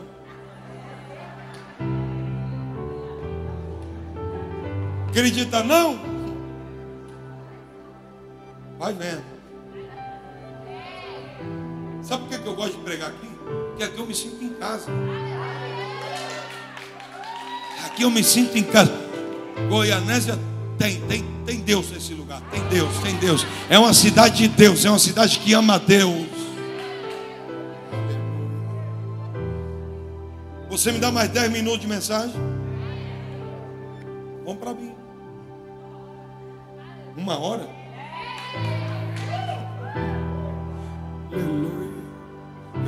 Acredita 5.09 5.63
não? 5.63 5.99
Vai 8.79 8.93
vendo. 8.93 9.23
Sabe 12.01 12.27
por 12.27 12.39
que 12.39 12.47
eu 12.47 12.55
gosto 12.55 12.77
de 12.77 12.83
pregar 12.83 13.09
aqui? 13.09 13.29
Porque 13.69 13.83
aqui 13.83 13.99
eu 13.99 14.05
me 14.05 14.15
sinto 14.15 14.43
em 14.43 14.49
casa. 14.49 14.91
Aqui 17.85 18.03
eu 18.03 18.09
me 18.11 18.23
sinto 18.23 18.57
em 18.57 18.63
casa. 18.63 18.91
Goianésia 19.69 20.37
tem, 20.77 20.99
tem, 21.01 21.23
tem 21.45 21.59
Deus 21.59 21.91
nesse 21.91 22.13
lugar. 22.13 22.41
Tem 22.51 22.61
Deus, 22.67 22.97
tem 23.03 23.15
Deus. 23.17 23.45
É 23.69 23.77
uma 23.77 23.93
cidade 23.93 24.37
de 24.37 24.47
Deus, 24.47 24.83
é 24.83 24.89
uma 24.89 24.99
cidade 24.99 25.39
que 25.39 25.53
ama 25.53 25.79
Deus. 25.79 26.32
Você 30.73 30.91
me 30.91 30.97
dá 30.97 31.11
mais 31.11 31.29
10 31.29 31.51
minutos 31.51 31.81
de 31.81 31.87
mensagem? 31.87 32.35
Vamos 34.43 34.59
para 34.59 34.73
mim. 34.73 34.91
Uma 37.15 37.37
hora? 37.37 37.69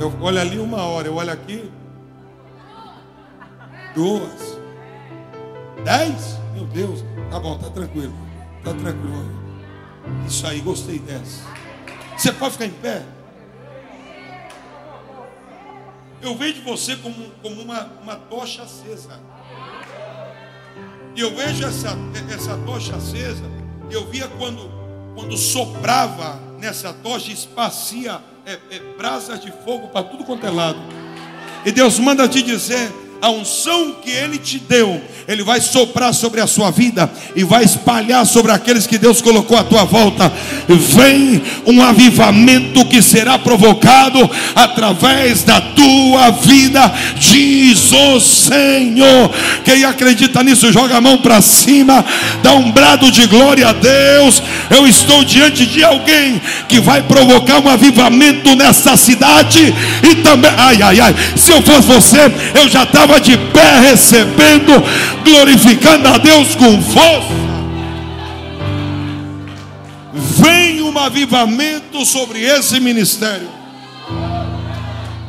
Eu 0.00 0.12
olho 0.20 0.40
ali 0.40 0.58
uma 0.58 0.82
hora, 0.82 1.06
eu 1.06 1.14
olho 1.14 1.30
aqui. 1.30 1.70
Duas. 3.94 4.58
Dez? 5.84 6.40
Meu 6.54 6.66
Deus. 6.66 7.04
Tá 7.30 7.38
bom, 7.38 7.56
tá 7.56 7.70
tranquilo. 7.70 8.14
Tá 8.64 8.74
tranquilo. 8.74 9.30
Isso 10.26 10.44
aí, 10.44 10.60
gostei 10.60 10.98
dessa. 10.98 11.44
Você 12.16 12.32
pode 12.32 12.54
ficar 12.54 12.66
em 12.66 12.70
pé? 12.70 13.04
Eu 16.26 16.34
vejo 16.34 16.60
você 16.62 16.96
como, 16.96 17.30
como 17.40 17.62
uma, 17.62 17.84
uma 18.02 18.16
tocha 18.16 18.64
acesa. 18.64 19.20
E 21.14 21.20
eu 21.20 21.32
vejo 21.36 21.64
essa, 21.64 21.96
essa 22.34 22.56
tocha 22.66 22.96
acesa. 22.96 23.44
Eu 23.88 24.06
via 24.06 24.26
quando, 24.36 24.68
quando 25.14 25.36
soprava 25.36 26.40
nessa 26.58 26.92
tocha, 26.92 27.30
espacia 27.30 28.20
é, 28.44 28.58
é, 28.72 28.80
brasas 28.98 29.40
de 29.40 29.52
fogo 29.64 29.86
para 29.86 30.02
tudo 30.02 30.24
quanto 30.24 30.44
é 30.44 30.50
lado. 30.50 30.80
E 31.64 31.70
Deus 31.70 31.96
manda 32.00 32.28
te 32.28 32.42
dizer 32.42 32.90
a 33.20 33.30
unção 33.30 33.96
que 34.02 34.10
Ele 34.10 34.38
te 34.38 34.58
deu, 34.58 35.00
Ele 35.26 35.42
vai 35.42 35.60
soprar 35.60 36.12
sobre 36.14 36.40
a 36.40 36.46
sua 36.46 36.70
vida 36.70 37.10
e 37.34 37.44
vai 37.44 37.64
espalhar 37.64 38.24
sobre 38.26 38.52
aqueles 38.52 38.86
que 38.86 38.98
Deus 38.98 39.20
colocou 39.20 39.56
à 39.56 39.64
tua 39.64 39.84
volta. 39.84 40.32
Vem 40.68 41.42
um 41.66 41.82
avivamento 41.82 42.84
que 42.86 43.00
será 43.02 43.38
provocado 43.38 44.28
através 44.54 45.42
da 45.42 45.60
tua 45.60 46.30
vida, 46.30 46.92
diz 47.18 47.92
o 47.92 48.20
Senhor. 48.20 49.30
Quem 49.64 49.84
acredita 49.84 50.42
nisso, 50.42 50.72
joga 50.72 50.96
a 50.96 51.00
mão 51.00 51.18
para 51.18 51.40
cima, 51.40 52.04
dá 52.42 52.54
um 52.54 52.70
brado 52.70 53.10
de 53.10 53.26
glória 53.26 53.68
a 53.68 53.72
Deus. 53.72 54.42
Eu 54.70 54.86
estou 54.86 55.24
diante 55.24 55.66
de 55.66 55.82
alguém 55.82 56.40
que 56.68 56.80
vai 56.80 57.02
provocar 57.02 57.60
um 57.60 57.68
avivamento 57.68 58.54
nessa 58.54 58.96
cidade 58.96 59.74
e 60.02 60.16
também, 60.16 60.50
ai, 60.56 60.82
ai, 60.82 61.00
ai, 61.00 61.14
se 61.36 61.50
eu 61.50 61.62
fosse 61.62 61.86
você, 61.86 62.32
eu 62.54 62.68
já 62.68 62.82
estava 62.82 63.05
estava 63.06 63.20
de 63.20 63.36
pé 63.36 63.78
recebendo, 63.80 64.72
glorificando 65.24 66.08
a 66.08 66.18
Deus 66.18 66.54
com 66.56 66.82
força. 66.82 67.46
Vem 70.12 70.82
um 70.82 70.98
avivamento 70.98 72.04
sobre 72.04 72.40
esse 72.42 72.80
ministério. 72.80 73.55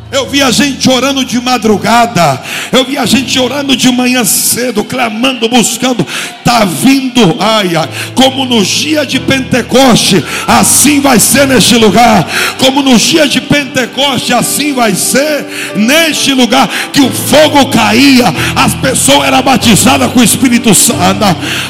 Eu 0.10 0.26
vi 0.30 0.41
a 0.41 0.51
gente 0.51 0.89
orando 0.89 1.26
de 1.26 1.39
madrugada. 1.41 2.41
Eu 2.72 2.86
vi 2.86 2.97
a 2.97 3.05
gente 3.05 3.38
orando 3.38 3.76
de 3.76 3.91
manhã 3.91 4.24
cedo, 4.24 4.84
clamando, 4.84 5.49
buscando. 5.49 6.05
Está 6.39 6.64
vindo, 6.64 7.36
ai, 7.39 7.76
ai, 7.76 7.89
como 8.16 8.45
no 8.45 8.64
dia 8.64 9.05
de 9.05 9.20
Pentecoste, 9.20 10.24
assim 10.47 11.01
vai 11.01 11.20
ser 11.20 11.45
neste 11.45 11.76
lugar. 11.76 12.26
Como 12.58 12.82
no 12.82 12.97
dia 12.97 13.28
de 13.28 13.41
Pentecoste, 13.41 14.34
assim 14.34 14.74
vai 14.74 14.95
ser 14.95 15.76
neste 15.76 16.34
lugar. 16.34 16.70
Que 16.93 17.01
o 17.01 17.12
fogo 17.12 17.70
caía, 17.70 18.28
as 18.55 18.74
pessoas 18.76 19.28
eram 19.28 19.41
batizadas 19.41 20.12
com 20.14 20.22
o 20.22 20.24
Espírito 20.24 20.74
Santo. 20.74 20.97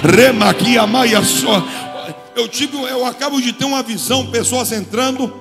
Rema 0.04 0.50
aqui, 0.50 0.78
maia 0.88 1.24
só. 1.24 1.66
Eu 2.36 2.48
tive, 2.48 2.78
eu 2.78 3.04
acabo 3.04 3.42
de 3.42 3.52
ter 3.52 3.66
uma 3.66 3.82
visão, 3.82 4.28
pessoas 4.28 4.72
entrando, 4.72 5.34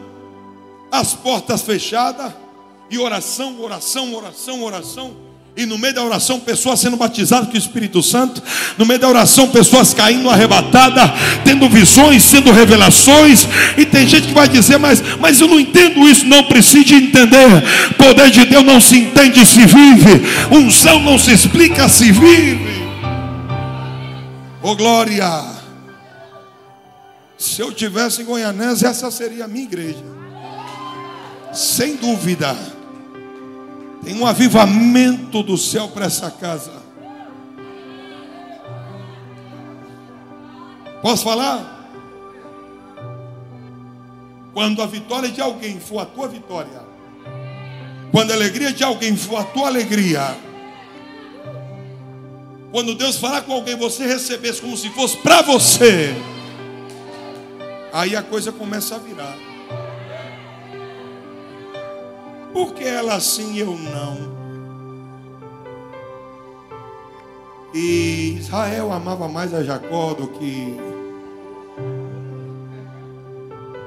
as 0.90 1.12
portas 1.12 1.60
fechadas 1.60 2.45
e 2.90 2.98
oração, 2.98 3.60
oração, 3.60 4.14
oração, 4.14 4.62
oração. 4.62 5.26
E 5.56 5.64
no 5.64 5.78
meio 5.78 5.94
da 5.94 6.04
oração, 6.04 6.38
pessoas 6.38 6.80
sendo 6.80 6.98
batizadas 6.98 7.48
com 7.48 7.54
o 7.54 7.58
Espírito 7.58 8.02
Santo. 8.02 8.42
No 8.76 8.84
meio 8.84 9.00
da 9.00 9.08
oração, 9.08 9.48
pessoas 9.48 9.94
caindo 9.94 10.28
arrebatadas, 10.28 11.10
tendo 11.44 11.66
visões, 11.70 12.22
sendo 12.22 12.52
revelações. 12.52 13.48
E 13.78 13.86
tem 13.86 14.06
gente 14.06 14.28
que 14.28 14.34
vai 14.34 14.50
dizer, 14.50 14.78
mas, 14.78 15.02
mas 15.18 15.40
eu 15.40 15.48
não 15.48 15.58
entendo 15.58 16.06
isso. 16.06 16.26
Não 16.26 16.44
precisa 16.44 16.94
entender. 16.94 17.94
Poder 17.96 18.30
de 18.30 18.44
Deus 18.44 18.64
não 18.64 18.78
se 18.78 18.98
entende, 18.98 19.46
se 19.46 19.64
vive. 19.64 20.22
Unção 20.52 21.00
não 21.00 21.18
se 21.18 21.32
explica, 21.32 21.88
se 21.88 22.12
vive. 22.12 22.86
Oh 24.62 24.76
glória. 24.76 25.56
Se 27.38 27.62
eu 27.62 27.72
tivesse 27.72 28.20
em 28.20 28.24
Goianésia, 28.26 28.88
essa 28.88 29.10
seria 29.10 29.46
a 29.46 29.48
minha 29.48 29.64
igreja. 29.64 30.04
Sem 31.54 31.96
dúvida. 31.96 32.75
Tem 34.06 34.14
um 34.14 34.24
avivamento 34.24 35.42
do 35.42 35.58
céu 35.58 35.88
para 35.88 36.06
essa 36.06 36.30
casa. 36.30 36.70
Posso 41.02 41.24
falar? 41.24 41.90
Quando 44.54 44.80
a 44.80 44.86
vitória 44.86 45.28
de 45.28 45.40
alguém 45.40 45.80
for 45.80 45.98
a 45.98 46.06
tua 46.06 46.28
vitória, 46.28 46.84
quando 48.12 48.30
a 48.30 48.34
alegria 48.34 48.72
de 48.72 48.84
alguém 48.84 49.16
for 49.16 49.40
a 49.40 49.44
tua 49.44 49.66
alegria, 49.66 50.36
quando 52.70 52.94
Deus 52.94 53.16
falar 53.16 53.42
com 53.42 53.54
alguém, 53.54 53.74
você 53.74 54.06
recebesse 54.06 54.60
como 54.60 54.76
se 54.76 54.88
fosse 54.90 55.16
para 55.16 55.42
você, 55.42 56.14
aí 57.92 58.14
a 58.14 58.22
coisa 58.22 58.52
começa 58.52 58.94
a 58.94 58.98
virar. 58.98 59.45
Por 62.56 62.72
que 62.72 62.84
ela 62.84 63.20
sim 63.20 63.58
eu 63.58 63.76
não? 63.76 64.16
E 67.74 68.38
Israel 68.38 68.92
amava 68.92 69.28
mais 69.28 69.52
a 69.52 69.62
Jacó 69.62 70.14
do 70.14 70.26
que 70.28 70.74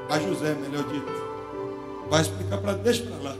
a 0.08 0.20
José, 0.20 0.54
melhor 0.54 0.84
dito. 0.84 1.12
Vai 2.12 2.22
explicar 2.22 2.60
para 2.60 2.74
deixa 2.74 3.04
para 3.08 3.32
lá. 3.32 3.36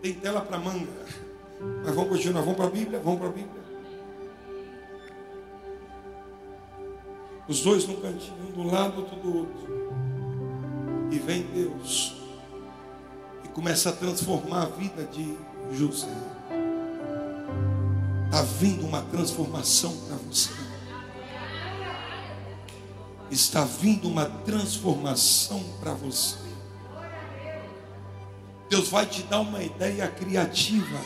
Tem 0.00 0.14
tela 0.14 0.40
para 0.42 0.56
manga. 0.56 0.86
Mas 1.84 1.92
vamos 1.92 2.10
continuar, 2.10 2.42
vamos 2.42 2.56
para 2.56 2.66
a 2.66 2.70
Bíblia, 2.70 3.00
vamos 3.02 3.18
para 3.18 3.28
a 3.28 3.32
Bíblia. 3.32 3.62
Os 7.48 7.60
dois 7.60 7.88
no 7.88 7.96
cantinho, 7.96 8.36
um 8.48 8.52
do 8.52 8.72
lado, 8.72 9.00
outro 9.00 9.16
do 9.16 9.36
outro. 9.38 11.10
E 11.10 11.18
vem 11.18 11.42
Deus 11.42 12.21
começa 13.54 13.90
a 13.90 13.92
transformar 13.92 14.62
a 14.62 14.66
vida 14.66 15.04
de 15.04 15.36
José. 15.72 16.08
Está 18.26 18.42
vindo 18.42 18.86
uma 18.86 19.02
transformação 19.02 19.94
para 20.06 20.16
você. 20.16 20.50
Está 23.30 23.64
vindo 23.64 24.08
uma 24.08 24.26
transformação 24.26 25.62
para 25.80 25.92
você. 25.92 26.36
Deus 28.70 28.88
vai 28.88 29.04
te 29.04 29.22
dar 29.24 29.40
uma 29.40 29.62
ideia 29.62 30.08
criativa. 30.08 31.00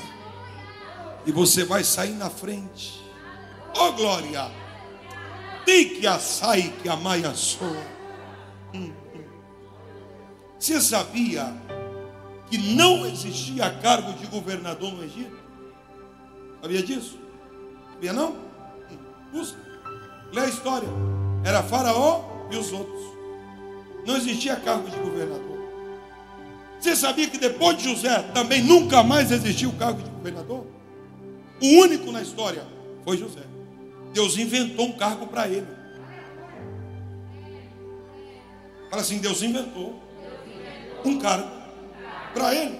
E 1.24 1.32
você 1.32 1.64
vai 1.64 1.82
sair 1.82 2.12
na 2.12 2.30
frente. 2.30 3.04
Oh 3.76 3.92
glória! 3.92 4.48
Tique 5.64 6.06
a 6.06 6.20
sai 6.20 6.72
que 6.80 6.88
a 6.88 6.94
maia 6.94 7.34
soa. 7.34 7.82
Hum, 8.72 8.92
hum. 9.14 9.24
Você 10.56 10.80
sabia 10.80 11.65
que 12.50 12.58
não 12.58 13.04
existia 13.06 13.70
cargo 13.70 14.12
de 14.14 14.26
governador 14.26 14.92
no 14.92 15.02
Egito. 15.02 15.36
Sabia 16.62 16.82
disso? 16.82 17.18
Sabia 17.92 18.12
não? 18.12 18.36
Busca. 19.32 19.58
Lê 20.32 20.42
a 20.42 20.48
história. 20.48 20.88
Era 21.44 21.62
Faraó 21.62 22.48
e 22.50 22.56
os 22.56 22.72
outros. 22.72 23.02
Não 24.06 24.16
existia 24.16 24.56
cargo 24.56 24.88
de 24.88 24.96
governador. 24.96 25.56
Você 26.78 26.94
sabia 26.94 27.28
que 27.28 27.38
depois 27.38 27.78
de 27.78 27.84
José 27.84 28.22
também 28.34 28.62
nunca 28.62 29.02
mais 29.02 29.32
existiu 29.32 29.72
cargo 29.72 30.02
de 30.02 30.10
governador? 30.10 30.66
O 31.60 31.66
único 31.80 32.12
na 32.12 32.22
história 32.22 32.64
foi 33.04 33.16
José. 33.16 33.42
Deus 34.12 34.36
inventou 34.38 34.86
um 34.86 34.92
cargo 34.92 35.26
para 35.26 35.48
ele. 35.48 35.66
Fala 38.90 39.02
assim: 39.02 39.18
Deus 39.18 39.42
inventou 39.42 40.00
um 41.04 41.18
cargo 41.18 41.55
para 42.36 42.54
ele. 42.54 42.78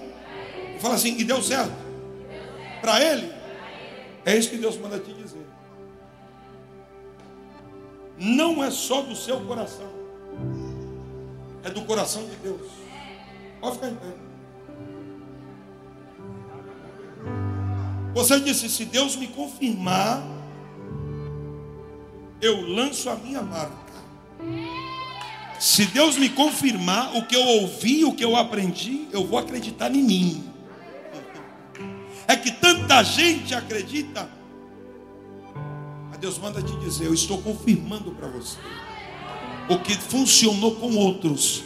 E 0.75 0.79
fala 0.79 0.93
assim, 0.93 1.17
e 1.17 1.23
deu 1.23 1.41
certo. 1.41 1.73
Para 2.79 3.03
ele. 3.03 3.33
É 4.23 4.37
isso 4.37 4.51
que 4.51 4.57
Deus 4.57 4.77
manda 4.77 4.99
te 4.99 5.11
dizer. 5.11 5.45
Não 8.19 8.63
é 8.63 8.69
só 8.69 9.01
do 9.01 9.15
seu 9.15 9.39
coração. 9.41 9.91
É 11.63 11.71
do 11.71 11.81
coração 11.85 12.23
de 12.25 12.35
Deus. 12.35 12.69
Pode 13.59 13.75
ficar 13.75 13.89
em 13.89 13.95
pé. 13.95 14.13
Você 18.13 18.39
disse: 18.39 18.69
se 18.69 18.85
Deus 18.85 19.15
me 19.15 19.27
confirmar, 19.27 20.23
eu 22.41 22.61
lanço 22.61 23.09
a 23.09 23.15
minha 23.15 23.41
marca. 23.41 23.86
Se 25.59 25.85
Deus 25.85 26.17
me 26.17 26.29
confirmar 26.29 27.15
o 27.15 27.25
que 27.25 27.35
eu 27.35 27.41
ouvi, 27.41 28.05
o 28.05 28.13
que 28.13 28.23
eu 28.23 28.35
aprendi, 28.35 29.07
eu 29.11 29.25
vou 29.25 29.39
acreditar 29.39 29.93
em 29.93 30.03
mim. 30.03 30.43
É 32.27 32.35
que 32.35 32.51
tanta 32.51 33.03
gente 33.03 33.55
acredita. 33.55 34.29
Mas 36.09 36.19
Deus 36.19 36.37
manda 36.37 36.61
te 36.61 36.75
dizer: 36.77 37.05
Eu 37.05 37.13
estou 37.13 37.41
confirmando 37.41 38.11
para 38.11 38.27
você. 38.27 38.57
O 39.69 39.79
que 39.79 39.95
funcionou 39.95 40.75
com 40.75 40.95
outros, 40.95 41.63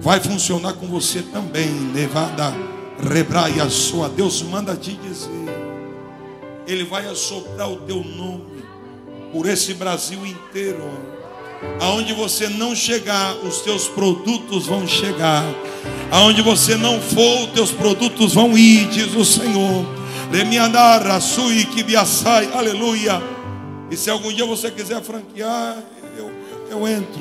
vai 0.00 0.20
funcionar 0.20 0.74
com 0.74 0.86
você 0.86 1.22
também. 1.22 1.92
Levada, 1.92 2.52
rebraia 2.98 3.68
sua. 3.70 4.08
Deus 4.10 4.42
manda 4.42 4.76
te 4.76 4.92
dizer: 4.92 5.30
Ele 6.66 6.84
vai 6.84 7.06
assoprar 7.06 7.70
o 7.70 7.76
teu 7.82 8.04
nome 8.04 8.62
por 9.32 9.48
esse 9.48 9.72
Brasil 9.72 10.26
inteiro 10.26 11.21
Aonde 11.80 12.12
você 12.12 12.48
não 12.48 12.74
chegar, 12.74 13.34
os 13.36 13.60
teus 13.60 13.88
produtos 13.88 14.66
vão 14.66 14.86
chegar. 14.86 15.44
Aonde 16.10 16.42
você 16.42 16.76
não 16.76 17.00
for, 17.00 17.44
os 17.44 17.50
teus 17.52 17.70
produtos 17.70 18.34
vão 18.34 18.56
ir, 18.56 18.88
diz 18.88 19.14
o 19.14 19.24
Senhor. 19.24 19.84
Aleluia. 22.54 23.22
E 23.90 23.96
se 23.96 24.08
algum 24.08 24.32
dia 24.32 24.46
você 24.46 24.70
quiser 24.70 25.02
franquear, 25.02 25.76
eu, 26.16 26.30
eu 26.70 26.88
entro. 26.88 27.20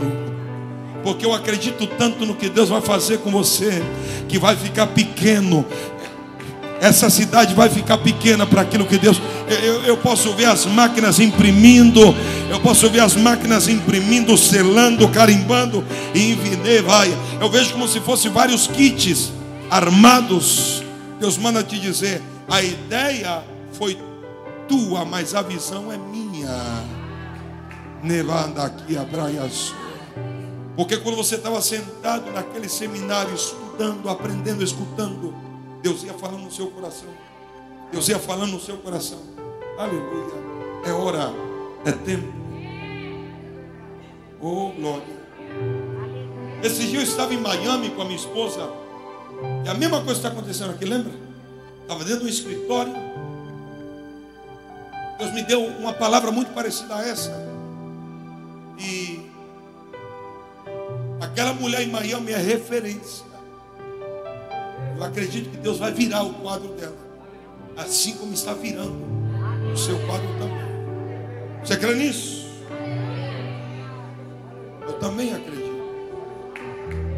Porque 1.03 1.25
eu 1.25 1.33
acredito 1.33 1.87
tanto 1.87 2.25
no 2.25 2.35
que 2.35 2.47
Deus 2.47 2.69
vai 2.69 2.81
fazer 2.81 3.17
com 3.19 3.31
você, 3.31 3.83
que 4.29 4.37
vai 4.37 4.55
ficar 4.55 4.87
pequeno 4.87 5.65
essa 6.81 7.11
cidade 7.11 7.53
vai 7.53 7.69
ficar 7.69 7.99
pequena 7.99 8.43
para 8.43 8.63
aquilo 8.63 8.87
que 8.87 8.97
Deus. 8.97 9.21
Eu, 9.47 9.83
eu, 9.83 9.97
posso 9.97 10.33
ver 10.33 10.45
as 10.45 10.65
máquinas 10.65 11.19
imprimindo, 11.19 12.01
eu 12.49 12.59
posso 12.59 12.89
ver 12.89 13.01
as 13.01 13.15
máquinas 13.15 13.67
imprimindo, 13.67 14.35
selando, 14.35 15.07
carimbando 15.09 15.85
e 16.15 16.31
enviar, 16.31 16.81
vai. 16.81 17.15
Eu 17.39 17.51
vejo 17.51 17.73
como 17.73 17.87
se 17.87 17.99
fosse 17.99 18.29
vários 18.29 18.65
kits 18.65 19.31
armados. 19.69 20.83
Deus 21.19 21.37
manda 21.37 21.63
te 21.63 21.79
dizer: 21.79 22.19
a 22.49 22.63
ideia 22.63 23.43
foi 23.73 23.95
tua, 24.67 25.05
mas 25.05 25.35
a 25.35 25.43
visão 25.43 25.91
é 25.91 25.97
minha. 25.99 26.83
Nevada 28.01 28.63
aqui 28.63 28.97
a 28.97 29.03
praia 29.03 29.47
Porque 30.75 30.97
quando 30.97 31.15
você 31.15 31.35
estava 31.35 31.61
sentado 31.61 32.31
naquele 32.31 32.67
seminário, 32.67 33.35
estudando, 33.35 34.09
aprendendo, 34.09 34.63
escutando, 34.63 35.50
Deus 35.81 36.03
ia 36.03 36.13
falando 36.13 36.43
no 36.43 36.51
seu 36.51 36.67
coração. 36.67 37.09
Deus 37.91 38.07
ia 38.07 38.19
falando 38.19 38.51
no 38.51 38.59
seu 38.59 38.77
coração. 38.77 39.19
Aleluia. 39.77 40.33
É 40.85 40.91
hora, 40.91 41.33
é 41.85 41.91
tempo. 41.91 42.31
Oh, 44.39 44.71
glória. 44.71 45.21
Esse 46.63 46.87
dia 46.87 46.99
eu 46.99 47.03
estava 47.03 47.33
em 47.33 47.37
Miami 47.37 47.89
com 47.89 48.01
a 48.01 48.05
minha 48.05 48.17
esposa. 48.17 48.69
E 49.65 49.69
a 49.69 49.73
mesma 49.73 49.97
coisa 49.97 50.19
está 50.19 50.29
acontecendo 50.29 50.71
aqui, 50.71 50.85
lembra? 50.85 51.13
Estava 51.81 52.03
dentro 52.03 52.21
do 52.21 52.29
escritório. 52.29 52.93
Deus 55.17 55.33
me 55.33 55.43
deu 55.43 55.63
uma 55.65 55.93
palavra 55.93 56.31
muito 56.31 56.53
parecida 56.53 56.95
a 56.95 57.07
essa. 57.07 57.31
E 58.79 59.29
aquela 61.19 61.53
mulher 61.53 61.81
em 61.81 61.91
Miami 61.91 62.31
é 62.31 62.37
referência. 62.37 63.30
Eu 64.97 65.03
acredito 65.03 65.49
que 65.49 65.57
Deus 65.57 65.77
vai 65.77 65.91
virar 65.91 66.23
o 66.23 66.33
quadro 66.35 66.69
dela. 66.75 66.97
Assim 67.75 68.13
como 68.15 68.33
está 68.33 68.53
virando 68.53 68.95
o 69.73 69.77
seu 69.77 69.97
quadro 70.05 70.27
também. 70.39 70.61
Você 71.63 71.77
crê 71.77 71.95
nisso? 71.95 72.49
Eu 74.87 74.93
também 74.93 75.33
acredito. 75.33 75.71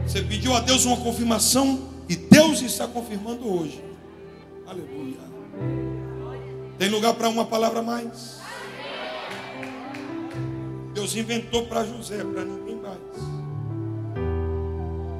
Você 0.05 0.21
pediu 0.21 0.53
a 0.55 0.59
Deus 0.59 0.86
uma 0.86 0.97
confirmação 0.97 1.89
e 2.07 2.15
Deus 2.15 2.61
está 2.61 2.88
confirmando 2.88 3.47
hoje. 3.51 3.84
Aleluia. 4.67 5.17
Tem 6.78 6.89
lugar 6.89 7.13
para 7.13 7.30
uma 7.30 7.45
palavra 7.45 7.82
mais? 7.82 8.41
Deus 10.93 11.15
inventou 11.15 11.65
para 11.65 11.84
José, 11.86 12.24
para 12.24 12.43
ninguém 12.43 12.76
mais. 12.76 12.99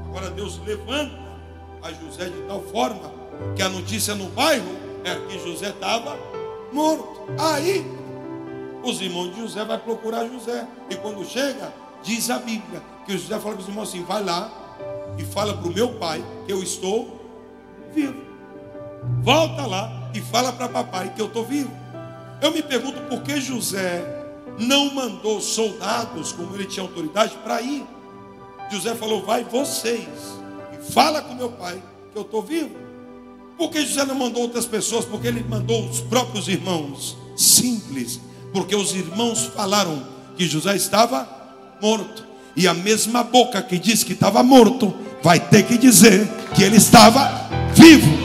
Agora 0.08 0.30
Deus 0.30 0.60
levanta 0.66 1.33
a 1.84 1.92
José 1.92 2.30
de 2.30 2.42
tal 2.44 2.62
forma 2.62 3.12
que 3.56 3.62
a 3.62 3.70
notícia 3.70 4.16
no 4.16 4.30
bairro 4.30 4.76
é 5.04 5.16
que 5.28 5.38
José 5.40 5.70
estava 5.70 6.18
morto. 6.72 7.24
Aí 7.38 7.86
os 8.84 9.02
irmãos 9.02 9.36
de 9.36 9.42
José 9.42 9.64
vai 9.66 9.78
procurar 9.78 10.28
José. 10.28 10.66
E 10.90 10.96
quando 10.96 11.24
chega, 11.26 11.74
diz 12.02 12.30
a 12.30 12.40
Bíblia 12.40 12.82
que 13.06 13.18
José 13.18 13.38
fala 13.40 13.56
para 13.56 13.62
os 13.62 13.68
irmãos 13.68 13.90
assim: 13.90 14.04
vai 14.04 14.24
lá 14.24 14.52
e 15.18 15.24
fala 15.24 15.54
para 15.54 15.68
o 15.68 15.74
meu 15.74 15.94
pai 15.96 16.24
que 16.46 16.54
eu 16.54 16.64
estou 16.64 17.20
vivo. 17.94 18.22
Volta 19.22 19.66
lá 19.66 20.10
e 20.14 20.22
fala 20.22 20.54
para 20.54 20.70
papai 20.70 21.14
que 21.14 21.22
eu 21.22 21.28
estou 21.28 21.44
vivo. 21.44 21.72
Eu 22.42 22.52
me 22.52 22.64
pergunto 22.64 23.02
por 23.02 23.22
que 23.22 23.40
José 23.42 24.02
não 24.58 24.94
mandou 24.94 25.42
soldados, 25.42 26.32
como 26.32 26.56
ele 26.56 26.66
tinha 26.66 26.86
autoridade, 26.86 27.36
para 27.44 27.62
ir. 27.62 27.86
José 28.72 28.96
falou: 28.96 29.26
vai 29.26 29.44
vocês 29.44 30.43
fala 30.92 31.22
com 31.22 31.36
meu 31.36 31.52
pai 31.52 31.82
que 32.12 32.18
eu 32.18 32.24
estou 32.24 32.42
vivo. 32.42 32.72
Por 33.58 33.70
que 33.70 33.86
José 33.86 34.06
não 34.06 34.16
mandou 34.16 34.44
outras 34.44 34.66
pessoas? 34.66 35.06
Porque 35.06 35.28
ele 35.28 35.44
mandou 35.44 35.88
os 35.88 36.02
próprios 36.02 36.48
irmãos. 36.48 37.16
Simples. 37.36 38.20
Porque 38.52 38.76
os 38.76 38.94
irmãos 38.94 39.46
falaram 39.56 40.04
que 40.36 40.48
José 40.48 40.76
estava 40.76 41.28
morto. 41.82 42.26
E 42.56 42.68
a 42.68 42.74
mesma 42.74 43.24
boca 43.24 43.62
que 43.62 43.80
disse 43.80 44.06
que 44.06 44.14
estava 44.14 44.44
morto, 44.44 44.94
vai 45.24 45.40
ter 45.40 45.64
que 45.64 45.78
dizer 45.78 46.28
que 46.56 46.64
ele 46.64 46.78
estava 46.78 47.50
vivo. 47.74 48.23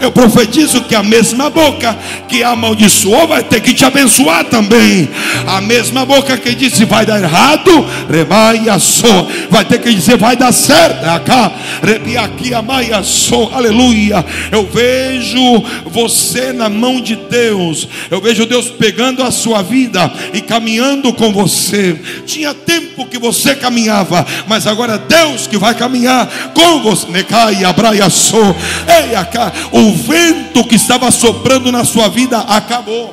Eu 0.00 0.12
profetizo 0.12 0.82
que 0.82 0.94
a 0.94 1.02
mesma 1.02 1.50
boca 1.50 1.96
que 2.28 2.42
amaldiçoou 2.42 3.26
vai 3.26 3.42
ter 3.42 3.60
que 3.60 3.74
te 3.74 3.84
abençoar 3.84 4.44
também. 4.44 5.08
A 5.46 5.60
mesma 5.60 6.04
boca 6.04 6.36
que 6.36 6.54
disse 6.54 6.84
vai 6.84 7.04
dar 7.04 7.20
errado, 7.20 7.70
remaiaçou, 8.08 9.28
vai 9.50 9.64
ter 9.64 9.80
que 9.80 9.92
dizer 9.92 10.16
vai 10.16 10.36
dar 10.36 10.52
certo. 10.52 11.04
Acá, 11.04 11.52
rebiaqui 11.82 12.54
amaiaçou, 12.54 13.50
aleluia. 13.52 14.24
Eu 14.50 14.68
vejo 14.72 15.64
você 15.86 16.52
na 16.52 16.68
mão 16.68 17.00
de 17.00 17.16
Deus. 17.16 17.88
Eu 18.10 18.20
vejo 18.20 18.46
Deus 18.46 18.68
pegando 18.68 19.22
a 19.22 19.30
sua 19.30 19.62
vida 19.62 20.10
e 20.32 20.40
caminhando 20.40 21.12
com 21.12 21.32
você. 21.32 21.98
Tinha 22.26 22.54
tempo 22.54 23.06
que 23.06 23.18
você 23.18 23.54
caminhava, 23.54 24.26
mas 24.46 24.66
agora 24.66 24.94
é 24.94 24.98
Deus 24.98 25.46
que 25.46 25.56
vai 25.56 25.74
caminhar 25.74 26.28
com 26.54 26.82
você. 26.82 27.06
Necai, 27.08 27.64
abraiaçou. 27.64 28.54
Ei, 28.86 29.14
acá, 29.14 29.52
o 29.72 29.87
o 29.88 29.92
vento 29.94 30.64
que 30.64 30.74
estava 30.74 31.10
soprando 31.10 31.72
na 31.72 31.84
sua 31.84 32.08
vida 32.08 32.38
acabou. 32.40 33.10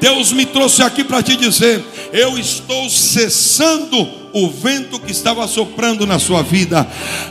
Deus 0.00 0.32
me 0.32 0.46
trouxe 0.46 0.82
aqui 0.82 1.02
para 1.02 1.22
te 1.22 1.36
dizer: 1.36 1.84
eu 2.12 2.38
estou 2.38 2.88
cessando 2.88 4.23
o 4.34 4.50
vento 4.50 4.98
que 4.98 5.12
estava 5.12 5.46
soprando 5.46 6.04
na 6.04 6.18
sua 6.18 6.42
vida. 6.42 6.86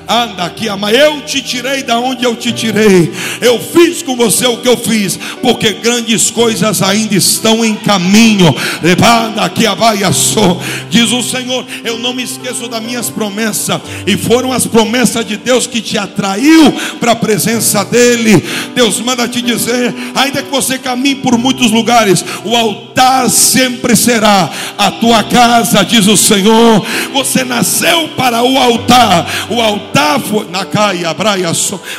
Anda 0.07 0.45
aqui, 0.45 0.69
ama. 0.69 0.89
Eu 0.89 1.21
te 1.21 1.41
tirei 1.41 1.83
da 1.83 1.99
onde 1.99 2.23
eu 2.23 2.33
te 2.33 2.53
tirei. 2.53 3.11
Eu 3.41 3.59
fiz 3.59 4.01
com 4.01 4.15
você 4.15 4.47
o 4.47 4.57
que 4.57 4.69
eu 4.69 4.77
fiz, 4.77 5.19
porque 5.41 5.73
grandes 5.73 6.31
coisas 6.31 6.81
ainda 6.81 7.13
estão 7.13 7.63
em 7.63 7.75
caminho. 7.75 8.55
Levada 8.81 9.41
aqui 9.41 9.67
a 9.67 9.75
só. 10.13 10.57
Diz 10.89 11.11
o 11.11 11.21
Senhor: 11.21 11.65
Eu 11.83 11.99
não 11.99 12.13
me 12.13 12.23
esqueço 12.23 12.69
das 12.69 12.81
minhas 12.81 13.09
promessas, 13.09 13.81
e 14.07 14.15
foram 14.15 14.53
as 14.53 14.65
promessas 14.65 15.25
de 15.25 15.35
Deus 15.35 15.67
que 15.67 15.81
te 15.81 15.97
atraiu 15.97 16.71
para 17.01 17.11
a 17.11 17.15
presença 17.15 17.83
dEle. 17.83 18.41
Deus 18.73 19.01
manda 19.01 19.27
te 19.27 19.41
dizer: 19.41 19.93
ainda 20.15 20.41
que 20.41 20.49
você 20.49 20.77
caminhe 20.77 21.15
por 21.15 21.37
muitos 21.37 21.69
lugares, 21.69 22.23
o 22.45 22.55
altar 22.55 23.29
sempre 23.29 23.93
será 23.93 24.49
a 24.77 24.89
tua 24.89 25.21
casa, 25.23 25.83
diz 25.83 26.07
o 26.07 26.15
Senhor. 26.15 26.92
Você 27.13 27.43
nasceu 27.43 28.09
para 28.15 28.43
o 28.43 28.57
altar. 28.57 29.25
O 29.49 29.61
altar 29.61 30.19
foi 30.19 30.49
na 30.49 30.65
caia, 30.65 31.13
braia, 31.13 31.51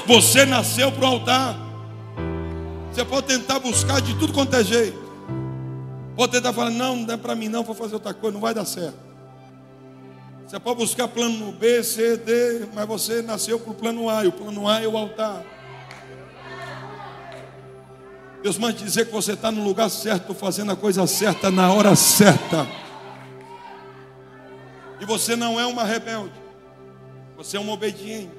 você 0.06 0.44
nasceu 0.44 0.90
para 0.92 1.04
o 1.04 1.06
altar. 1.06 1.56
Você 2.92 3.04
pode 3.04 3.26
tentar 3.26 3.58
buscar 3.58 4.00
de 4.00 4.14
tudo 4.14 4.32
quanto 4.32 4.54
é 4.54 4.62
jeito. 4.62 5.02
Pode 6.16 6.32
tentar 6.32 6.52
falar, 6.52 6.70
não, 6.70 6.96
não 6.96 7.14
é 7.14 7.16
para 7.16 7.34
mim, 7.34 7.48
não, 7.48 7.64
vou 7.64 7.74
fazer 7.74 7.94
outra 7.94 8.14
coisa, 8.14 8.34
não 8.34 8.40
vai 8.40 8.54
dar 8.54 8.64
certo. 8.64 8.94
Você 10.46 10.60
pode 10.60 10.78
buscar 10.78 11.08
plano 11.08 11.50
B, 11.52 11.82
C, 11.82 12.16
D, 12.16 12.66
mas 12.72 12.86
você 12.86 13.20
nasceu 13.22 13.58
para 13.58 13.72
o 13.72 13.74
plano 13.74 14.08
A, 14.08 14.24
e 14.24 14.28
o 14.28 14.32
plano 14.32 14.68
A 14.68 14.80
é 14.80 14.86
o 14.86 14.96
altar. 14.96 15.42
Deus 18.44 18.58
manda 18.58 18.74
dizer 18.74 19.06
que 19.06 19.12
você 19.12 19.32
está 19.32 19.50
no 19.50 19.64
lugar 19.64 19.88
certo, 19.88 20.34
fazendo 20.34 20.70
a 20.70 20.76
coisa 20.76 21.06
certa 21.06 21.50
na 21.50 21.72
hora 21.72 21.96
certa. 21.96 22.68
E 25.00 25.04
você 25.04 25.36
não 25.36 25.58
é 25.58 25.66
uma 25.66 25.84
rebelde. 25.84 26.32
Você 27.36 27.56
é 27.56 27.60
uma 27.60 27.72
obediente. 27.72 28.30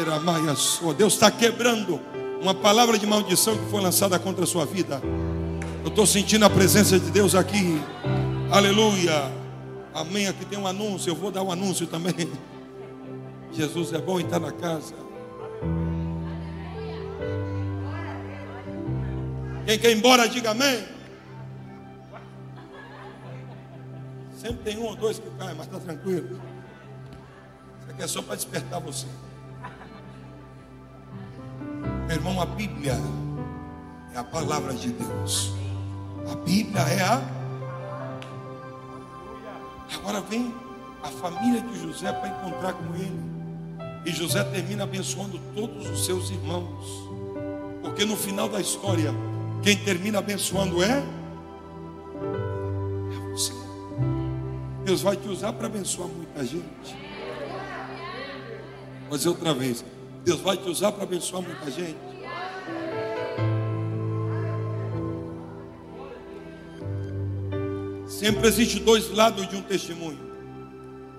Era 0.00 0.20
Maia 0.20 0.54
sua. 0.54 0.94
Deus 0.94 1.14
está 1.14 1.30
quebrando 1.30 2.00
uma 2.40 2.54
palavra 2.54 2.98
de 2.98 3.06
maldição 3.06 3.56
que 3.56 3.70
foi 3.70 3.80
lançada 3.80 4.18
contra 4.18 4.44
a 4.44 4.46
sua 4.46 4.64
vida. 4.64 5.00
Eu 5.82 5.88
estou 5.88 6.06
sentindo 6.06 6.44
a 6.44 6.50
presença 6.50 6.98
de 6.98 7.10
Deus 7.10 7.34
aqui. 7.34 7.80
Aleluia. 8.50 9.32
Amém. 9.94 10.28
Aqui 10.28 10.44
tem 10.44 10.58
um 10.58 10.66
anúncio. 10.66 11.10
Eu 11.10 11.16
vou 11.16 11.30
dar 11.30 11.42
um 11.42 11.50
anúncio 11.50 11.86
também. 11.86 12.14
Jesus 13.52 13.92
é 13.92 13.98
bom 13.98 14.20
e 14.20 14.22
está 14.22 14.38
na 14.38 14.52
casa. 14.52 14.94
Quem 19.66 19.78
quer 19.78 19.90
ir 19.90 19.96
embora, 19.96 20.28
diga 20.28 20.52
amém. 20.52 20.97
Sempre 24.38 24.58
tem 24.62 24.78
um 24.78 24.84
ou 24.84 24.94
dois 24.94 25.18
que 25.18 25.28
caem, 25.30 25.56
mas 25.56 25.66
está 25.66 25.80
tranquilo. 25.80 26.40
Isso 27.80 27.90
aqui 27.90 28.02
é 28.02 28.06
só 28.06 28.22
para 28.22 28.36
despertar 28.36 28.80
você. 28.80 29.08
Meu 32.06 32.16
irmão, 32.16 32.40
a 32.40 32.46
Bíblia 32.46 32.96
é 34.14 34.18
a 34.18 34.22
palavra 34.22 34.74
de 34.74 34.92
Deus. 34.92 35.52
A 36.30 36.36
Bíblia 36.36 36.82
é 36.82 37.02
a. 37.02 37.20
Agora 39.96 40.20
vem 40.20 40.54
a 41.02 41.08
família 41.08 41.60
de 41.60 41.80
José 41.80 42.12
para 42.12 42.28
encontrar 42.28 42.74
com 42.74 42.94
ele. 42.94 43.20
E 44.06 44.12
José 44.12 44.44
termina 44.44 44.84
abençoando 44.84 45.40
todos 45.52 45.90
os 45.90 46.06
seus 46.06 46.30
irmãos. 46.30 46.86
Porque 47.82 48.04
no 48.04 48.16
final 48.16 48.48
da 48.48 48.60
história, 48.60 49.12
quem 49.64 49.76
termina 49.78 50.20
abençoando 50.20 50.80
é 50.80 51.02
Deus 54.88 55.02
vai 55.02 55.18
te 55.18 55.28
usar 55.28 55.52
para 55.52 55.66
abençoar 55.66 56.08
muita 56.08 56.42
gente. 56.42 56.96
Vou 59.06 59.18
dizer 59.18 59.28
outra 59.28 59.52
vez. 59.52 59.84
Deus 60.24 60.40
vai 60.40 60.56
te 60.56 60.66
usar 60.66 60.92
para 60.92 61.02
abençoar 61.02 61.42
muita 61.42 61.70
gente. 61.70 61.98
Sempre 68.08 68.48
existe 68.48 68.80
dois 68.80 69.10
lados 69.10 69.46
de 69.46 69.56
um 69.56 69.60
testemunho. 69.60 70.18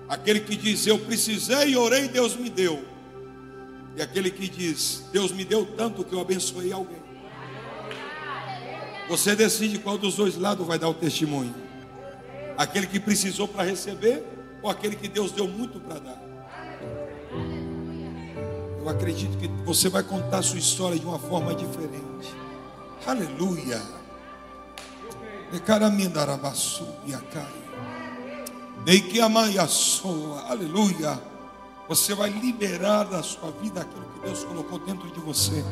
Aquele 0.08 0.40
que 0.40 0.56
diz, 0.56 0.84
eu 0.88 0.98
precisei 0.98 1.68
e 1.68 1.76
orei, 1.76 2.08
Deus 2.08 2.34
me 2.34 2.50
deu. 2.50 2.84
E 3.96 4.02
aquele 4.02 4.32
que 4.32 4.48
diz, 4.48 5.04
Deus 5.12 5.30
me 5.30 5.44
deu 5.44 5.64
tanto 5.64 6.02
que 6.02 6.12
eu 6.12 6.18
abençoei 6.18 6.72
alguém. 6.72 6.98
Você 9.08 9.36
decide 9.36 9.78
qual 9.78 9.96
dos 9.96 10.16
dois 10.16 10.36
lados 10.36 10.66
vai 10.66 10.76
dar 10.76 10.88
o 10.88 10.94
testemunho. 10.94 11.69
Aquele 12.60 12.86
que 12.86 13.00
precisou 13.00 13.48
para 13.48 13.64
receber 13.64 14.22
ou 14.60 14.68
aquele 14.68 14.94
que 14.94 15.08
Deus 15.08 15.32
deu 15.32 15.48
muito 15.48 15.80
para 15.80 15.98
dar? 15.98 16.22
Eu 18.78 18.86
acredito 18.86 19.38
que 19.38 19.48
você 19.64 19.88
vai 19.88 20.02
contar 20.02 20.40
a 20.40 20.42
sua 20.42 20.58
história 20.58 20.98
de 20.98 21.06
uma 21.06 21.18
forma 21.18 21.54
diferente. 21.54 22.28
Aleluia. 23.06 23.80
Aleluia. 30.46 31.22
Você 31.88 32.14
vai 32.14 32.28
liberar 32.28 33.04
da 33.04 33.22
sua 33.22 33.52
vida 33.52 33.80
aquilo 33.80 34.04
que 34.04 34.20
Deus 34.26 34.44
colocou 34.44 34.78
dentro 34.80 35.10
de 35.10 35.20
você. 35.20 35.64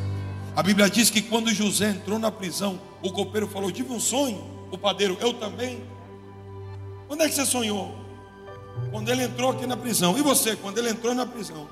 A 0.57 0.63
Bíblia 0.63 0.89
diz 0.89 1.11
que 1.11 1.21
quando 1.21 1.53
José 1.53 1.91
entrou 1.91 2.19
na 2.19 2.31
prisão, 2.31 2.81
o 3.03 3.13
copeiro 3.13 3.47
falou: 3.47 3.71
Tive 3.71 3.93
um 3.93 4.01
sonho. 4.01 4.43
O 4.71 4.79
padeiro, 4.79 5.19
eu 5.21 5.35
também. 5.35 5.98
Quando 7.09 7.23
é 7.23 7.29
que 7.29 7.35
você 7.35 7.47
sonhou? 7.47 7.97
Quando 8.91 9.09
ele 9.09 9.25
entrou 9.25 9.51
aqui 9.51 9.67
na 9.67 9.77
prisão. 9.77 10.17
E 10.17 10.23
você, 10.23 10.55
quando 10.55 10.77
ele 10.79 10.91
entrou 10.91 11.15
na 11.15 11.25
prisão? 11.25 11.67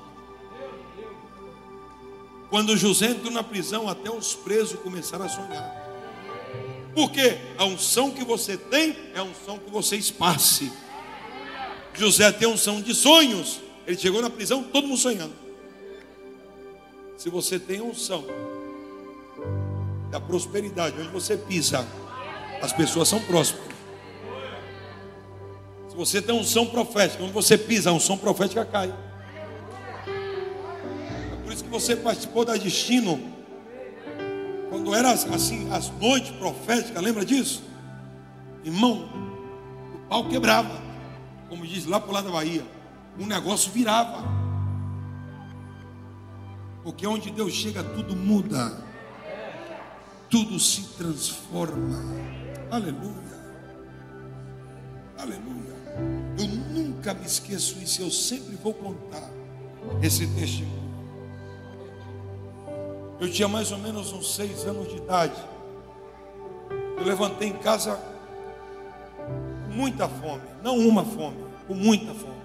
Quando 2.49 2.75
José 2.75 3.11
entrou 3.11 3.31
na 3.31 3.43
prisão, 3.43 3.87
até 3.87 4.09
os 4.09 4.33
presos 4.33 4.79
começaram 4.79 5.25
a 5.25 5.29
sonhar. 5.29 5.87
Porque 6.95 7.37
a 7.57 7.65
unção 7.65 8.09
que 8.09 8.25
você 8.25 8.57
tem 8.57 8.97
é 9.13 9.19
a 9.19 9.23
unção 9.23 9.59
que 9.59 9.69
você 9.69 9.95
espasse. 9.95 10.73
José 11.93 12.31
tem 12.31 12.47
unção 12.47 12.81
de 12.81 12.95
sonhos. 12.95 13.59
Ele 13.85 13.97
chegou 13.97 14.21
na 14.21 14.29
prisão, 14.29 14.63
todo 14.63 14.87
mundo 14.87 14.97
sonhando. 14.97 15.33
Se 17.15 17.29
você 17.29 17.59
tem 17.59 17.79
unção 17.79 18.25
da 20.09 20.19
prosperidade, 20.19 20.99
onde 20.99 21.09
você 21.09 21.37
pisa, 21.37 21.87
as 22.61 22.73
pessoas 22.73 23.07
são 23.07 23.19
prósperas 23.19 23.76
você 25.97 26.21
tem 26.21 26.35
unção 26.35 26.67
profética, 26.67 27.17
quando 27.17 27.33
você 27.33 27.57
pisa, 27.57 27.89
a 27.89 27.93
unção 27.93 28.19
profética 28.19 28.63
cai. 28.63 28.93
É 30.07 31.35
por 31.43 31.51
isso 31.51 31.63
que 31.63 31.69
você 31.71 31.95
participou 31.95 32.45
da 32.45 32.55
destino. 32.55 33.19
Quando 34.69 34.93
era 34.93 35.09
assim, 35.09 35.67
as 35.71 35.89
noites 35.99 36.29
proféticas, 36.31 37.01
lembra 37.01 37.25
disso? 37.25 37.63
Irmão, 38.63 39.09
o 39.95 39.97
pau 40.07 40.29
quebrava. 40.29 40.79
Como 41.49 41.65
diz 41.65 41.87
lá 41.87 41.99
para 41.99 42.09
o 42.11 42.13
lado 42.13 42.25
da 42.25 42.31
Bahia. 42.31 42.63
O 43.19 43.25
negócio 43.25 43.71
virava. 43.71 44.23
Porque 46.83 47.07
onde 47.07 47.31
Deus 47.31 47.53
chega, 47.53 47.83
tudo 47.83 48.15
muda. 48.15 48.85
Tudo 50.29 50.59
se 50.59 50.83
transforma. 50.95 52.03
Aleluia. 52.69 53.37
Aleluia. 55.17 55.86
Nunca 57.07 57.21
me 57.21 57.25
esqueço 57.25 57.79
isso. 57.81 58.01
Eu 58.01 58.11
sempre 58.11 58.57
vou 58.57 58.73
contar 58.73 59.31
esse 60.03 60.27
testemunho. 60.27 60.75
Eu 63.17 63.31
tinha 63.31 63.47
mais 63.47 63.71
ou 63.71 63.77
menos 63.77 64.11
uns 64.11 64.35
seis 64.35 64.65
anos 64.65 64.89
de 64.89 64.97
idade. 64.97 65.41
Eu 66.97 67.05
levantei 67.05 67.47
em 67.47 67.57
casa 67.59 67.97
com 69.25 69.73
muita 69.73 70.09
fome, 70.09 70.41
não 70.61 70.77
uma 70.77 71.05
fome, 71.05 71.37
com 71.65 71.73
muita 71.73 72.13
fome. 72.13 72.41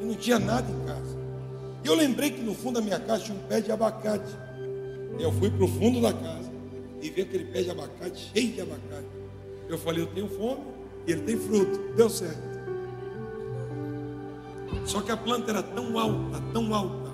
E 0.00 0.06
não 0.06 0.14
tinha 0.14 0.38
nada 0.38 0.66
em 0.70 0.86
casa. 0.86 1.18
E 1.84 1.86
eu 1.86 1.94
lembrei 1.94 2.30
que 2.30 2.40
no 2.40 2.54
fundo 2.54 2.76
da 2.76 2.80
minha 2.80 2.98
casa 2.98 3.24
tinha 3.24 3.36
um 3.36 3.46
pé 3.46 3.60
de 3.60 3.70
abacate. 3.70 4.34
Eu 5.18 5.30
fui 5.32 5.50
para 5.50 5.64
o 5.66 5.68
fundo 5.68 6.00
da 6.00 6.14
casa 6.14 6.50
e 7.02 7.10
vi 7.10 7.20
aquele 7.20 7.44
pé 7.44 7.62
de 7.62 7.70
abacate 7.70 8.30
cheio 8.32 8.52
de 8.52 8.60
abacate. 8.62 9.06
Eu 9.68 9.76
falei, 9.76 10.02
eu 10.02 10.06
tenho 10.06 10.28
fome 10.30 10.62
e 11.06 11.12
ele 11.12 11.20
tem 11.20 11.36
fruto. 11.36 11.94
Deu 11.94 12.08
certo. 12.08 12.55
Só 14.86 15.02
que 15.02 15.10
a 15.10 15.16
planta 15.16 15.50
era 15.50 15.62
tão 15.62 15.98
alta, 15.98 16.40
tão 16.52 16.72
alta, 16.72 17.10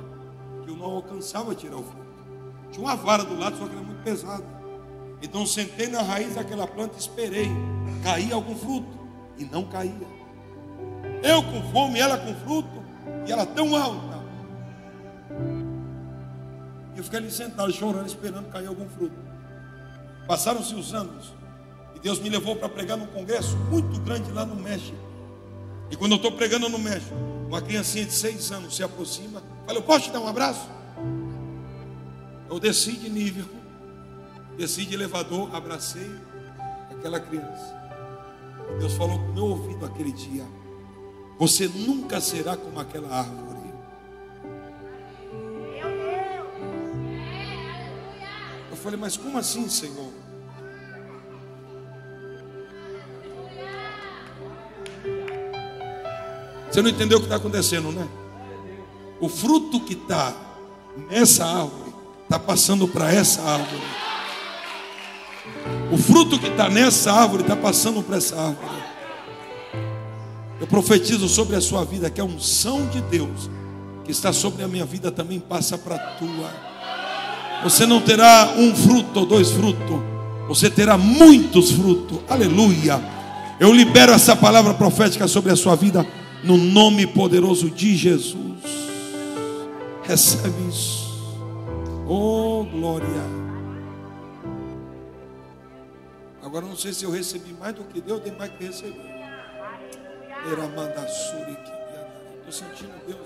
que 0.62 0.70
eu 0.70 0.76
não 0.76 0.84
alcançava 0.84 1.54
tirar 1.54 1.76
o 1.76 1.82
fruto. 1.82 2.02
Tinha 2.70 2.84
uma 2.84 2.94
vara 2.94 3.24
do 3.24 3.38
lado, 3.38 3.56
só 3.56 3.66
que 3.66 3.74
era 3.74 3.82
muito 3.82 4.02
pesada. 4.02 4.44
Então 5.22 5.46
sentei 5.46 5.88
na 5.88 6.02
raiz 6.02 6.34
daquela 6.34 6.66
planta 6.66 6.96
e 6.96 7.00
esperei. 7.00 7.48
Caía 8.02 8.34
algum 8.34 8.54
fruto. 8.54 9.00
E 9.38 9.44
não 9.44 9.64
caía. 9.64 10.06
Eu 11.22 11.42
com 11.42 11.62
fome, 11.72 11.98
ela 11.98 12.18
com 12.18 12.34
fruto. 12.34 12.82
E 13.26 13.32
ela 13.32 13.46
tão 13.46 13.74
alta. 13.74 14.22
E 16.94 16.98
eu 16.98 17.04
fiquei 17.04 17.20
ali 17.20 17.30
sentado, 17.30 17.72
chorando, 17.72 18.06
esperando 18.06 18.50
cair 18.50 18.66
algum 18.66 18.88
fruto. 18.88 19.16
Passaram-se 20.26 20.74
os 20.74 20.92
anos. 20.92 21.32
E 21.94 22.00
Deus 22.00 22.18
me 22.18 22.28
levou 22.28 22.56
para 22.56 22.68
pregar 22.68 22.98
num 22.98 23.06
congresso 23.06 23.56
muito 23.70 24.00
grande 24.00 24.30
lá 24.30 24.44
no 24.44 24.56
México. 24.56 25.11
E 25.92 25.96
quando 25.96 26.12
eu 26.12 26.16
estou 26.16 26.32
pregando 26.32 26.70
no 26.70 26.78
México, 26.78 27.14
uma 27.46 27.60
criancinha 27.60 28.06
de 28.06 28.14
seis 28.14 28.50
anos 28.50 28.74
se 28.74 28.82
aproxima. 28.82 29.42
Fala, 29.66 29.76
eu 29.76 29.82
posso 29.82 30.06
te 30.06 30.10
dar 30.10 30.20
um 30.20 30.26
abraço? 30.26 30.66
Eu 32.48 32.58
desci 32.58 32.92
de 32.92 33.10
nível, 33.10 33.44
desci 34.56 34.86
de 34.86 34.94
elevador, 34.94 35.54
abracei 35.54 36.10
aquela 36.90 37.20
criança. 37.20 37.78
Deus 38.78 38.94
falou 38.94 39.18
no 39.18 39.34
meu 39.34 39.44
ouvido 39.44 39.84
aquele 39.84 40.12
dia: 40.12 40.46
Você 41.38 41.68
nunca 41.68 42.22
será 42.22 42.56
como 42.56 42.80
aquela 42.80 43.14
árvore. 43.14 43.52
Eu 48.70 48.76
falei, 48.76 48.98
mas 48.98 49.18
como 49.18 49.36
assim, 49.36 49.68
Senhor? 49.68 50.21
Você 56.72 56.80
não 56.80 56.88
entendeu 56.88 57.18
o 57.18 57.20
que 57.20 57.26
está 57.26 57.36
acontecendo, 57.36 57.92
né? 57.92 58.08
O 59.20 59.28
fruto 59.28 59.78
que 59.78 59.92
está 59.92 60.32
nessa 61.10 61.44
árvore 61.44 61.92
está 62.24 62.38
passando 62.38 62.88
para 62.88 63.12
essa 63.12 63.42
árvore. 63.42 63.82
O 65.92 65.98
fruto 65.98 66.38
que 66.38 66.46
está 66.46 66.70
nessa 66.70 67.12
árvore 67.12 67.42
está 67.42 67.54
passando 67.54 68.02
para 68.02 68.16
essa 68.16 68.36
árvore. 68.36 68.82
Eu 70.58 70.66
profetizo 70.66 71.28
sobre 71.28 71.56
a 71.56 71.60
sua 71.60 71.84
vida 71.84 72.08
que 72.08 72.22
a 72.22 72.24
unção 72.24 72.86
de 72.86 73.02
Deus 73.02 73.50
que 74.02 74.10
está 74.10 74.32
sobre 74.32 74.64
a 74.64 74.68
minha 74.68 74.86
vida 74.86 75.12
também 75.12 75.38
passa 75.38 75.76
para 75.76 75.96
a 75.96 75.98
tua. 75.98 76.50
Você 77.64 77.84
não 77.84 78.00
terá 78.00 78.54
um 78.56 78.74
fruto 78.74 79.20
ou 79.20 79.26
dois 79.26 79.50
frutos, 79.50 80.00
você 80.48 80.70
terá 80.70 80.96
muitos 80.96 81.70
frutos. 81.70 82.18
Aleluia. 82.30 82.98
Eu 83.60 83.74
libero 83.74 84.12
essa 84.12 84.34
palavra 84.34 84.72
profética 84.72 85.28
sobre 85.28 85.52
a 85.52 85.56
sua 85.56 85.76
vida 85.76 86.06
no 86.42 86.56
nome 86.56 87.06
poderoso 87.06 87.70
de 87.70 87.96
Jesus. 87.96 88.60
Recebe 90.02 90.68
isso. 90.68 91.02
Oh, 92.06 92.64
glória. 92.64 93.06
Agora 96.42 96.66
não 96.66 96.76
sei 96.76 96.92
se 96.92 97.04
eu 97.04 97.10
recebi 97.10 97.54
mais 97.58 97.74
do 97.74 97.84
que 97.84 98.00
Deus, 98.00 98.20
tem 98.20 98.32
mais 98.36 98.50
que 98.52 98.64
receber. 98.64 99.12
Estou 102.38 102.52
sentindo 102.52 102.92
Deus. 103.06 103.20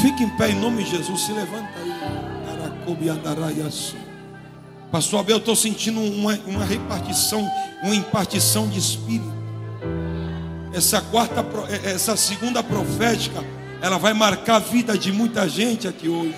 Fique 0.00 0.22
em 0.22 0.30
pé 0.36 0.50
em 0.50 0.60
nome 0.60 0.84
de 0.84 0.90
Jesus. 0.90 1.20
Se 1.20 1.32
levanta 1.32 1.68
aí. 1.78 1.90
Pastor 4.90 5.20
Abel, 5.20 5.36
eu 5.36 5.38
estou 5.38 5.54
sentindo 5.54 6.00
uma, 6.00 6.34
uma 6.46 6.64
repartição, 6.64 7.48
uma 7.82 7.94
impartição 7.94 8.68
de 8.68 8.78
espírito. 8.78 9.39
Essa 10.72 11.00
quarta, 11.00 11.44
essa 11.84 12.16
segunda 12.16 12.62
profética 12.62 13.44
ela 13.82 13.98
vai 13.98 14.12
marcar 14.12 14.56
a 14.56 14.58
vida 14.58 14.96
de 14.96 15.10
muita 15.10 15.48
gente 15.48 15.88
aqui 15.88 16.08
hoje. 16.08 16.36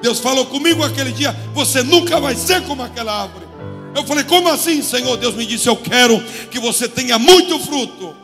Deus 0.00 0.20
falou 0.20 0.46
comigo 0.46 0.82
aquele 0.82 1.12
dia: 1.12 1.34
Você 1.52 1.82
nunca 1.82 2.20
vai 2.20 2.36
ser 2.36 2.62
como 2.62 2.82
aquela 2.82 3.22
árvore. 3.22 3.46
Eu 3.94 4.04
falei: 4.04 4.24
Como 4.24 4.48
assim, 4.48 4.82
Senhor? 4.82 5.16
Deus 5.16 5.34
me 5.34 5.44
disse: 5.44 5.68
Eu 5.68 5.76
quero 5.76 6.22
que 6.50 6.58
você 6.58 6.88
tenha 6.88 7.18
muito 7.18 7.58
fruto, 7.58 8.14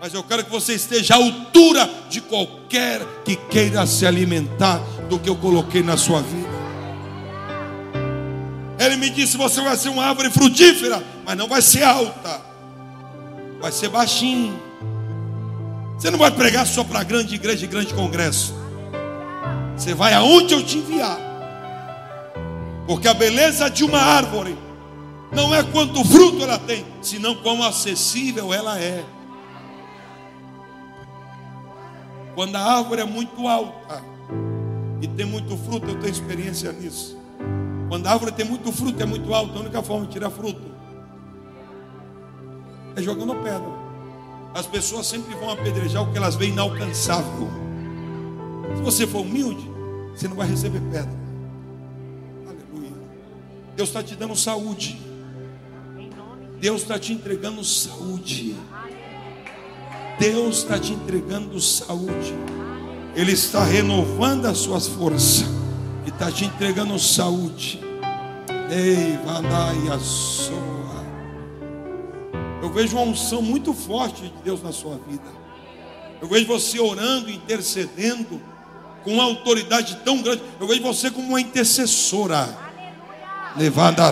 mas 0.00 0.12
eu 0.12 0.22
quero 0.22 0.44
que 0.44 0.50
você 0.50 0.74
esteja 0.74 1.14
à 1.14 1.16
altura 1.16 1.88
de 2.08 2.20
qualquer 2.20 3.00
que 3.24 3.36
queira 3.36 3.86
se 3.86 4.06
alimentar 4.06 4.78
do 5.08 5.18
que 5.18 5.28
eu 5.28 5.36
coloquei 5.36 5.82
na 5.82 5.96
sua 5.96 6.20
vida. 6.20 6.50
Ele 8.78 8.96
me 8.96 9.10
disse: 9.10 9.36
Você 9.36 9.60
vai 9.60 9.76
ser 9.76 9.88
uma 9.88 10.04
árvore 10.04 10.30
frutífera, 10.30 11.02
mas 11.24 11.36
não 11.36 11.48
vai 11.48 11.62
ser 11.62 11.84
alta, 11.84 12.49
vai 13.60 13.70
ser 13.72 13.88
baixinho 13.88 14.70
você 16.00 16.10
não 16.10 16.18
vai 16.18 16.30
pregar 16.30 16.66
só 16.66 16.82
para 16.82 17.04
grande 17.04 17.34
igreja 17.34 17.66
e 17.66 17.68
grande 17.68 17.92
congresso. 17.92 18.54
Você 19.76 19.92
vai 19.92 20.14
aonde 20.14 20.54
eu 20.54 20.64
te 20.64 20.78
enviar. 20.78 21.18
Porque 22.86 23.06
a 23.06 23.12
beleza 23.12 23.68
de 23.68 23.84
uma 23.84 23.98
árvore 23.98 24.56
não 25.30 25.54
é 25.54 25.62
quanto 25.62 26.02
fruto 26.02 26.42
ela 26.42 26.58
tem, 26.58 26.86
senão 27.02 27.34
quão 27.34 27.62
acessível 27.62 28.54
ela 28.54 28.80
é. 28.80 29.04
Quando 32.34 32.56
a 32.56 32.60
árvore 32.60 33.02
é 33.02 33.04
muito 33.04 33.46
alta 33.46 34.02
e 35.02 35.06
tem 35.06 35.26
muito 35.26 35.54
fruto, 35.58 35.86
eu 35.86 35.96
tenho 35.96 36.12
experiência 36.12 36.72
nisso. 36.72 37.18
Quando 37.90 38.06
a 38.06 38.12
árvore 38.12 38.32
tem 38.32 38.46
muito 38.46 38.72
fruto, 38.72 39.02
é 39.02 39.04
muito 39.04 39.34
alta, 39.34 39.58
a 39.58 39.60
única 39.60 39.82
forma 39.82 40.06
de 40.06 40.12
tirar 40.12 40.30
fruto 40.30 40.79
é 42.96 43.02
jogando 43.02 43.34
pedra. 43.36 43.80
As 44.54 44.66
pessoas 44.66 45.06
sempre 45.06 45.34
vão 45.36 45.50
apedrejar 45.50 46.02
o 46.02 46.10
que 46.10 46.18
elas 46.18 46.34
veem 46.34 46.52
inalcançável. 46.52 47.48
Se 48.76 48.82
você 48.82 49.06
for 49.06 49.20
humilde, 49.20 49.68
você 50.14 50.26
não 50.26 50.36
vai 50.36 50.48
receber 50.48 50.80
pedra. 50.90 51.18
Aleluia. 52.46 52.92
Deus 53.76 53.88
está 53.88 54.02
te 54.02 54.16
dando 54.16 54.36
saúde. 54.36 55.00
Deus 56.60 56.82
está 56.82 56.98
te 56.98 57.12
entregando 57.12 57.64
saúde. 57.64 58.56
Deus 60.18 60.58
está 60.58 60.78
te 60.78 60.92
entregando 60.92 61.58
saúde. 61.60 62.34
Ele 63.14 63.32
está 63.32 63.64
renovando 63.64 64.46
as 64.46 64.58
suas 64.58 64.86
forças. 64.86 65.46
E 66.04 66.10
está 66.10 66.30
te 66.30 66.44
entregando 66.44 66.98
saúde. 66.98 67.80
Ei, 68.70 69.18
Vandaia, 69.24 69.98
sou. 69.98 70.69
Eu 72.62 72.70
vejo 72.70 72.96
uma 72.96 73.06
unção 73.06 73.40
muito 73.40 73.72
forte 73.72 74.22
de 74.22 74.32
Deus 74.44 74.62
na 74.62 74.72
sua 74.72 74.98
vida. 75.08 75.40
Eu 76.20 76.28
vejo 76.28 76.46
você 76.46 76.78
orando, 76.78 77.30
intercedendo, 77.30 78.40
com 79.02 79.14
uma 79.14 79.24
autoridade 79.24 79.96
tão 80.04 80.20
grande. 80.20 80.42
Eu 80.60 80.66
vejo 80.66 80.82
você 80.82 81.10
como 81.10 81.28
uma 81.28 81.40
intercessora. 81.40 82.56
Levando 83.56 84.00
a 84.00 84.10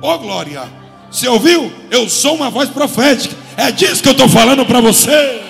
Oh 0.00 0.18
glória! 0.18 0.68
Você 1.10 1.28
ouviu? 1.28 1.70
Eu 1.90 2.08
sou 2.08 2.34
uma 2.34 2.50
voz 2.50 2.70
profética. 2.70 3.36
É 3.56 3.70
disso 3.70 4.02
que 4.02 4.08
eu 4.08 4.12
estou 4.12 4.28
falando 4.28 4.64
para 4.64 4.80
você. 4.80 5.42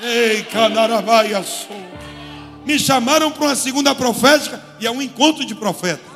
Ei, 0.00 0.42
canarabaia 0.44 1.44
Me 2.64 2.78
chamaram 2.78 3.30
para 3.30 3.44
uma 3.44 3.54
segunda 3.56 3.94
profética 3.94 4.62
e 4.80 4.86
é 4.86 4.90
um 4.90 5.02
encontro 5.02 5.44
de 5.44 5.54
profetas. 5.54 6.07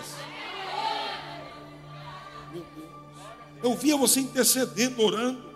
Eu 3.62 3.74
via 3.76 3.96
você 3.96 4.20
intercedendo, 4.20 5.02
orando. 5.02 5.52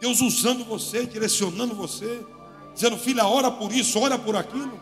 Deus 0.00 0.20
usando 0.20 0.64
você, 0.64 1.06
direcionando 1.06 1.74
você, 1.74 2.24
dizendo, 2.74 2.96
filha, 2.98 3.26
ora 3.26 3.50
por 3.50 3.72
isso, 3.72 3.98
ora 3.98 4.18
por 4.18 4.36
aquilo. 4.36 4.78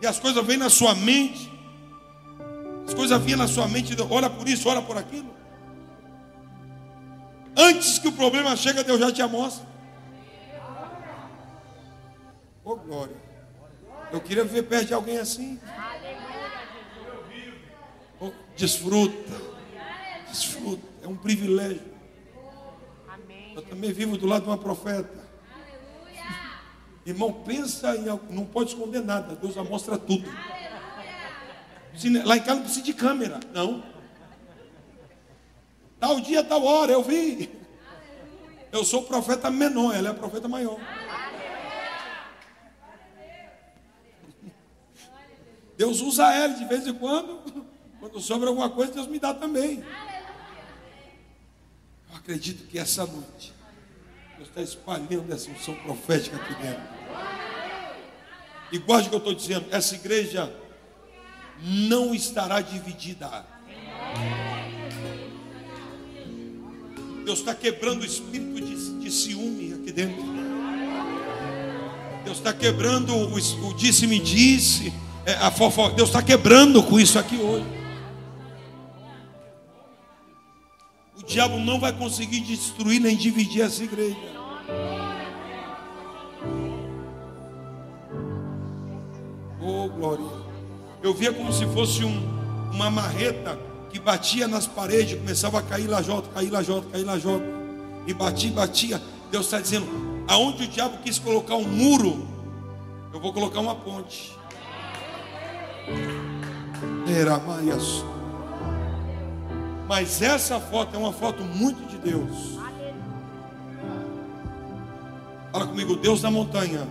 E 0.00 0.06
as 0.06 0.18
coisas 0.18 0.44
vêm 0.44 0.56
na 0.56 0.70
sua 0.70 0.94
mente. 0.94 1.50
As 2.86 2.94
coisas 2.94 3.22
vinham 3.22 3.38
na 3.38 3.48
sua 3.48 3.68
mente, 3.68 3.94
ora 4.08 4.30
por 4.30 4.48
isso, 4.48 4.68
ora 4.68 4.80
por 4.80 4.96
aquilo. 4.96 5.36
Antes 7.56 7.98
que 7.98 8.08
o 8.08 8.12
problema 8.12 8.56
chegue, 8.56 8.82
Deus 8.82 9.00
já 9.00 9.12
te 9.12 9.22
mostra. 9.24 9.66
Oh 12.64 12.76
glória. 12.76 13.16
Eu 14.12 14.20
queria 14.20 14.44
viver 14.44 14.62
perto 14.62 14.86
de 14.88 14.94
alguém 14.94 15.18
assim. 15.18 15.58
Oh, 18.20 18.30
desfruta. 18.56 19.57
Desfruta. 20.30 20.86
É 21.02 21.08
um 21.08 21.16
privilégio. 21.16 21.98
Eu 23.54 23.62
também 23.62 23.92
vivo 23.92 24.16
do 24.16 24.26
lado 24.26 24.42
de 24.42 24.48
uma 24.48 24.58
profeta. 24.58 25.26
Irmão, 27.04 27.32
pensa 27.32 27.96
em 27.96 28.08
algo, 28.08 28.32
não 28.32 28.44
pode 28.44 28.70
esconder 28.70 29.02
nada, 29.02 29.34
Deus 29.34 29.54
já 29.54 29.64
mostra 29.64 29.96
tudo. 29.96 30.28
Lá 32.24 32.36
em 32.36 32.40
casa 32.40 32.56
não 32.56 32.62
precisa 32.62 32.84
de 32.84 32.92
câmera, 32.92 33.40
não. 33.52 33.82
Tal 35.98 36.20
dia, 36.20 36.44
tal 36.44 36.62
hora, 36.64 36.92
eu 36.92 37.02
vi. 37.02 37.50
Eu 38.70 38.84
sou 38.84 39.02
profeta 39.04 39.50
menor, 39.50 39.94
ela 39.94 40.10
é 40.10 40.12
profeta 40.12 40.46
maior. 40.46 40.78
Deus 45.76 46.00
usa 46.00 46.32
ela 46.32 46.54
de 46.54 46.64
vez 46.66 46.86
em 46.86 46.92
quando. 46.92 47.40
Quando 47.98 48.20
sobra 48.20 48.48
alguma 48.48 48.68
coisa, 48.68 48.92
Deus 48.92 49.06
me 49.06 49.18
dá 49.18 49.32
também. 49.32 49.82
Acredito 52.28 52.68
que 52.68 52.78
essa 52.78 53.06
noite, 53.06 53.54
Deus 54.36 54.50
está 54.50 54.60
espalhando 54.60 55.32
essa 55.32 55.50
unção 55.50 55.74
profética 55.76 56.36
aqui 56.36 56.54
dentro. 56.62 56.82
E 58.70 58.76
guarde 58.76 59.06
o 59.06 59.08
que 59.08 59.16
eu 59.16 59.18
estou 59.20 59.34
dizendo: 59.34 59.64
essa 59.70 59.94
igreja 59.94 60.54
não 61.62 62.14
estará 62.14 62.60
dividida. 62.60 63.46
Deus 67.24 67.38
está 67.38 67.54
quebrando 67.54 68.02
o 68.02 68.04
espírito 68.04 68.60
de, 68.60 69.00
de 69.00 69.10
ciúme 69.10 69.72
aqui 69.72 69.90
dentro. 69.90 70.22
Deus 72.26 72.36
está 72.36 72.52
quebrando 72.52 73.16
o, 73.16 73.36
o 73.36 73.74
disse-me 73.74 74.18
disse, 74.18 74.92
é, 75.24 75.32
a 75.32 75.50
fofoca. 75.50 75.94
Deus 75.94 76.10
está 76.10 76.22
quebrando 76.22 76.82
com 76.82 77.00
isso 77.00 77.18
aqui 77.18 77.38
hoje. 77.38 77.77
Diabo 81.28 81.58
não 81.58 81.78
vai 81.78 81.92
conseguir 81.92 82.40
destruir 82.40 83.00
nem 83.00 83.14
dividir 83.14 83.62
essa 83.62 83.84
igreja. 83.84 84.16
Oh, 89.60 89.88
glória. 89.88 90.24
Eu 91.02 91.12
via 91.12 91.32
como 91.32 91.52
se 91.52 91.66
fosse 91.66 92.02
um, 92.02 92.70
uma 92.72 92.90
marreta 92.90 93.58
que 93.90 93.98
batia 93.98 94.48
nas 94.48 94.66
paredes, 94.66 95.18
começava 95.18 95.58
a 95.58 95.62
cair 95.62 95.86
lajota, 95.86 96.28
cair 96.34 96.50
lajota, 96.50 96.88
cair 96.90 97.04
lajota. 97.04 97.44
E 98.06 98.14
batia, 98.14 98.50
batia. 98.50 99.02
Deus 99.30 99.44
está 99.44 99.60
dizendo: 99.60 99.86
aonde 100.26 100.64
o 100.64 100.66
diabo 100.66 100.98
quis 101.04 101.18
colocar 101.18 101.56
um 101.56 101.68
muro, 101.68 102.26
eu 103.12 103.20
vou 103.20 103.34
colocar 103.34 103.60
uma 103.60 103.74
ponte. 103.74 104.32
Era 107.06 107.38
maias. 107.38 108.02
Mas 109.88 110.20
essa 110.20 110.60
foto 110.60 110.94
é 110.94 110.98
uma 110.98 111.14
foto 111.14 111.42
muito 111.42 111.82
de 111.88 111.96
Deus. 111.96 112.58
Fala 115.50 115.66
comigo, 115.66 115.96
Deus 115.96 116.20
da 116.20 116.30
montanha. 116.30 116.86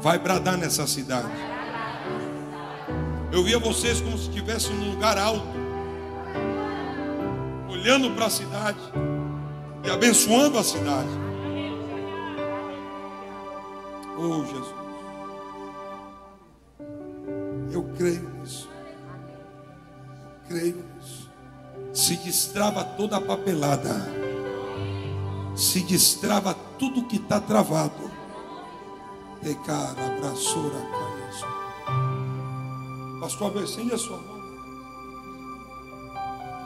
Vai 0.00 0.18
bradar 0.18 0.58
nessa 0.58 0.88
cidade. 0.88 1.30
Eu 3.30 3.44
via 3.44 3.60
vocês 3.60 4.00
como 4.00 4.18
se 4.18 4.28
estivessem 4.28 4.74
num 4.74 4.90
lugar 4.90 5.16
alto, 5.16 5.46
olhando 7.70 8.10
para 8.10 8.26
a 8.26 8.30
cidade 8.30 8.78
e 9.84 9.90
abençoando 9.90 10.58
a 10.58 10.64
cidade. 10.64 11.08
Oh 14.18 14.44
Jesus. 14.44 14.74
Eu 17.72 17.84
creio 17.96 18.28
nisso. 18.40 18.68
Eu 20.48 20.48
creio. 20.48 20.93
Se 21.94 22.16
destrava 22.16 22.84
toda 22.84 23.16
a 23.16 23.20
papelada. 23.20 23.94
Se 25.56 25.80
destrava 25.84 26.52
tudo 26.78 27.06
que 27.06 27.16
está 27.16 27.40
travado. 27.40 28.10
De 29.40 29.54
cara, 29.56 30.06
abraçora, 30.06 31.04
Pastor, 33.20 33.56
acende 33.62 33.94
a 33.94 33.98
sua 33.98 34.18
mão. 34.18 34.34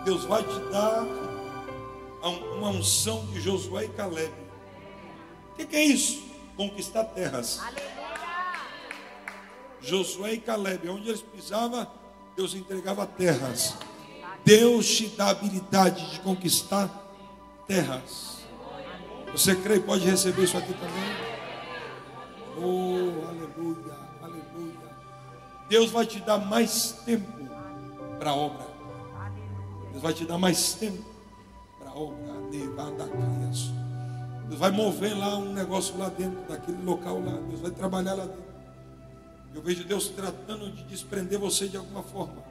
Deus 0.05 0.24
vai 0.24 0.43
te 0.43 0.59
dar 0.72 1.05
uma 2.22 2.70
unção 2.70 3.26
de 3.26 3.41
Josué 3.41 3.85
e 3.85 3.89
Caleb. 3.91 4.33
O 5.53 5.57
que, 5.57 5.66
que, 5.66 5.76
é 5.76 5.85
isso? 5.85 6.22
Conquistar 6.57 7.05
terras. 7.05 7.61
Aleluia. 7.61 7.89
Josué 9.81 10.33
e 10.33 10.41
Caleb, 10.41 10.89
onde 10.89 11.09
eles 11.09 11.22
pisavam, 11.22 11.87
Deus 12.35 12.55
entregava 12.55 13.07
terras. 13.07 13.76
Deus 14.45 14.86
te 14.86 15.09
dá 15.09 15.30
habilidade 15.30 16.11
de 16.11 16.20
conquistar 16.20 16.89
terras. 17.66 18.39
Você 19.32 19.55
crê 19.55 19.78
pode 19.78 20.05
receber 20.05 20.45
isso 20.45 20.57
aqui 20.57 20.72
também? 20.72 21.28
Oh, 22.57 23.28
aleluia, 23.28 23.95
aleluia. 24.22 24.97
Deus 25.68 25.91
vai 25.91 26.07
te 26.07 26.18
dar 26.20 26.39
mais 26.39 26.93
tempo 27.05 27.49
para 28.18 28.30
a 28.30 28.34
obra. 28.34 28.66
Deus 29.91 30.03
vai 30.03 30.12
te 30.14 30.24
dar 30.24 30.39
mais 30.39 30.72
tempo 30.74 31.05
para 31.78 31.91
a 31.91 31.95
obra. 31.95 32.18
Deus 34.49 34.59
vai 34.59 34.70
mover 34.70 35.16
lá 35.16 35.36
um 35.36 35.53
negócio 35.53 35.97
lá 35.99 36.09
dentro, 36.09 36.41
daquele 36.49 36.82
local 36.82 37.22
lá. 37.22 37.32
Deus 37.49 37.61
vai 37.61 37.70
trabalhar 37.70 38.14
lá 38.14 38.24
dentro. 38.24 38.49
Eu 39.55 39.62
vejo 39.62 39.84
Deus 39.84 40.09
tratando 40.09 40.70
de 40.70 40.84
desprender 40.84 41.39
você 41.39 41.68
de 41.68 41.76
alguma 41.76 42.03
forma. 42.03 42.47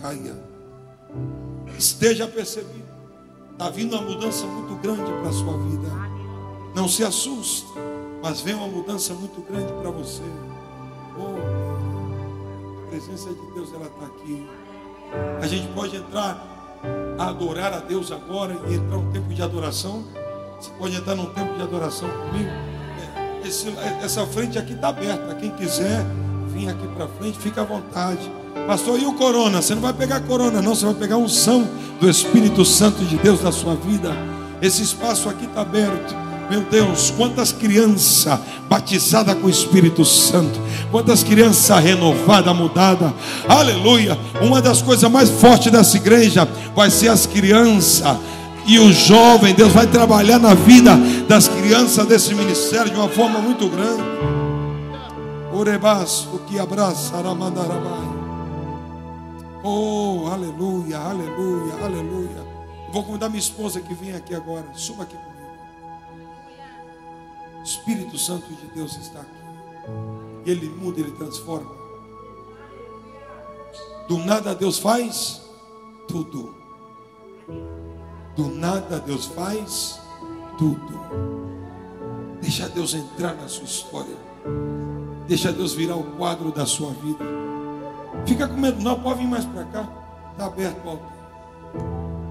Caia. 0.00 0.36
Esteja 1.78 2.26
percebido. 2.26 2.84
Está 3.52 3.70
vindo 3.70 3.94
uma 3.96 4.02
mudança 4.02 4.46
muito 4.46 4.74
grande 4.82 5.10
para 5.10 5.28
a 5.28 5.32
sua 5.32 5.56
vida. 5.58 5.88
Não 6.74 6.88
se 6.88 7.04
assuste, 7.04 7.66
mas 8.22 8.40
vem 8.40 8.54
uma 8.54 8.66
mudança 8.66 9.14
muito 9.14 9.40
grande 9.42 9.72
para 9.74 9.90
você. 9.90 10.22
Oh, 11.16 12.84
a 12.84 12.90
presença 12.90 13.28
de 13.32 13.54
Deus 13.54 13.72
ela 13.72 13.86
está 13.86 14.06
aqui. 14.06 14.46
A 15.40 15.46
gente 15.46 15.68
pode 15.72 15.96
entrar 15.96 16.82
a 17.18 17.28
adorar 17.28 17.72
a 17.72 17.78
Deus 17.78 18.10
agora 18.10 18.56
e 18.68 18.74
entrar 18.74 18.96
um 18.96 19.12
tempo 19.12 19.32
de 19.32 19.42
adoração. 19.42 20.04
Você 20.60 20.70
pode 20.78 20.96
entrar 20.96 21.14
num 21.14 21.26
tempo 21.26 21.54
de 21.54 21.62
adoração 21.62 22.08
comigo 22.08 22.74
esse, 23.44 23.68
essa 24.02 24.26
frente 24.26 24.58
aqui 24.58 24.72
está 24.72 24.88
aberta. 24.88 25.34
Quem 25.34 25.50
quiser 25.50 26.04
vir 26.48 26.68
aqui 26.68 26.86
para 26.88 27.06
frente, 27.08 27.38
fica 27.38 27.60
à 27.60 27.64
vontade. 27.64 28.30
Pastor, 28.66 28.98
e 28.98 29.06
o 29.06 29.12
corona? 29.12 29.60
Você 29.60 29.74
não 29.74 29.82
vai 29.82 29.92
pegar 29.92 30.20
corona, 30.20 30.62
não. 30.62 30.74
Você 30.74 30.86
vai 30.86 30.94
pegar 30.94 31.16
unção 31.16 31.68
do 32.00 32.08
Espírito 32.08 32.64
Santo 32.64 33.04
de 33.04 33.16
Deus 33.16 33.42
na 33.42 33.52
sua 33.52 33.74
vida. 33.74 34.10
Esse 34.62 34.82
espaço 34.82 35.28
aqui 35.28 35.44
está 35.44 35.60
aberto. 35.60 36.14
Meu 36.50 36.60
Deus, 36.62 37.10
quantas 37.16 37.52
crianças 37.52 38.38
batizadas 38.68 39.34
com 39.36 39.46
o 39.46 39.50
Espírito 39.50 40.04
Santo, 40.04 40.60
quantas 40.90 41.22
crianças 41.22 41.82
renovadas, 41.82 42.54
mudadas, 42.54 43.12
aleluia. 43.48 44.18
Uma 44.42 44.60
das 44.60 44.82
coisas 44.82 45.10
mais 45.10 45.30
fortes 45.30 45.72
dessa 45.72 45.96
igreja 45.96 46.46
vai 46.74 46.90
ser 46.90 47.08
as 47.08 47.26
crianças 47.26 48.16
e 48.66 48.78
o 48.78 48.92
jovem, 48.92 49.54
Deus 49.54 49.72
vai 49.72 49.86
trabalhar 49.86 50.38
na 50.38 50.54
vida 50.54 50.96
das 51.28 51.48
crianças 51.48 52.06
desse 52.06 52.34
ministério 52.34 52.90
de 52.90 52.96
uma 52.96 53.08
forma 53.08 53.38
muito 53.38 53.68
grande. 53.68 54.02
Orebas, 55.52 56.26
o 56.32 56.38
que 56.38 56.58
abraça, 56.58 57.16
Aramandaramai. 57.16 58.13
Oh, 59.66 60.28
aleluia, 60.30 60.98
aleluia, 60.98 61.74
aleluia. 61.82 62.46
Vou 62.92 63.02
convidar 63.02 63.30
minha 63.30 63.40
esposa 63.40 63.80
que 63.80 63.94
vem 63.94 64.12
aqui 64.14 64.34
agora. 64.34 64.66
Suba 64.74 65.04
aqui 65.04 65.16
comigo. 65.16 65.34
O 67.60 67.62
Espírito 67.62 68.18
Santo 68.18 68.46
de 68.52 68.66
Deus 68.74 68.94
está 68.98 69.20
aqui. 69.20 69.44
Ele 70.44 70.68
muda, 70.68 71.00
ele 71.00 71.12
transforma. 71.12 71.72
Do 74.06 74.18
nada 74.18 74.54
Deus 74.54 74.78
faz 74.78 75.40
tudo. 76.08 76.54
Do 78.36 78.48
nada 78.48 79.00
Deus 79.00 79.24
faz 79.24 79.98
tudo. 80.58 81.00
Deixa 82.42 82.68
Deus 82.68 82.92
entrar 82.92 83.34
na 83.34 83.48
sua 83.48 83.64
história. 83.64 84.16
Deixa 85.26 85.50
Deus 85.50 85.72
virar 85.72 85.96
o 85.96 86.04
quadro 86.18 86.52
da 86.52 86.66
sua 86.66 86.90
vida. 86.90 87.24
Fica 88.26 88.48
com 88.48 88.56
medo, 88.56 88.82
não, 88.82 88.98
pode 88.98 89.20
vir 89.20 89.28
mais 89.28 89.44
para 89.44 89.64
cá. 89.64 89.88
Está 90.32 90.46
aberto 90.46 90.84
o 90.84 90.88
altar. 90.90 91.14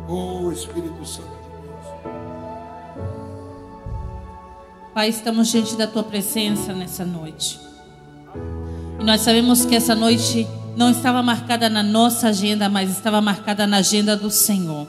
Oh 0.07 0.51
Espírito 0.51 1.05
Santo 1.05 1.27
de 1.27 1.67
Deus. 1.67 2.13
Pai, 4.93 5.09
estamos 5.09 5.49
diante 5.49 5.75
da 5.75 5.87
tua 5.87 6.03
presença 6.03 6.73
nessa 6.73 7.05
noite. 7.05 7.59
E 8.99 9.03
nós 9.03 9.21
sabemos 9.21 9.65
que 9.65 9.75
essa 9.75 9.95
noite 9.95 10.47
não 10.75 10.89
estava 10.89 11.21
marcada 11.21 11.69
na 11.69 11.83
nossa 11.83 12.29
agenda, 12.29 12.67
mas 12.67 12.89
estava 12.89 13.21
marcada 13.21 13.67
na 13.67 13.77
agenda 13.77 14.17
do 14.17 14.29
Senhor. 14.29 14.87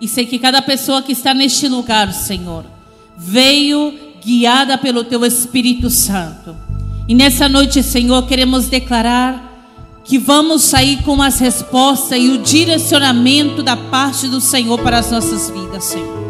E 0.00 0.08
sei 0.08 0.24
que 0.24 0.38
cada 0.38 0.62
pessoa 0.62 1.02
que 1.02 1.12
está 1.12 1.34
neste 1.34 1.68
lugar, 1.68 2.12
Senhor, 2.12 2.64
veio 3.18 3.92
guiada 4.24 4.78
pelo 4.78 5.04
Teu 5.04 5.24
Espírito 5.24 5.90
Santo. 5.90 6.56
E 7.06 7.14
nessa 7.14 7.48
noite, 7.48 7.82
Senhor, 7.82 8.26
queremos 8.26 8.68
declarar 8.68 9.49
que 10.04 10.18
vamos 10.18 10.62
sair 10.62 11.02
com 11.02 11.22
as 11.22 11.38
respostas 11.38 12.18
e 12.18 12.28
o 12.30 12.38
direcionamento 12.38 13.62
da 13.62 13.76
parte 13.76 14.26
do 14.28 14.40
Senhor 14.40 14.78
para 14.78 14.98
as 14.98 15.10
nossas 15.10 15.50
vidas, 15.50 15.84
Senhor. 15.84 16.20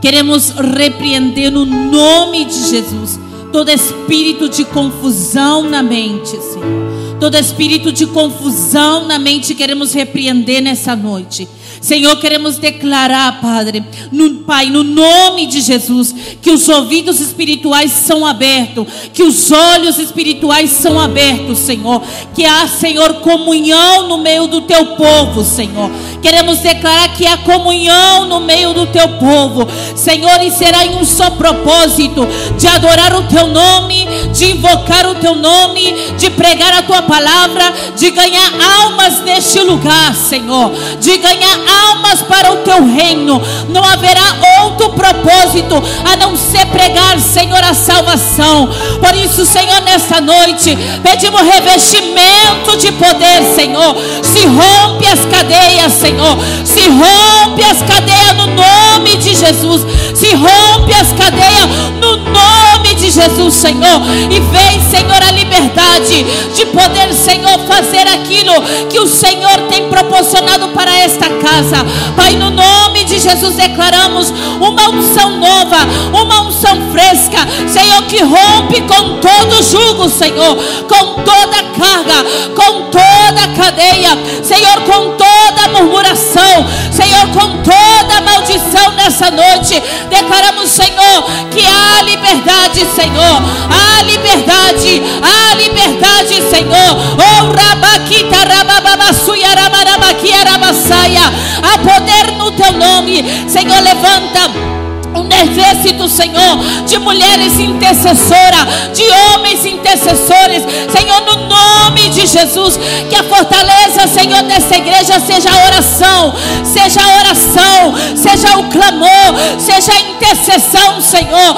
Queremos 0.00 0.50
repreender 0.50 1.50
no 1.50 1.64
nome 1.64 2.44
de 2.44 2.68
Jesus 2.68 3.18
todo 3.52 3.70
espírito 3.70 4.48
de 4.48 4.64
confusão 4.64 5.62
na 5.62 5.82
mente, 5.82 6.30
Senhor. 6.30 6.86
Todo 7.18 7.36
espírito 7.36 7.90
de 7.90 8.06
confusão 8.06 9.06
na 9.06 9.18
mente 9.18 9.54
queremos 9.54 9.94
repreender 9.94 10.60
nessa 10.60 10.94
noite. 10.94 11.48
Senhor, 11.80 12.16
queremos 12.18 12.58
declarar, 12.58 13.40
Padre, 13.40 13.84
no, 14.10 14.36
Pai, 14.40 14.66
no 14.66 14.82
nome 14.82 15.46
de 15.46 15.60
Jesus, 15.60 16.14
que 16.40 16.50
os 16.50 16.68
ouvidos 16.68 17.20
espirituais 17.20 17.92
são 17.92 18.24
abertos, 18.24 18.86
que 19.12 19.22
os 19.22 19.50
olhos 19.50 19.98
espirituais 19.98 20.70
são 20.70 20.98
abertos, 20.98 21.58
Senhor. 21.58 22.02
Que 22.34 22.44
há, 22.44 22.66
Senhor, 22.68 23.14
comunhão 23.20 24.08
no 24.08 24.18
meio 24.18 24.46
do 24.46 24.62
teu 24.62 24.96
povo, 24.96 25.44
Senhor. 25.44 25.90
Queremos 26.22 26.58
declarar 26.58 27.14
que 27.14 27.26
há 27.26 27.36
comunhão 27.38 28.26
no 28.26 28.40
meio 28.40 28.72
do 28.72 28.86
teu 28.86 29.08
povo, 29.10 29.68
Senhor, 29.94 30.42
e 30.42 30.50
será 30.50 30.84
em 30.84 30.96
um 30.96 31.04
só 31.04 31.30
propósito 31.30 32.26
de 32.58 32.66
adorar 32.66 33.14
o 33.14 33.24
teu 33.24 33.46
nome, 33.46 34.06
de 34.32 34.52
invocar 34.52 35.06
o 35.08 35.14
teu 35.16 35.34
nome, 35.34 35.94
de 36.18 36.30
pregar 36.30 36.72
a 36.72 36.82
tua 36.82 37.02
palavra, 37.02 37.72
de 37.96 38.10
ganhar 38.10 38.52
almas 38.78 39.20
neste 39.22 39.60
lugar, 39.60 40.14
Senhor, 40.14 40.72
de 41.00 41.16
ganhar 41.18 41.65
almas 41.66 42.22
para 42.22 42.52
o 42.52 42.56
teu 42.56 42.84
reino. 42.86 43.40
Não 43.68 43.84
haverá 43.84 44.22
outro 44.62 44.90
propósito 44.90 45.82
a 46.04 46.16
não 46.16 46.36
ser 46.36 46.66
pregar, 46.66 47.18
Senhor, 47.18 47.62
a 47.62 47.74
salvação. 47.74 48.68
Por 49.00 49.14
isso, 49.14 49.44
Senhor, 49.44 49.80
nessa 49.82 50.20
noite, 50.20 50.76
pedimos 51.02 51.42
revestimento 51.42 52.76
de 52.78 52.92
poder, 52.92 53.42
Senhor. 53.54 53.96
Se 54.22 54.46
rompe 54.46 55.06
as 55.06 55.24
cadeias, 55.24 55.92
Senhor. 55.92 56.38
Se 56.64 56.88
rompe 56.88 57.64
as 57.64 57.82
cadeias 57.82 58.36
no 58.36 58.46
nome 58.46 59.16
de 59.16 59.34
Jesus. 59.34 59.86
Se 60.16 60.34
rompe 60.34 60.94
as 60.94 61.12
cadeias 61.12 61.66
no 62.00 62.16
nome 62.16 62.94
de 62.94 63.10
Jesus, 63.10 63.52
Senhor. 63.52 64.00
E 64.30 64.40
vem, 64.40 64.80
Senhor, 64.80 65.22
a 65.22 65.30
liberdade 65.30 66.24
de 66.54 66.64
poder, 66.66 67.12
Senhor, 67.12 67.58
fazer 67.66 68.08
aquilo 68.08 68.54
que 68.88 68.98
o 68.98 69.06
Senhor 69.06 69.68
tem 69.68 69.90
proporcionado 69.90 70.68
para 70.68 70.90
esta 70.96 71.28
casa. 71.28 71.84
Pai, 72.16 72.32
no 72.32 72.50
nome 72.50 73.04
de 73.04 73.18
Jesus 73.18 73.56
declaramos 73.56 74.32
uma 74.58 74.88
unção 74.88 75.36
nova, 75.38 75.76
uma 76.12 76.48
unção 76.48 76.90
fresca, 76.92 77.46
Senhor, 77.68 78.02
que 78.04 78.22
rompe 78.22 78.80
com 78.82 79.20
todo 79.20 79.62
jugo, 79.62 80.08
Senhor, 80.08 80.56
com 80.88 81.22
toda 81.22 81.62
carga, 81.78 82.24
com 82.54 82.90
toda 82.90 83.48
cadeia, 83.54 84.16
Senhor, 84.42 84.80
com 84.82 85.16
toda 85.16 85.68
murmuração, 85.72 86.66
Senhor, 86.90 87.26
com 87.28 87.62
toda 87.62 88.20
maldição 88.22 88.92
nessa 88.92 89.30
noite. 89.30 89.82
Declaramos, 90.08 90.70
Senhor, 90.70 91.24
que 91.52 91.66
há 91.66 92.02
liberdade, 92.02 92.86
Senhor, 92.94 93.42
há 93.70 94.02
liberdade, 94.02 95.02
há 95.22 95.54
liberdade, 95.54 96.42
Senhor. 96.50 96.96
Oh, 97.18 97.52
rabaquita, 97.52 98.44
rabababasuia, 98.44 99.54
rabaramaquia, 99.54 100.44
rabasaia. 100.44 101.32
Há 101.62 101.78
poder 101.78 102.32
no 102.36 102.50
teu 102.52 102.72
nome, 102.72 103.24
Senhor, 103.48 103.80
levanta 103.82 104.85
um 105.20 105.28
exército, 105.28 106.08
Senhor, 106.08 106.58
de 106.86 106.98
mulheres 106.98 107.58
intercessoras, 107.58 108.92
de 108.92 109.04
homens 109.10 109.64
intercessores, 109.64 110.62
Senhor, 110.90 111.20
no 111.22 111.46
nome 111.46 112.08
de 112.10 112.26
Jesus, 112.26 112.78
que 113.08 113.14
a 113.14 113.24
fortaleza, 113.24 114.06
Senhor, 114.06 114.42
dessa 114.42 114.76
igreja 114.76 115.18
seja 115.20 115.50
a 115.50 115.66
oração, 115.66 116.34
seja 116.64 117.00
a 117.00 117.18
oração, 117.20 117.94
seja 118.16 118.58
o 118.58 118.64
clamor, 118.64 119.34
seja 119.58 119.92
a 119.92 120.00
intercessão, 120.00 121.00
Senhor. 121.00 121.56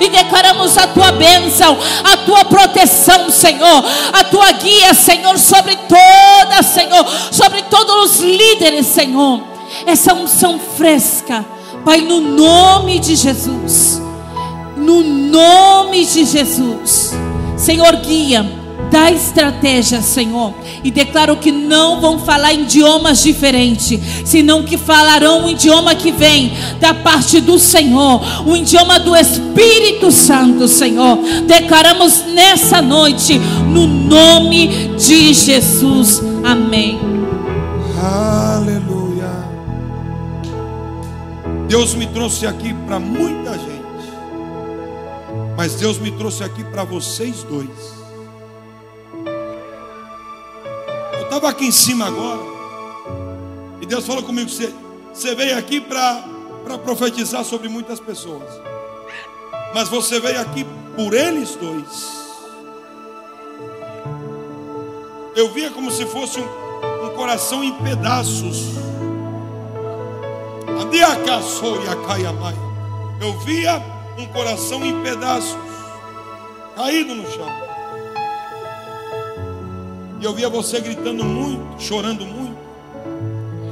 E 0.00 0.08
declaramos 0.08 0.76
a 0.78 0.86
tua 0.88 1.12
bênção, 1.12 1.78
a 2.04 2.16
tua 2.18 2.44
proteção, 2.44 3.30
Senhor, 3.30 3.84
a 4.12 4.24
tua 4.24 4.52
guia, 4.52 4.94
Senhor, 4.94 5.38
sobre 5.38 5.76
toda, 5.76 6.62
Senhor, 6.62 7.06
sobre 7.30 7.62
todos 7.62 8.12
os 8.12 8.20
líderes, 8.20 8.86
Senhor 8.86 9.37
essa 9.86 10.14
unção 10.14 10.58
fresca, 10.58 11.44
Pai, 11.84 12.00
no 12.00 12.20
nome 12.20 12.98
de 12.98 13.16
Jesus, 13.16 14.00
no 14.76 15.02
nome 15.02 16.04
de 16.04 16.24
Jesus, 16.24 17.14
Senhor, 17.56 17.96
guia, 17.96 18.44
dá 18.90 19.10
estratégia, 19.10 20.00
Senhor, 20.00 20.54
e 20.82 20.90
declaro 20.90 21.36
que 21.36 21.50
não 21.50 22.00
vão 22.00 22.18
falar 22.18 22.52
idiomas 22.52 23.22
diferentes, 23.22 24.00
senão 24.24 24.62
que 24.62 24.76
falarão 24.76 25.44
um 25.44 25.50
idioma 25.50 25.94
que 25.94 26.10
vem 26.10 26.52
da 26.80 26.94
parte 26.94 27.40
do 27.40 27.58
Senhor, 27.58 28.20
o 28.46 28.56
idioma 28.56 28.98
do 28.98 29.14
Espírito 29.14 30.10
Santo, 30.10 30.68
Senhor. 30.68 31.18
Declaramos 31.46 32.24
nessa 32.26 32.80
noite, 32.80 33.38
no 33.38 33.86
nome 33.86 34.90
de 34.96 35.34
Jesus. 35.34 36.22
Amém. 36.44 36.98
Aleluia. 38.00 38.37
Deus 41.68 41.94
me 41.94 42.06
trouxe 42.06 42.46
aqui 42.46 42.72
para 42.86 42.98
muita 42.98 43.52
gente, 43.58 44.10
mas 45.54 45.74
Deus 45.74 45.98
me 45.98 46.10
trouxe 46.10 46.42
aqui 46.42 46.64
para 46.64 46.82
vocês 46.82 47.42
dois. 47.42 47.68
Eu 51.12 51.24
estava 51.24 51.50
aqui 51.50 51.66
em 51.66 51.70
cima 51.70 52.06
agora, 52.06 52.40
e 53.82 53.86
Deus 53.86 54.06
falou 54.06 54.22
comigo: 54.22 54.48
você, 54.48 54.72
você 55.12 55.34
veio 55.34 55.58
aqui 55.58 55.78
para 55.78 56.24
profetizar 56.82 57.44
sobre 57.44 57.68
muitas 57.68 58.00
pessoas, 58.00 58.48
mas 59.74 59.90
você 59.90 60.18
veio 60.18 60.40
aqui 60.40 60.64
por 60.96 61.12
eles 61.12 61.54
dois. 61.56 62.16
Eu 65.36 65.52
via 65.52 65.70
como 65.70 65.90
se 65.90 66.06
fosse 66.06 66.40
um, 66.40 67.06
um 67.06 67.10
coração 67.10 67.62
em 67.62 67.74
pedaços. 67.82 68.97
Eu 73.20 73.38
via 73.40 73.82
um 74.16 74.26
coração 74.26 74.84
em 74.84 75.02
pedaços, 75.02 75.56
caído 76.76 77.14
no 77.14 77.30
chão. 77.30 77.48
E 80.20 80.24
eu 80.24 80.32
via 80.34 80.48
você 80.48 80.80
gritando 80.80 81.24
muito, 81.24 81.82
chorando 81.82 82.24
muito. 82.24 82.56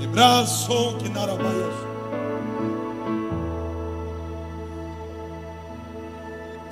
E 0.01 0.07
braço 0.07 0.97
que 0.99 1.09
narabaia. 1.09 1.71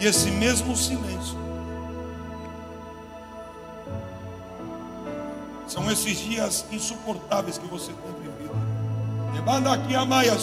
E 0.01 0.07
esse 0.07 0.31
mesmo 0.31 0.77
silêncio. 0.77 1.39
São 5.67 5.91
esses 5.91 6.19
dias 6.19 6.67
insuportáveis 6.71 7.59
que 7.59 7.67
você 7.67 7.93
tem 7.93 8.24
vivido. 9.35 9.45
Manda 9.45 9.73
aqui 9.73 9.95
a 9.95 10.05
maia. 10.05 10.37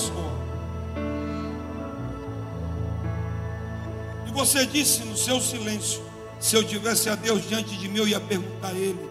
E 4.27 4.31
você 4.31 4.65
disse 4.65 5.03
no 5.03 5.17
seu 5.17 5.39
silêncio: 5.39 6.01
se 6.39 6.55
eu 6.55 6.63
tivesse 6.63 7.09
a 7.09 7.15
Deus 7.15 7.47
diante 7.47 7.77
de 7.77 7.87
mim, 7.87 7.99
eu 7.99 8.07
ia 8.07 8.19
perguntar 8.19 8.69
a 8.69 8.73
Ele: 8.73 9.09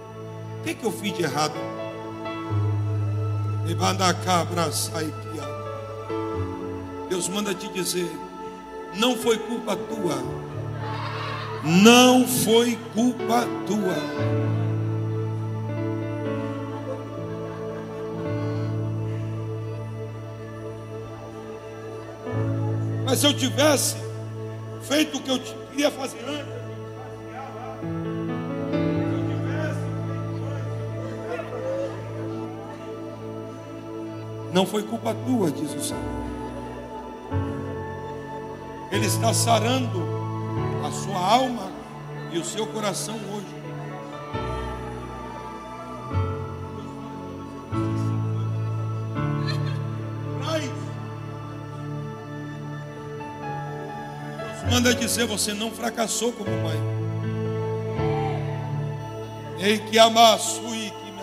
o 0.61 0.63
que, 0.65 0.75
que 0.75 0.85
eu 0.85 0.93
fiz 0.93 1.17
de 1.17 1.23
errado? 1.23 1.55
E 3.69 3.75
manda 3.75 4.13
cá, 4.13 4.47
sai 4.73 5.13
Deus 7.09 7.29
manda 7.29 7.55
te 7.55 7.69
dizer: 7.73 8.11
não 8.95 9.17
foi 9.17 9.39
culpa 9.39 9.77
tua. 9.77 10.17
Não 11.63 12.27
foi 12.27 12.79
culpa 12.95 13.47
tua. 13.67 14.70
Mas 23.11 23.19
se 23.19 23.27
eu 23.27 23.35
tivesse 23.35 23.97
feito 24.83 25.19
o 25.19 25.21
que 25.21 25.31
eu 25.33 25.41
queria 25.41 25.91
fazer 25.91 26.21
antes, 26.29 26.61
Não 34.53 34.67
foi 34.67 34.83
culpa 34.83 35.15
tua, 35.27 35.51
diz 35.51 35.73
o 35.73 35.81
Senhor. 35.81 36.03
Ele 38.93 39.07
está 39.07 39.33
sarando 39.33 40.03
a 40.85 40.91
sua 40.91 41.19
alma 41.19 41.71
E 42.33 42.39
o 42.39 42.45
seu 42.45 42.67
coração 42.67 43.15
hoje. 43.33 43.40
Manda 54.71 54.95
dizer: 54.95 55.27
você 55.27 55.53
não 55.53 55.71
fracassou 55.71 56.33
como 56.33 56.51
pai. 56.63 56.79
Ei, 59.59 59.79
que 59.79 59.99
amasso 59.99 60.63
e 60.75 60.91
que 60.91 61.13
me 61.13 61.21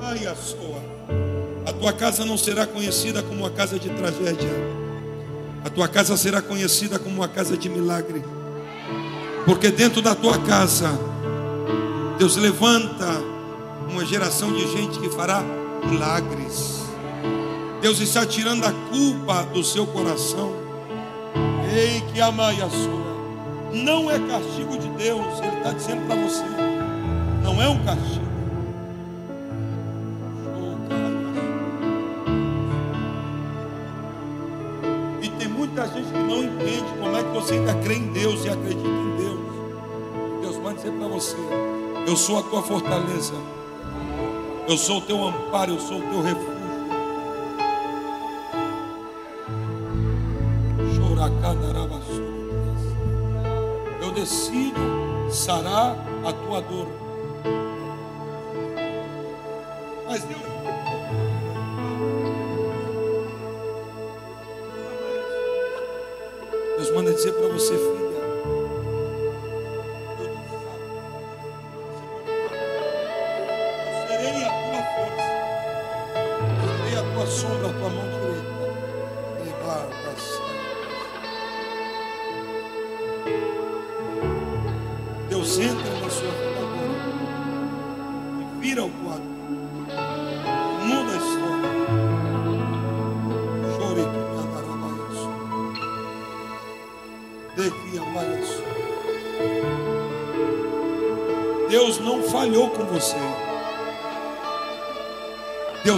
Ai, 0.00 0.26
a. 0.26 0.36
A 1.68 1.72
tua 1.72 1.92
casa 1.92 2.24
não 2.24 2.38
será 2.38 2.66
conhecida 2.66 3.22
como 3.22 3.40
uma 3.40 3.50
casa 3.50 3.78
de 3.78 3.88
tragédia. 3.88 4.85
A 5.66 5.68
tua 5.68 5.88
casa 5.88 6.16
será 6.16 6.40
conhecida 6.40 6.96
como 6.96 7.16
uma 7.16 7.26
casa 7.26 7.56
de 7.56 7.68
milagre. 7.68 8.24
Porque 9.44 9.68
dentro 9.68 10.00
da 10.00 10.14
tua 10.14 10.38
casa, 10.38 10.88
Deus 12.16 12.36
levanta 12.36 13.20
uma 13.90 14.04
geração 14.06 14.52
de 14.52 14.60
gente 14.70 15.00
que 15.00 15.10
fará 15.10 15.42
milagres. 15.84 16.84
Deus 17.82 17.98
está 17.98 18.24
tirando 18.24 18.64
a 18.64 18.70
culpa 18.92 19.42
do 19.52 19.64
seu 19.64 19.84
coração. 19.88 20.52
Ei, 21.76 22.00
que 22.12 22.20
amai 22.20 22.62
a 22.62 22.70
sua. 22.70 23.72
Não 23.72 24.08
é 24.08 24.20
castigo 24.20 24.78
de 24.78 24.88
Deus, 24.90 25.40
Ele 25.40 25.56
está 25.56 25.72
dizendo 25.72 26.06
para 26.06 26.14
você. 26.14 26.44
Não 27.42 27.60
é 27.60 27.68
um 27.68 27.84
castigo. 27.84 28.25
Eu 42.06 42.16
sou 42.16 42.38
a 42.38 42.42
tua 42.44 42.62
fortaleza, 42.62 43.34
eu 44.68 44.76
sou 44.76 44.98
o 44.98 45.00
teu 45.00 45.26
amparo, 45.26 45.72
eu 45.72 45.80
sou 45.80 45.98
o 45.98 46.02
teu 46.02 46.22
refúgio. 46.22 46.56
Eu 54.00 54.12
decido 54.12 54.80
sarar 55.30 55.96
a 56.24 56.32
tua 56.32 56.60
dor. 56.62 57.05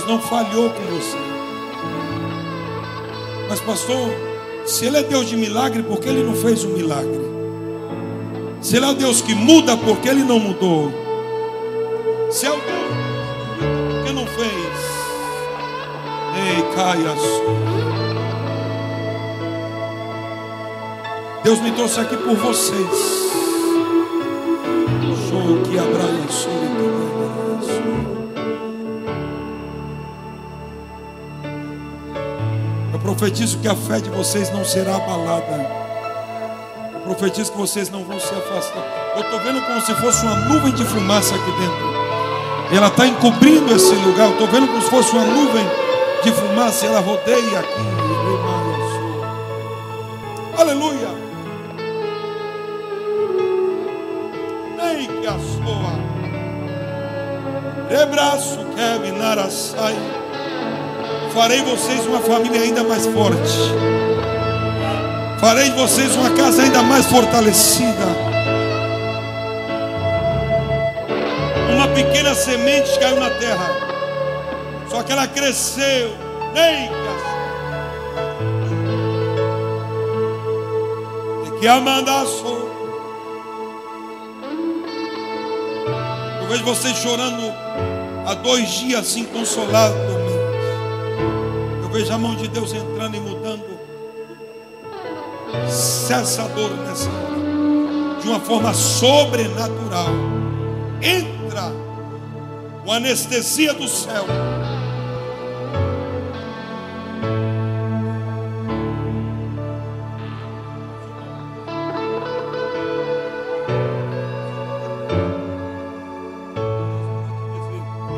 Não 0.08 0.18
falhou 0.18 0.70
com 0.70 0.82
você. 0.84 1.18
Mas, 3.48 3.60
pastor, 3.60 4.10
se 4.64 4.86
Ele 4.86 4.96
é 4.96 5.02
Deus 5.02 5.28
de 5.28 5.36
milagre, 5.36 5.82
por 5.82 6.00
que 6.00 6.08
Ele 6.08 6.22
não 6.22 6.34
fez 6.34 6.64
um 6.64 6.70
milagre? 6.70 7.20
Se 8.62 8.76
Ele 8.76 8.86
é 8.86 8.88
o 8.88 8.94
Deus 8.94 9.20
que 9.20 9.34
muda, 9.34 9.76
por 9.76 9.98
que 9.98 10.08
Ele 10.08 10.24
não 10.24 10.40
mudou? 10.40 10.90
Se 12.30 12.46
é 12.46 12.50
o 12.50 12.54
Deus 12.54 12.78
por 13.58 14.06
que 14.06 14.12
não 14.12 14.26
fez? 14.26 14.48
Ei, 16.36 16.62
caia 16.74 17.14
Deus 21.44 21.60
me 21.60 21.70
trouxe 21.72 22.00
aqui 22.00 22.16
por 22.16 22.34
vocês. 22.34 23.28
Show 25.28 25.62
que 25.70 25.78
abraia 25.78 26.28
Eu 27.70 27.97
profetizo 33.14 33.58
que 33.60 33.68
a 33.68 33.74
fé 33.74 34.00
de 34.00 34.10
vocês 34.10 34.50
não 34.52 34.62
será 34.64 34.96
abalada. 34.96 35.66
Profetizo 37.04 37.52
que 37.52 37.58
vocês 37.58 37.88
não 37.88 38.04
vão 38.04 38.20
se 38.20 38.34
afastar. 38.34 38.84
Eu 39.16 39.22
estou 39.22 39.40
vendo 39.40 39.62
como 39.62 39.80
se 39.80 39.94
fosse 39.94 40.26
uma 40.26 40.34
nuvem 40.34 40.74
de 40.74 40.84
fumaça 40.84 41.34
aqui 41.34 41.50
dentro. 41.52 42.76
Ela 42.76 42.88
está 42.88 43.06
encobrindo 43.06 43.74
esse 43.74 43.94
lugar. 43.94 44.26
Eu 44.26 44.32
estou 44.32 44.46
vendo 44.48 44.66
como 44.66 44.82
se 44.82 44.90
fosse 44.90 45.12
uma 45.12 45.24
nuvem 45.24 45.64
de 46.22 46.32
fumaça. 46.32 46.84
Ela 46.84 47.00
rodeia 47.00 47.60
aqui. 47.60 47.80
Aleluia. 50.58 51.08
Ei, 54.82 55.06
que 55.06 55.26
a 55.26 55.38
sua. 55.38 55.98
Rebraço 57.88 58.58
que 59.02 59.12
narasai. 59.12 60.17
Farei 61.38 61.62
vocês 61.62 62.04
uma 62.04 62.18
família 62.18 62.60
ainda 62.62 62.82
mais 62.82 63.06
forte. 63.06 63.72
Farei 65.38 65.70
de 65.70 65.76
vocês 65.76 66.16
uma 66.16 66.30
casa 66.30 66.62
ainda 66.62 66.82
mais 66.82 67.06
fortalecida. 67.06 68.06
Uma 71.72 71.86
pequena 71.94 72.34
semente 72.34 72.98
caiu 72.98 73.20
na 73.20 73.30
terra. 73.30 73.70
Só 74.90 75.04
que 75.04 75.12
ela 75.12 75.28
cresceu. 75.28 76.10
Ei, 76.56 76.90
que 81.60 81.68
amandaço. 81.68 82.68
Eu 86.40 86.48
vejo 86.48 86.64
vocês 86.64 86.96
chorando 86.96 87.54
há 88.26 88.34
dois 88.34 88.68
dias 88.70 89.16
inconsoladamente. 89.16 90.17
Eu 90.17 90.17
vejo 91.98 92.12
a 92.12 92.18
mão 92.18 92.36
de 92.36 92.46
Deus 92.46 92.72
entrando 92.72 93.16
e 93.16 93.20
mudando. 93.20 93.76
Cessa 95.68 96.44
a 96.44 96.48
dor 96.48 96.70
nessa 96.70 97.10
hora. 97.10 98.20
De 98.20 98.28
uma 98.28 98.38
forma 98.38 98.72
sobrenatural. 98.72 100.06
Entra 101.02 101.72
o 102.86 102.92
anestesia 102.92 103.74
do 103.74 103.88
céu. 103.88 104.24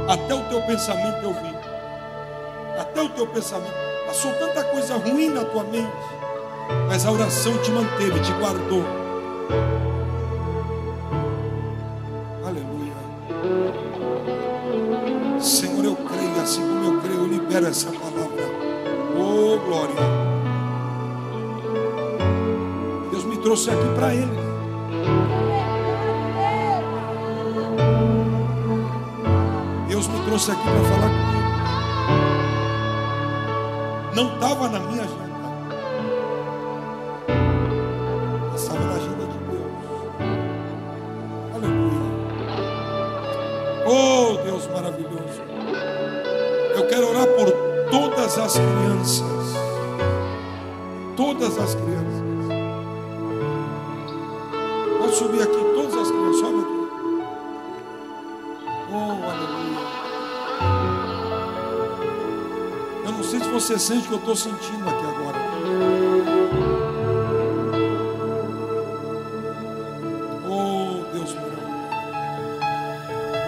Até 0.06 0.34
o 0.34 0.42
teu 0.50 0.60
pensamento 0.62 1.22
eu 1.22 1.32
vi. 1.32 1.59
O 3.10 3.12
teu 3.12 3.26
pensamento. 3.26 3.74
Passou 4.06 4.32
tanta 4.34 4.62
coisa 4.64 4.96
ruim 4.96 5.30
na 5.30 5.44
tua 5.44 5.64
mente. 5.64 5.90
Mas 6.88 7.04
a 7.04 7.10
oração 7.10 7.58
te 7.58 7.70
manteve, 7.72 8.20
te 8.20 8.32
guardou. 8.34 8.84
Aleluia. 12.46 12.92
Senhor, 15.40 15.84
eu 15.84 15.96
creio, 15.96 16.40
assim 16.40 16.60
como 16.60 16.84
eu 16.84 17.00
creio, 17.00 17.20
eu 17.20 17.26
libero 17.26 17.66
essa 17.66 17.90
palavra. 17.90 18.44
Oh, 19.18 19.58
glória. 19.66 19.96
Deus 23.10 23.24
me 23.24 23.36
trouxe 23.38 23.70
aqui 23.70 23.94
para 23.96 24.14
Ele. 24.14 24.38
Deus 29.88 30.06
me 30.06 30.24
trouxe 30.26 30.52
aqui 30.52 30.62
para 30.62 30.89
Não 34.20 34.34
estava 34.34 34.68
na 34.68 34.78
minha 34.80 35.02
agenda. 35.02 35.30
Estava 38.54 38.80
na 38.80 38.92
agenda 38.92 39.24
de 39.24 39.38
Deus. 39.48 39.72
Aleluia. 41.54 42.04
Oh, 43.86 44.36
Deus 44.44 44.66
maravilhoso. 44.66 45.40
Eu 46.76 46.86
quero 46.86 47.08
orar 47.08 47.26
por 47.28 47.50
todas 47.90 48.36
as 48.36 48.52
crianças. 48.58 49.54
Todas 51.16 51.58
as 51.58 51.74
crianças. 51.76 52.20
Pode 54.98 55.14
subir 55.14 55.42
aqui 55.44 55.64
todas 55.74 55.94
as 55.96 56.10
crianças. 56.10 56.40
Sobe 56.40 56.60
aqui. 56.60 56.80
Oh, 58.92 59.29
você 63.50 63.78
sente 63.78 64.06
que 64.06 64.14
eu 64.14 64.18
estou 64.18 64.36
sentindo 64.36 64.88
aqui 64.88 65.04
agora. 65.04 65.38
Oh, 70.48 71.02
Deus 71.12 71.34
meu. 71.34 71.50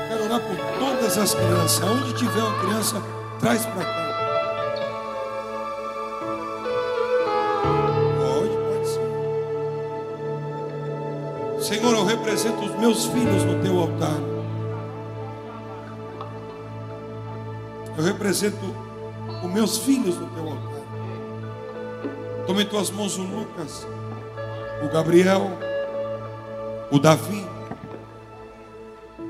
Quero 0.08 0.24
orar 0.24 0.40
por 0.40 0.56
todas 0.78 1.18
as 1.18 1.34
crianças. 1.34 1.82
Onde 1.88 2.12
tiver 2.14 2.42
uma 2.42 2.58
criança, 2.60 3.02
traz 3.38 3.64
para 3.64 3.84
cá. 3.84 4.02
Pode, 8.18 8.56
pode 8.56 8.88
sim. 8.88 9.00
Senhor, 11.74 11.94
eu 11.94 12.04
represento 12.04 12.64
os 12.64 12.74
meus 12.76 13.06
filhos 13.06 13.44
no 13.44 13.62
teu 13.62 13.78
altar. 13.78 14.18
Eu 17.96 18.04
represento 18.04 18.91
os 19.42 19.50
meus 19.50 19.78
filhos 19.78 20.16
no 20.18 20.26
teu 20.28 20.44
altar. 20.44 20.82
Toma 22.46 22.62
em 22.62 22.66
tuas 22.66 22.90
mãos 22.90 23.16
o 23.16 23.22
Lucas, 23.22 23.86
o 24.84 24.88
Gabriel, 24.92 25.50
o 26.90 26.98
Davi. 26.98 27.46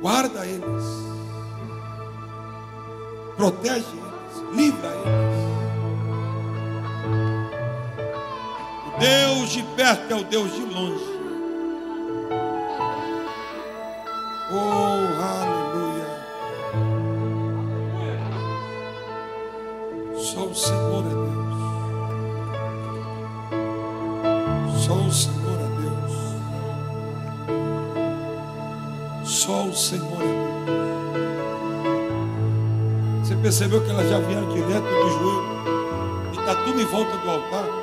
Guarda 0.01 0.47
eles. 0.47 0.85
Protege 3.37 3.87
eles. 3.87 4.57
Livra 4.57 4.89
eles. 4.89 5.43
O 8.87 8.99
Deus 8.99 9.51
de 9.51 9.63
perto 9.77 10.13
é 10.13 10.17
o 10.17 10.25
Deus 10.25 10.53
de 10.53 10.65
longe. 10.65 11.13
Percebeu 33.53 33.83
que 33.83 33.91
elas 33.91 34.09
já 34.09 34.19
vieram 34.19 34.49
direto 34.49 34.83
do 34.83 35.11
joelho 35.11 36.33
e 36.33 36.39
está 36.39 36.55
tudo 36.65 36.81
em 36.81 36.87
volta 36.87 37.19
do 37.19 37.31
altar? 37.31 37.82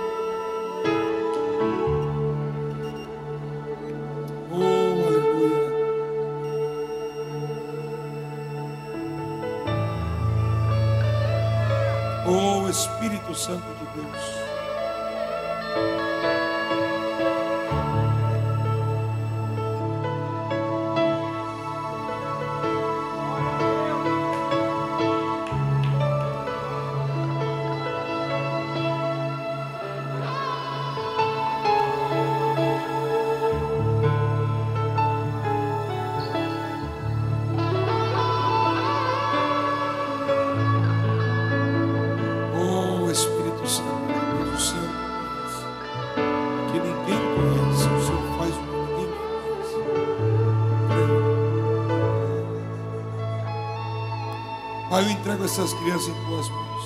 Pai, 54.99 55.07
eu 55.07 55.11
entrego 55.11 55.45
essas 55.45 55.73
crianças 55.76 56.09
em 56.09 56.26
tuas 56.26 56.49
mãos. 56.49 56.84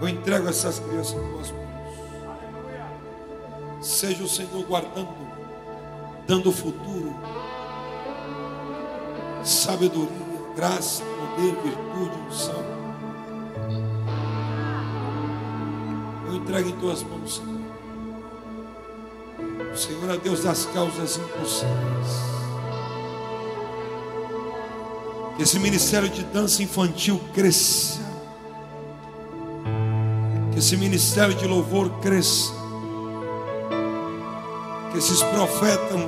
Eu 0.00 0.08
entrego 0.08 0.48
essas 0.48 0.80
crianças 0.80 1.12
em 1.12 1.30
tuas 1.30 1.52
mãos. 1.52 1.64
Seja 3.80 4.24
o 4.24 4.28
Senhor 4.28 4.64
guardando, 4.64 5.14
dando 6.26 6.50
futuro, 6.50 7.14
sabedoria, 9.44 10.10
graça, 10.56 11.04
poder, 11.04 11.54
virtude, 11.62 12.18
unção. 12.28 12.64
Eu 16.26 16.34
entrego 16.34 16.68
em 16.70 16.76
tuas 16.80 17.04
mãos, 17.04 17.36
Senhor. 17.36 17.60
O 19.72 19.76
Senhor 19.76 20.10
é 20.10 20.16
Deus 20.16 20.42
das 20.42 20.66
causas 20.66 21.16
impossíveis. 21.16 22.43
Que 25.36 25.42
esse 25.42 25.58
ministério 25.58 26.08
de 26.08 26.22
dança 26.24 26.62
infantil 26.62 27.20
cresça. 27.34 28.00
Que 30.52 30.58
esse 30.58 30.76
ministério 30.76 31.34
de 31.34 31.46
louvor 31.46 31.90
cresça. 32.00 32.52
Que 34.92 34.98
esses 34.98 35.22
profetas 35.22 36.00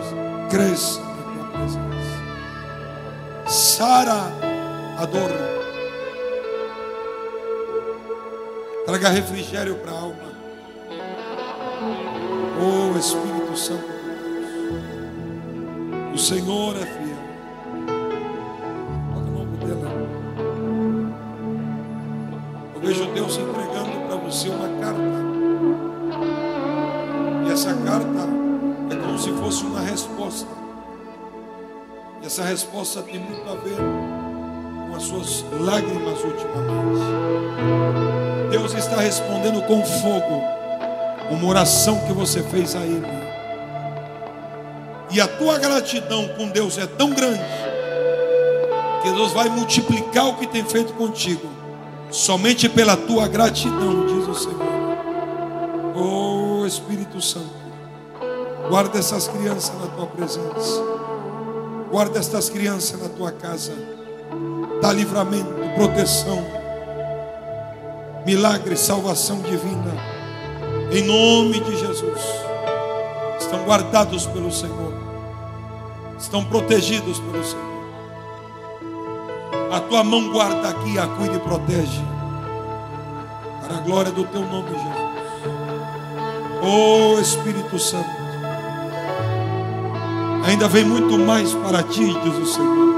cresçam 0.48 1.04
na 1.04 1.22
tua 1.22 1.44
presença. 1.50 1.80
Sara 3.48 4.32
adoro. 4.98 5.34
Traga 8.86 9.08
refrigério 9.08 9.74
para 9.76 9.90
a 9.90 9.94
alma. 9.94 10.36
Oh 12.58 12.96
Espírito 12.96 13.56
Santo 13.56 13.82
de 13.82 13.98
Deus. 16.12 16.14
O 16.14 16.18
Senhor 16.18 16.76
é 16.76 16.86
fiel. 16.86 17.05
Fosse 29.46 29.64
uma 29.64 29.80
resposta. 29.80 30.48
E 32.20 32.26
essa 32.26 32.42
resposta 32.42 33.00
tem 33.02 33.20
muito 33.20 33.48
a 33.48 33.54
ver 33.54 33.76
com 34.88 34.96
as 34.96 35.04
suas 35.04 35.44
lágrimas 35.60 36.18
ultimamente. 36.24 37.00
Deus 38.50 38.74
está 38.74 38.96
respondendo 38.96 39.62
com 39.62 39.84
fogo 39.84 40.42
uma 41.30 41.46
oração 41.48 42.00
que 42.08 42.12
você 42.12 42.42
fez 42.42 42.74
a 42.74 42.80
Ele. 42.80 43.06
E 45.12 45.20
a 45.20 45.28
tua 45.28 45.58
gratidão 45.58 46.26
com 46.36 46.48
Deus 46.48 46.76
é 46.76 46.86
tão 46.86 47.10
grande 47.10 47.38
que 49.04 49.12
Deus 49.12 49.32
vai 49.32 49.48
multiplicar 49.48 50.26
o 50.26 50.34
que 50.38 50.48
tem 50.48 50.64
feito 50.64 50.92
contigo, 50.94 51.48
somente 52.10 52.68
pela 52.68 52.96
tua 52.96 53.28
gratidão, 53.28 54.06
diz 54.06 54.26
o 54.26 54.34
Senhor. 54.34 54.66
Oh 55.94 56.66
Espírito 56.66 57.22
Santo, 57.22 57.65
guarda 58.68 58.98
essas 58.98 59.28
crianças 59.28 59.72
na 59.80 59.86
tua 59.86 60.06
presença, 60.06 60.82
guarda 61.90 62.18
estas 62.18 62.50
crianças 62.50 63.00
na 63.00 63.08
tua 63.08 63.32
casa, 63.32 63.72
dá 64.80 64.92
livramento, 64.92 65.48
proteção, 65.76 66.44
milagre, 68.24 68.76
salvação 68.76 69.40
divina, 69.40 69.92
em 70.90 71.04
nome 71.04 71.60
de 71.60 71.76
Jesus. 71.76 72.20
Estão 73.38 73.64
guardados 73.64 74.26
pelo 74.26 74.50
Senhor, 74.50 74.94
estão 76.18 76.44
protegidos 76.44 77.20
pelo 77.20 77.44
Senhor. 77.44 77.66
A 79.72 79.80
tua 79.80 80.02
mão 80.02 80.32
guarda 80.32 80.68
aqui, 80.68 80.98
a 80.98 81.06
cuida 81.06 81.36
e 81.36 81.40
protege, 81.40 82.02
para 83.66 83.78
a 83.78 83.80
glória 83.80 84.10
do 84.10 84.24
teu 84.24 84.40
nome, 84.40 84.70
Jesus. 84.70 85.06
Oh 86.62 87.20
Espírito 87.20 87.78
Santo, 87.78 88.15
ainda 90.46 90.68
vem 90.68 90.84
muito 90.84 91.18
mais 91.18 91.52
para 91.54 91.82
ti, 91.82 92.04
diz 92.22 92.34
o 92.36 92.46
Senhor. 92.46 92.96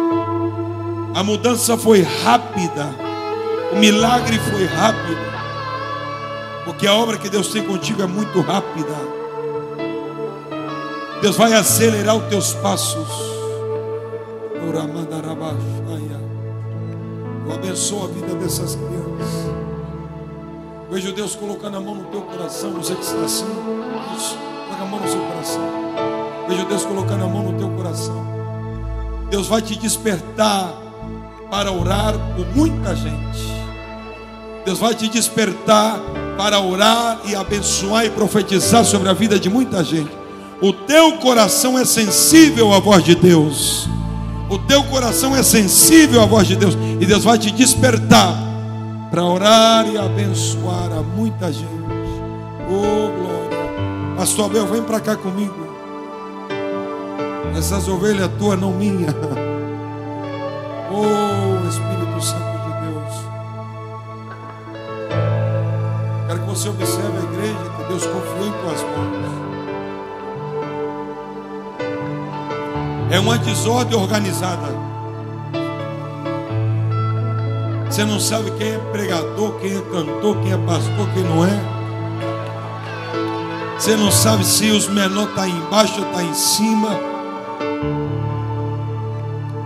A 1.15 1.23
mudança 1.23 1.77
foi 1.77 2.03
rápida, 2.03 2.95
o 3.73 3.77
milagre 3.77 4.39
foi 4.39 4.66
rápido, 4.66 5.19
porque 6.65 6.87
a 6.87 6.95
obra 6.95 7.16
que 7.16 7.29
Deus 7.29 7.49
tem 7.49 7.62
contigo 7.62 8.03
é 8.03 8.07
muito 8.07 8.41
rápida. 8.41 9.09
Deus 11.20 11.37
vai 11.37 11.53
acelerar 11.55 12.16
os 12.16 12.25
teus 12.29 12.53
passos. 12.55 13.09
Eu 17.49 17.55
abençoo 17.55 18.05
a 18.05 18.09
vida 18.09 18.35
dessas 18.35 18.77
crianças. 18.77 19.49
Vejo 20.91 21.12
Deus 21.15 21.35
colocando 21.35 21.79
a 21.79 21.81
mão 21.81 21.95
no 21.95 22.05
teu 22.05 22.20
coração, 22.20 22.73
você 22.73 22.95
que 22.95 23.01
está 23.01 23.25
assim. 23.25 23.47
Coloca 23.47 24.83
a 24.83 24.85
mão 24.85 25.01
no 25.01 25.09
seu 25.09 25.20
coração. 25.20 25.78
Vejo 26.49 26.65
Deus 26.65 26.85
colocando 26.85 27.25
a 27.25 27.29
mão 27.29 27.43
no 27.43 27.59
teu 27.59 27.69
coração. 27.70 28.27
Deus 29.31 29.47
vai 29.47 29.61
te 29.61 29.77
despertar 29.77 30.73
para 31.51 31.70
orar 31.70 32.15
por 32.35 32.47
muita 32.57 32.97
gente. 32.97 33.59
Deus 34.65 34.79
vai 34.79 34.95
te 34.95 35.09
despertar 35.09 36.01
para 36.37 36.61
orar 36.61 37.20
e 37.25 37.35
abençoar 37.35 38.07
e 38.07 38.11
profetizar 38.11 38.85
sobre 38.85 39.09
a 39.09 39.12
vida 39.12 39.39
de 39.39 39.51
muita 39.51 39.85
gente. 39.85 40.11
O 40.61 40.73
teu 40.73 41.19
coração 41.19 41.79
é 41.79 41.85
sensível 41.85 42.73
à 42.73 42.79
voz 42.79 43.05
de 43.05 43.15
Deus. 43.15 43.89
O 44.49 44.59
teu 44.59 44.83
coração 44.85 45.37
é 45.37 45.43
sensível 45.43 46.23
à 46.23 46.27
voz 46.27 46.49
de 46.49 46.57
Deus. 46.57 46.77
E 46.99 47.05
Deus 47.05 47.25
vai 47.25 47.39
te 47.39 47.51
despertar 47.51 48.35
para 49.11 49.25
orar 49.25 49.87
e 49.87 49.99
abençoar 49.99 50.91
a 50.93 51.03
muita 51.03 51.53
gente. 51.53 51.69
Oh, 52.66 53.09
glória. 53.20 54.16
Pastor 54.16 54.47
Abel, 54.47 54.66
vem 54.66 54.83
para 54.83 55.01
cá 55.01 55.16
comigo. 55.16 55.68
Essas 57.59 57.89
ovelhas 57.89 58.30
tuas, 58.39 58.59
não 58.59 58.72
minha. 58.72 59.09
Oh, 60.90 61.68
Espírito 61.68 62.20
Santo. 62.22 62.48
você 66.59 66.70
observe 66.70 67.18
a 67.18 67.22
igreja 67.22 67.70
que 67.76 67.85
Deus 67.85 68.05
confiou 68.05 68.47
em 68.48 68.52
tuas 68.52 68.82
mãos. 68.82 69.09
É 73.12 73.20
uma 73.20 73.39
desordem 73.39 73.97
organizada. 73.97 74.66
Você 77.89 78.05
não 78.05 78.18
sabe 78.18 78.51
quem 78.52 78.72
é 78.72 78.78
pregador, 78.90 79.52
quem 79.60 79.76
é 79.76 79.80
cantor, 79.80 80.40
quem 80.43 80.52
é 80.52 80.56
pastor, 80.56 81.09
quem 81.14 81.22
não 81.22 81.44
é. 81.44 81.60
Você 83.78 83.94
não 83.94 84.10
sabe 84.10 84.44
se 84.44 84.68
os 84.72 84.89
menores 84.89 85.28
estão 85.28 85.44
tá 85.44 85.48
embaixo 85.48 86.01
ou 86.01 86.06
estão 86.06 86.12
tá 86.12 86.24
em 86.24 86.35
cima. 86.35 87.07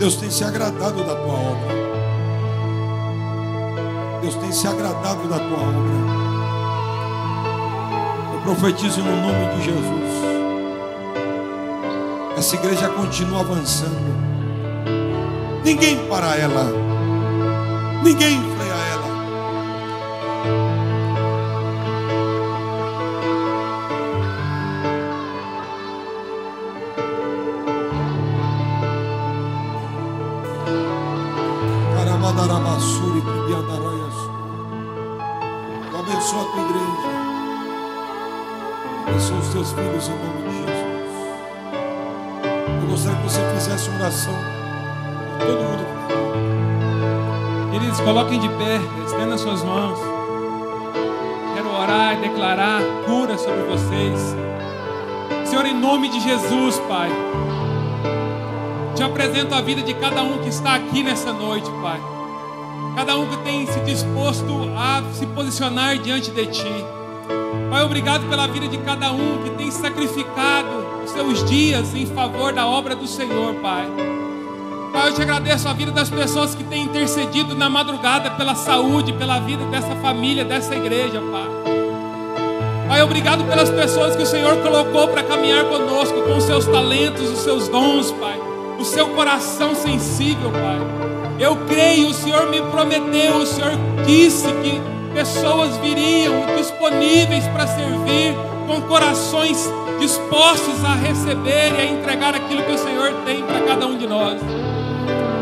Deus 0.02 0.16
tem 0.16 0.28
se 0.32 0.42
agradado 0.42 1.04
da 1.04 1.14
tua 1.14 1.32
obra. 1.32 1.74
Deus 4.20 4.34
tem 4.34 4.50
se 4.50 4.66
agradado 4.66 5.28
da 5.28 5.38
tua 5.38 5.58
obra 5.58 6.02
profetizo 8.42 9.00
no 9.00 9.14
nome 9.22 9.54
de 9.54 9.64
Jesus. 9.66 10.12
Essa 12.36 12.56
igreja 12.56 12.88
continua 12.88 13.42
avançando. 13.42 14.12
Ninguém 15.64 16.04
para 16.08 16.36
ela. 16.36 16.72
Ninguém 18.02 18.42
apresento 59.32 59.54
a 59.54 59.62
vida 59.62 59.80
de 59.80 59.94
cada 59.94 60.22
um 60.22 60.42
que 60.42 60.50
está 60.50 60.74
aqui 60.74 61.02
nessa 61.02 61.32
noite, 61.32 61.66
Pai. 61.80 61.98
Cada 62.94 63.16
um 63.16 63.26
que 63.26 63.38
tem 63.38 63.66
se 63.66 63.80
disposto 63.80 64.70
a 64.76 65.02
se 65.14 65.24
posicionar 65.24 65.96
diante 65.96 66.30
de 66.30 66.46
Ti. 66.48 66.84
Pai, 67.70 67.82
obrigado 67.82 68.28
pela 68.28 68.46
vida 68.46 68.68
de 68.68 68.76
cada 68.76 69.10
um 69.10 69.42
que 69.42 69.50
tem 69.52 69.70
sacrificado 69.70 70.68
os 71.02 71.10
seus 71.12 71.48
dias 71.48 71.94
em 71.94 72.04
favor 72.04 72.52
da 72.52 72.66
obra 72.66 72.94
do 72.94 73.06
Senhor, 73.06 73.54
Pai. 73.54 73.86
Pai, 74.92 75.08
eu 75.08 75.14
te 75.14 75.22
agradeço 75.22 75.66
a 75.66 75.72
vida 75.72 75.90
das 75.90 76.10
pessoas 76.10 76.54
que 76.54 76.64
têm 76.64 76.84
intercedido 76.84 77.54
na 77.54 77.70
madrugada 77.70 78.32
pela 78.32 78.54
saúde, 78.54 79.14
pela 79.14 79.40
vida 79.40 79.64
dessa 79.66 79.96
família, 79.96 80.44
dessa 80.44 80.76
igreja, 80.76 81.22
Pai. 81.32 81.48
Pai, 82.86 83.02
obrigado 83.02 83.44
pelas 83.44 83.70
pessoas 83.70 84.14
que 84.14 84.24
o 84.24 84.26
Senhor 84.26 84.58
colocou 84.58 85.08
para 85.08 85.22
caminhar 85.22 85.64
conosco 85.64 86.20
com 86.20 86.36
os 86.36 86.44
seus 86.44 86.66
talentos, 86.66 87.30
os 87.30 87.38
seus 87.38 87.66
dons, 87.68 88.12
Pai. 88.12 88.52
O 88.78 88.84
seu 88.84 89.08
coração 89.10 89.74
sensível, 89.74 90.50
Pai. 90.50 90.78
Eu 91.38 91.56
creio, 91.66 92.08
o 92.08 92.14
Senhor 92.14 92.48
me 92.50 92.60
prometeu, 92.62 93.36
o 93.36 93.46
Senhor 93.46 93.72
disse 94.06 94.46
que 94.62 94.80
pessoas 95.12 95.76
viriam 95.78 96.34
disponíveis 96.56 97.46
para 97.48 97.66
servir, 97.66 98.34
com 98.66 98.80
corações 98.82 99.68
dispostos 99.98 100.84
a 100.84 100.94
receber 100.94 101.72
e 101.76 101.80
a 101.80 101.84
entregar 101.84 102.34
aquilo 102.34 102.62
que 102.62 102.72
o 102.72 102.78
Senhor 102.78 103.12
tem 103.24 103.42
para 103.44 103.60
cada 103.60 103.86
um 103.86 103.96
de 103.96 104.06
nós. 104.06 104.40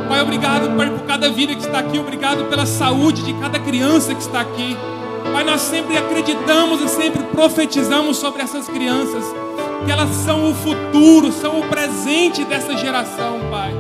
Pai, 0.08 0.20
obrigado 0.20 0.74
por 0.74 1.06
cada 1.06 1.30
vida 1.30 1.54
que 1.54 1.62
está 1.62 1.78
aqui, 1.78 1.98
obrigado 1.98 2.44
pela 2.50 2.66
saúde 2.66 3.22
de 3.22 3.32
cada 3.34 3.58
criança 3.58 4.14
que 4.14 4.20
está 4.20 4.40
aqui. 4.40 4.76
Pai, 5.32 5.44
nós 5.44 5.60
sempre 5.60 5.96
acreditamos 5.96 6.82
e 6.82 6.88
sempre 6.88 7.22
profetizamos 7.24 8.16
sobre 8.16 8.42
essas 8.42 8.66
crianças, 8.66 9.24
que 9.84 9.90
elas 9.90 10.10
são 10.10 10.50
o 10.50 10.54
futuro, 10.54 11.32
são 11.32 11.60
o 11.60 11.68
presente 11.68 12.44
dessa 12.44 12.76
geração, 12.76 13.40
Pai. 13.50 13.72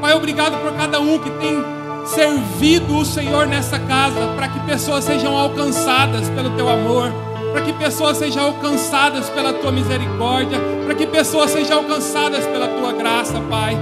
Pai, 0.00 0.14
obrigado 0.14 0.60
por 0.62 0.72
cada 0.74 1.00
um 1.00 1.18
que 1.18 1.30
tem 1.30 1.62
servido 2.04 2.96
o 2.96 3.04
Senhor 3.04 3.46
nessa 3.46 3.78
casa, 3.78 4.28
para 4.36 4.48
que 4.48 4.60
pessoas 4.60 5.04
sejam 5.04 5.36
alcançadas 5.36 6.28
pelo 6.30 6.50
teu 6.50 6.68
amor, 6.68 7.12
para 7.52 7.62
que 7.62 7.72
pessoas 7.72 8.16
sejam 8.16 8.44
alcançadas 8.44 9.28
pela 9.30 9.52
tua 9.52 9.72
misericórdia, 9.72 10.58
para 10.84 10.94
que 10.94 11.06
pessoas 11.06 11.50
sejam 11.50 11.78
alcançadas 11.78 12.46
pela 12.46 12.68
tua 12.68 12.92
graça, 12.92 13.40
Pai. 13.50 13.76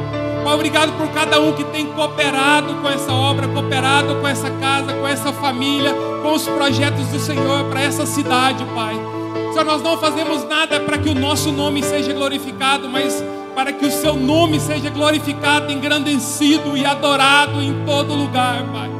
Pai, 0.45 0.55
obrigado 0.55 0.97
por 0.97 1.09
cada 1.09 1.41
um 1.41 1.53
que 1.53 1.65
tem 1.65 1.87
cooperado 1.87 2.75
com 2.75 2.89
essa 2.89 3.13
obra, 3.13 3.49
cooperado 3.49 4.17
com 4.17 4.29
essa 4.29 4.51
casa, 4.51 4.93
com 4.93 5.07
essa 5.07 5.33
família, 5.33 5.93
com 6.23 6.33
os 6.33 6.47
projetos 6.49 7.07
do 7.09 7.19
Senhor 7.19 7.65
para 7.65 7.83
essa 7.83 8.07
cidade, 8.07 8.65
Pai. 8.75 9.16
Senhor, 9.57 9.65
nós 9.65 9.81
não 9.81 9.97
fazemos 9.97 10.45
nada 10.45 10.79
para 10.81 10.99
que 10.99 11.09
o 11.09 11.15
nosso 11.15 11.51
nome 11.51 11.83
seja 11.83 12.13
glorificado, 12.13 12.91
mas 12.91 13.25
para 13.55 13.73
que 13.73 13.87
o 13.87 13.91
seu 13.91 14.15
nome 14.15 14.61
seja 14.61 14.91
glorificado, 14.91 15.73
engrandecido 15.73 16.77
e 16.77 16.85
adorado 16.85 17.63
em 17.63 17.73
todo 17.87 18.13
lugar, 18.13 18.63
Pai. 18.65 18.91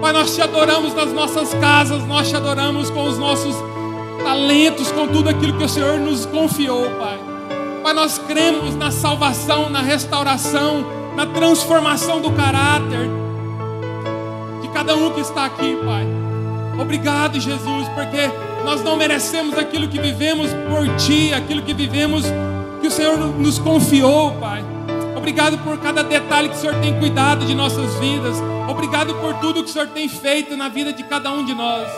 Pai, 0.00 0.12
nós 0.12 0.34
te 0.34 0.42
adoramos 0.42 0.92
nas 0.92 1.12
nossas 1.12 1.54
casas, 1.54 2.04
nós 2.04 2.28
te 2.28 2.34
adoramos 2.34 2.90
com 2.90 3.04
os 3.04 3.16
nossos 3.16 3.54
talentos, 4.24 4.90
com 4.90 5.06
tudo 5.06 5.28
aquilo 5.28 5.56
que 5.56 5.62
o 5.62 5.68
Senhor 5.68 6.00
nos 6.00 6.26
confiou, 6.26 6.90
Pai. 6.98 7.20
Pai, 7.84 7.92
nós 7.92 8.18
cremos 8.18 8.74
na 8.74 8.90
salvação, 8.90 9.70
na 9.70 9.82
restauração, 9.82 10.84
na 11.14 11.26
transformação 11.26 12.20
do 12.20 12.32
caráter 12.32 13.08
de 14.62 14.68
cada 14.70 14.96
um 14.96 15.12
que 15.12 15.20
está 15.20 15.44
aqui, 15.44 15.76
Pai. 15.76 16.04
Obrigado, 16.76 17.38
Jesus, 17.38 17.88
porque 17.90 18.51
nós 18.64 18.82
não 18.82 18.96
merecemos 18.96 19.56
aquilo 19.56 19.88
que 19.88 20.00
vivemos 20.00 20.50
por 20.68 20.96
Ti, 20.96 21.32
aquilo 21.34 21.62
que 21.62 21.74
vivemos 21.74 22.24
que 22.80 22.86
o 22.86 22.90
Senhor 22.90 23.16
nos 23.16 23.58
confiou, 23.58 24.32
Pai. 24.32 24.64
Obrigado 25.16 25.56
por 25.58 25.78
cada 25.78 26.02
detalhe 26.02 26.48
que 26.48 26.56
o 26.56 26.58
Senhor 26.58 26.74
tem 26.80 26.98
cuidado 26.98 27.46
de 27.46 27.54
nossas 27.54 27.94
vidas. 27.94 28.36
Obrigado 28.68 29.14
por 29.14 29.34
tudo 29.34 29.62
que 29.62 29.70
o 29.70 29.72
Senhor 29.72 29.88
tem 29.88 30.08
feito 30.08 30.56
na 30.56 30.68
vida 30.68 30.92
de 30.92 31.02
cada 31.04 31.30
um 31.30 31.44
de 31.44 31.54
nós. 31.54 31.88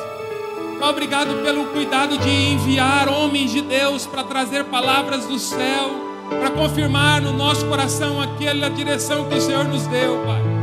Obrigado 0.82 1.43
pelo 1.43 1.65
cuidado 1.66 2.19
de 2.19 2.28
enviar 2.28 3.09
homens 3.09 3.51
de 3.51 3.62
Deus 3.62 4.07
para 4.07 4.24
trazer 4.24 4.65
palavras 4.65 5.24
do 5.27 5.39
céu, 5.39 5.91
para 6.28 6.51
confirmar 6.51 7.23
no 7.23 7.32
nosso 7.32 7.65
coração 7.66 8.20
aquela 8.20 8.69
direção 8.69 9.24
que 9.24 9.36
o 9.36 9.41
Senhor 9.41 9.65
nos 9.65 9.86
deu, 9.86 10.23
Pai. 10.27 10.53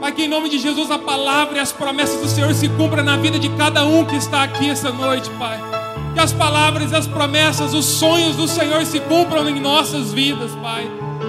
Pai, 0.00 0.12
que 0.12 0.22
em 0.22 0.28
nome 0.28 0.48
de 0.48 0.58
Jesus 0.58 0.90
a 0.92 0.98
palavra 0.98 1.56
e 1.56 1.60
as 1.60 1.72
promessas 1.72 2.20
do 2.20 2.28
Senhor 2.28 2.54
se 2.54 2.68
cumpram 2.68 3.02
na 3.02 3.16
vida 3.16 3.36
de 3.38 3.48
cada 3.50 3.84
um 3.84 4.04
que 4.04 4.14
está 4.14 4.44
aqui 4.44 4.70
essa 4.70 4.92
noite, 4.92 5.28
Pai. 5.30 5.60
Que 6.14 6.20
as 6.20 6.32
palavras, 6.32 6.92
as 6.92 7.06
promessas, 7.06 7.74
os 7.74 7.84
sonhos 7.84 8.36
do 8.36 8.46
Senhor 8.46 8.84
se 8.86 9.00
cumpram 9.00 9.48
em 9.48 9.60
nossas 9.60 10.12
vidas, 10.12 10.52
Pai. 10.62 10.88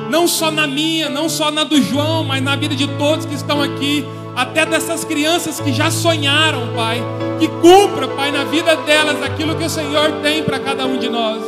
Não 0.10 0.28
só 0.28 0.52
na 0.52 0.68
minha, 0.68 1.10
não 1.10 1.28
só 1.28 1.50
na 1.50 1.64
do 1.64 1.82
João, 1.82 2.24
mas 2.24 2.44
na 2.44 2.56
vida 2.56 2.76
de 2.76 2.88
todos 2.88 3.26
que 3.26 3.34
estão 3.34 3.60
aqui, 3.60 4.06
até 4.36 4.66
dessas 4.66 5.04
crianças 5.04 5.60
que 5.60 5.74
já 5.74 5.90
sonharam, 5.90 6.74
Pai. 6.76 7.02
Que 7.40 7.48
cumpra, 7.48 8.08
Pai, 8.08 8.32
na 8.32 8.44
vida 8.44 8.76
delas 8.76 9.22
aquilo 9.24 9.56
que 9.56 9.64
o 9.64 9.70
Senhor 9.70 10.12
tem 10.22 10.44
para 10.44 10.60
cada 10.60 10.86
um 10.86 11.00
de 11.00 11.10
nós. 11.10 11.42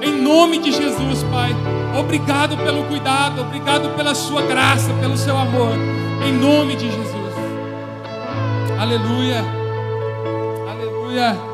Em 0.00 0.12
nome 0.12 0.58
de 0.58 0.70
Jesus, 0.70 1.24
Pai. 1.24 1.77
Obrigado 1.96 2.56
pelo 2.56 2.84
cuidado, 2.84 3.40
obrigado 3.42 3.96
pela 3.96 4.14
sua 4.14 4.42
graça, 4.42 4.92
pelo 5.00 5.16
seu 5.16 5.36
amor. 5.36 5.72
Em 6.26 6.32
nome 6.32 6.76
de 6.76 6.90
Jesus. 6.90 7.34
Aleluia. 8.78 9.44
Aleluia. 10.68 11.47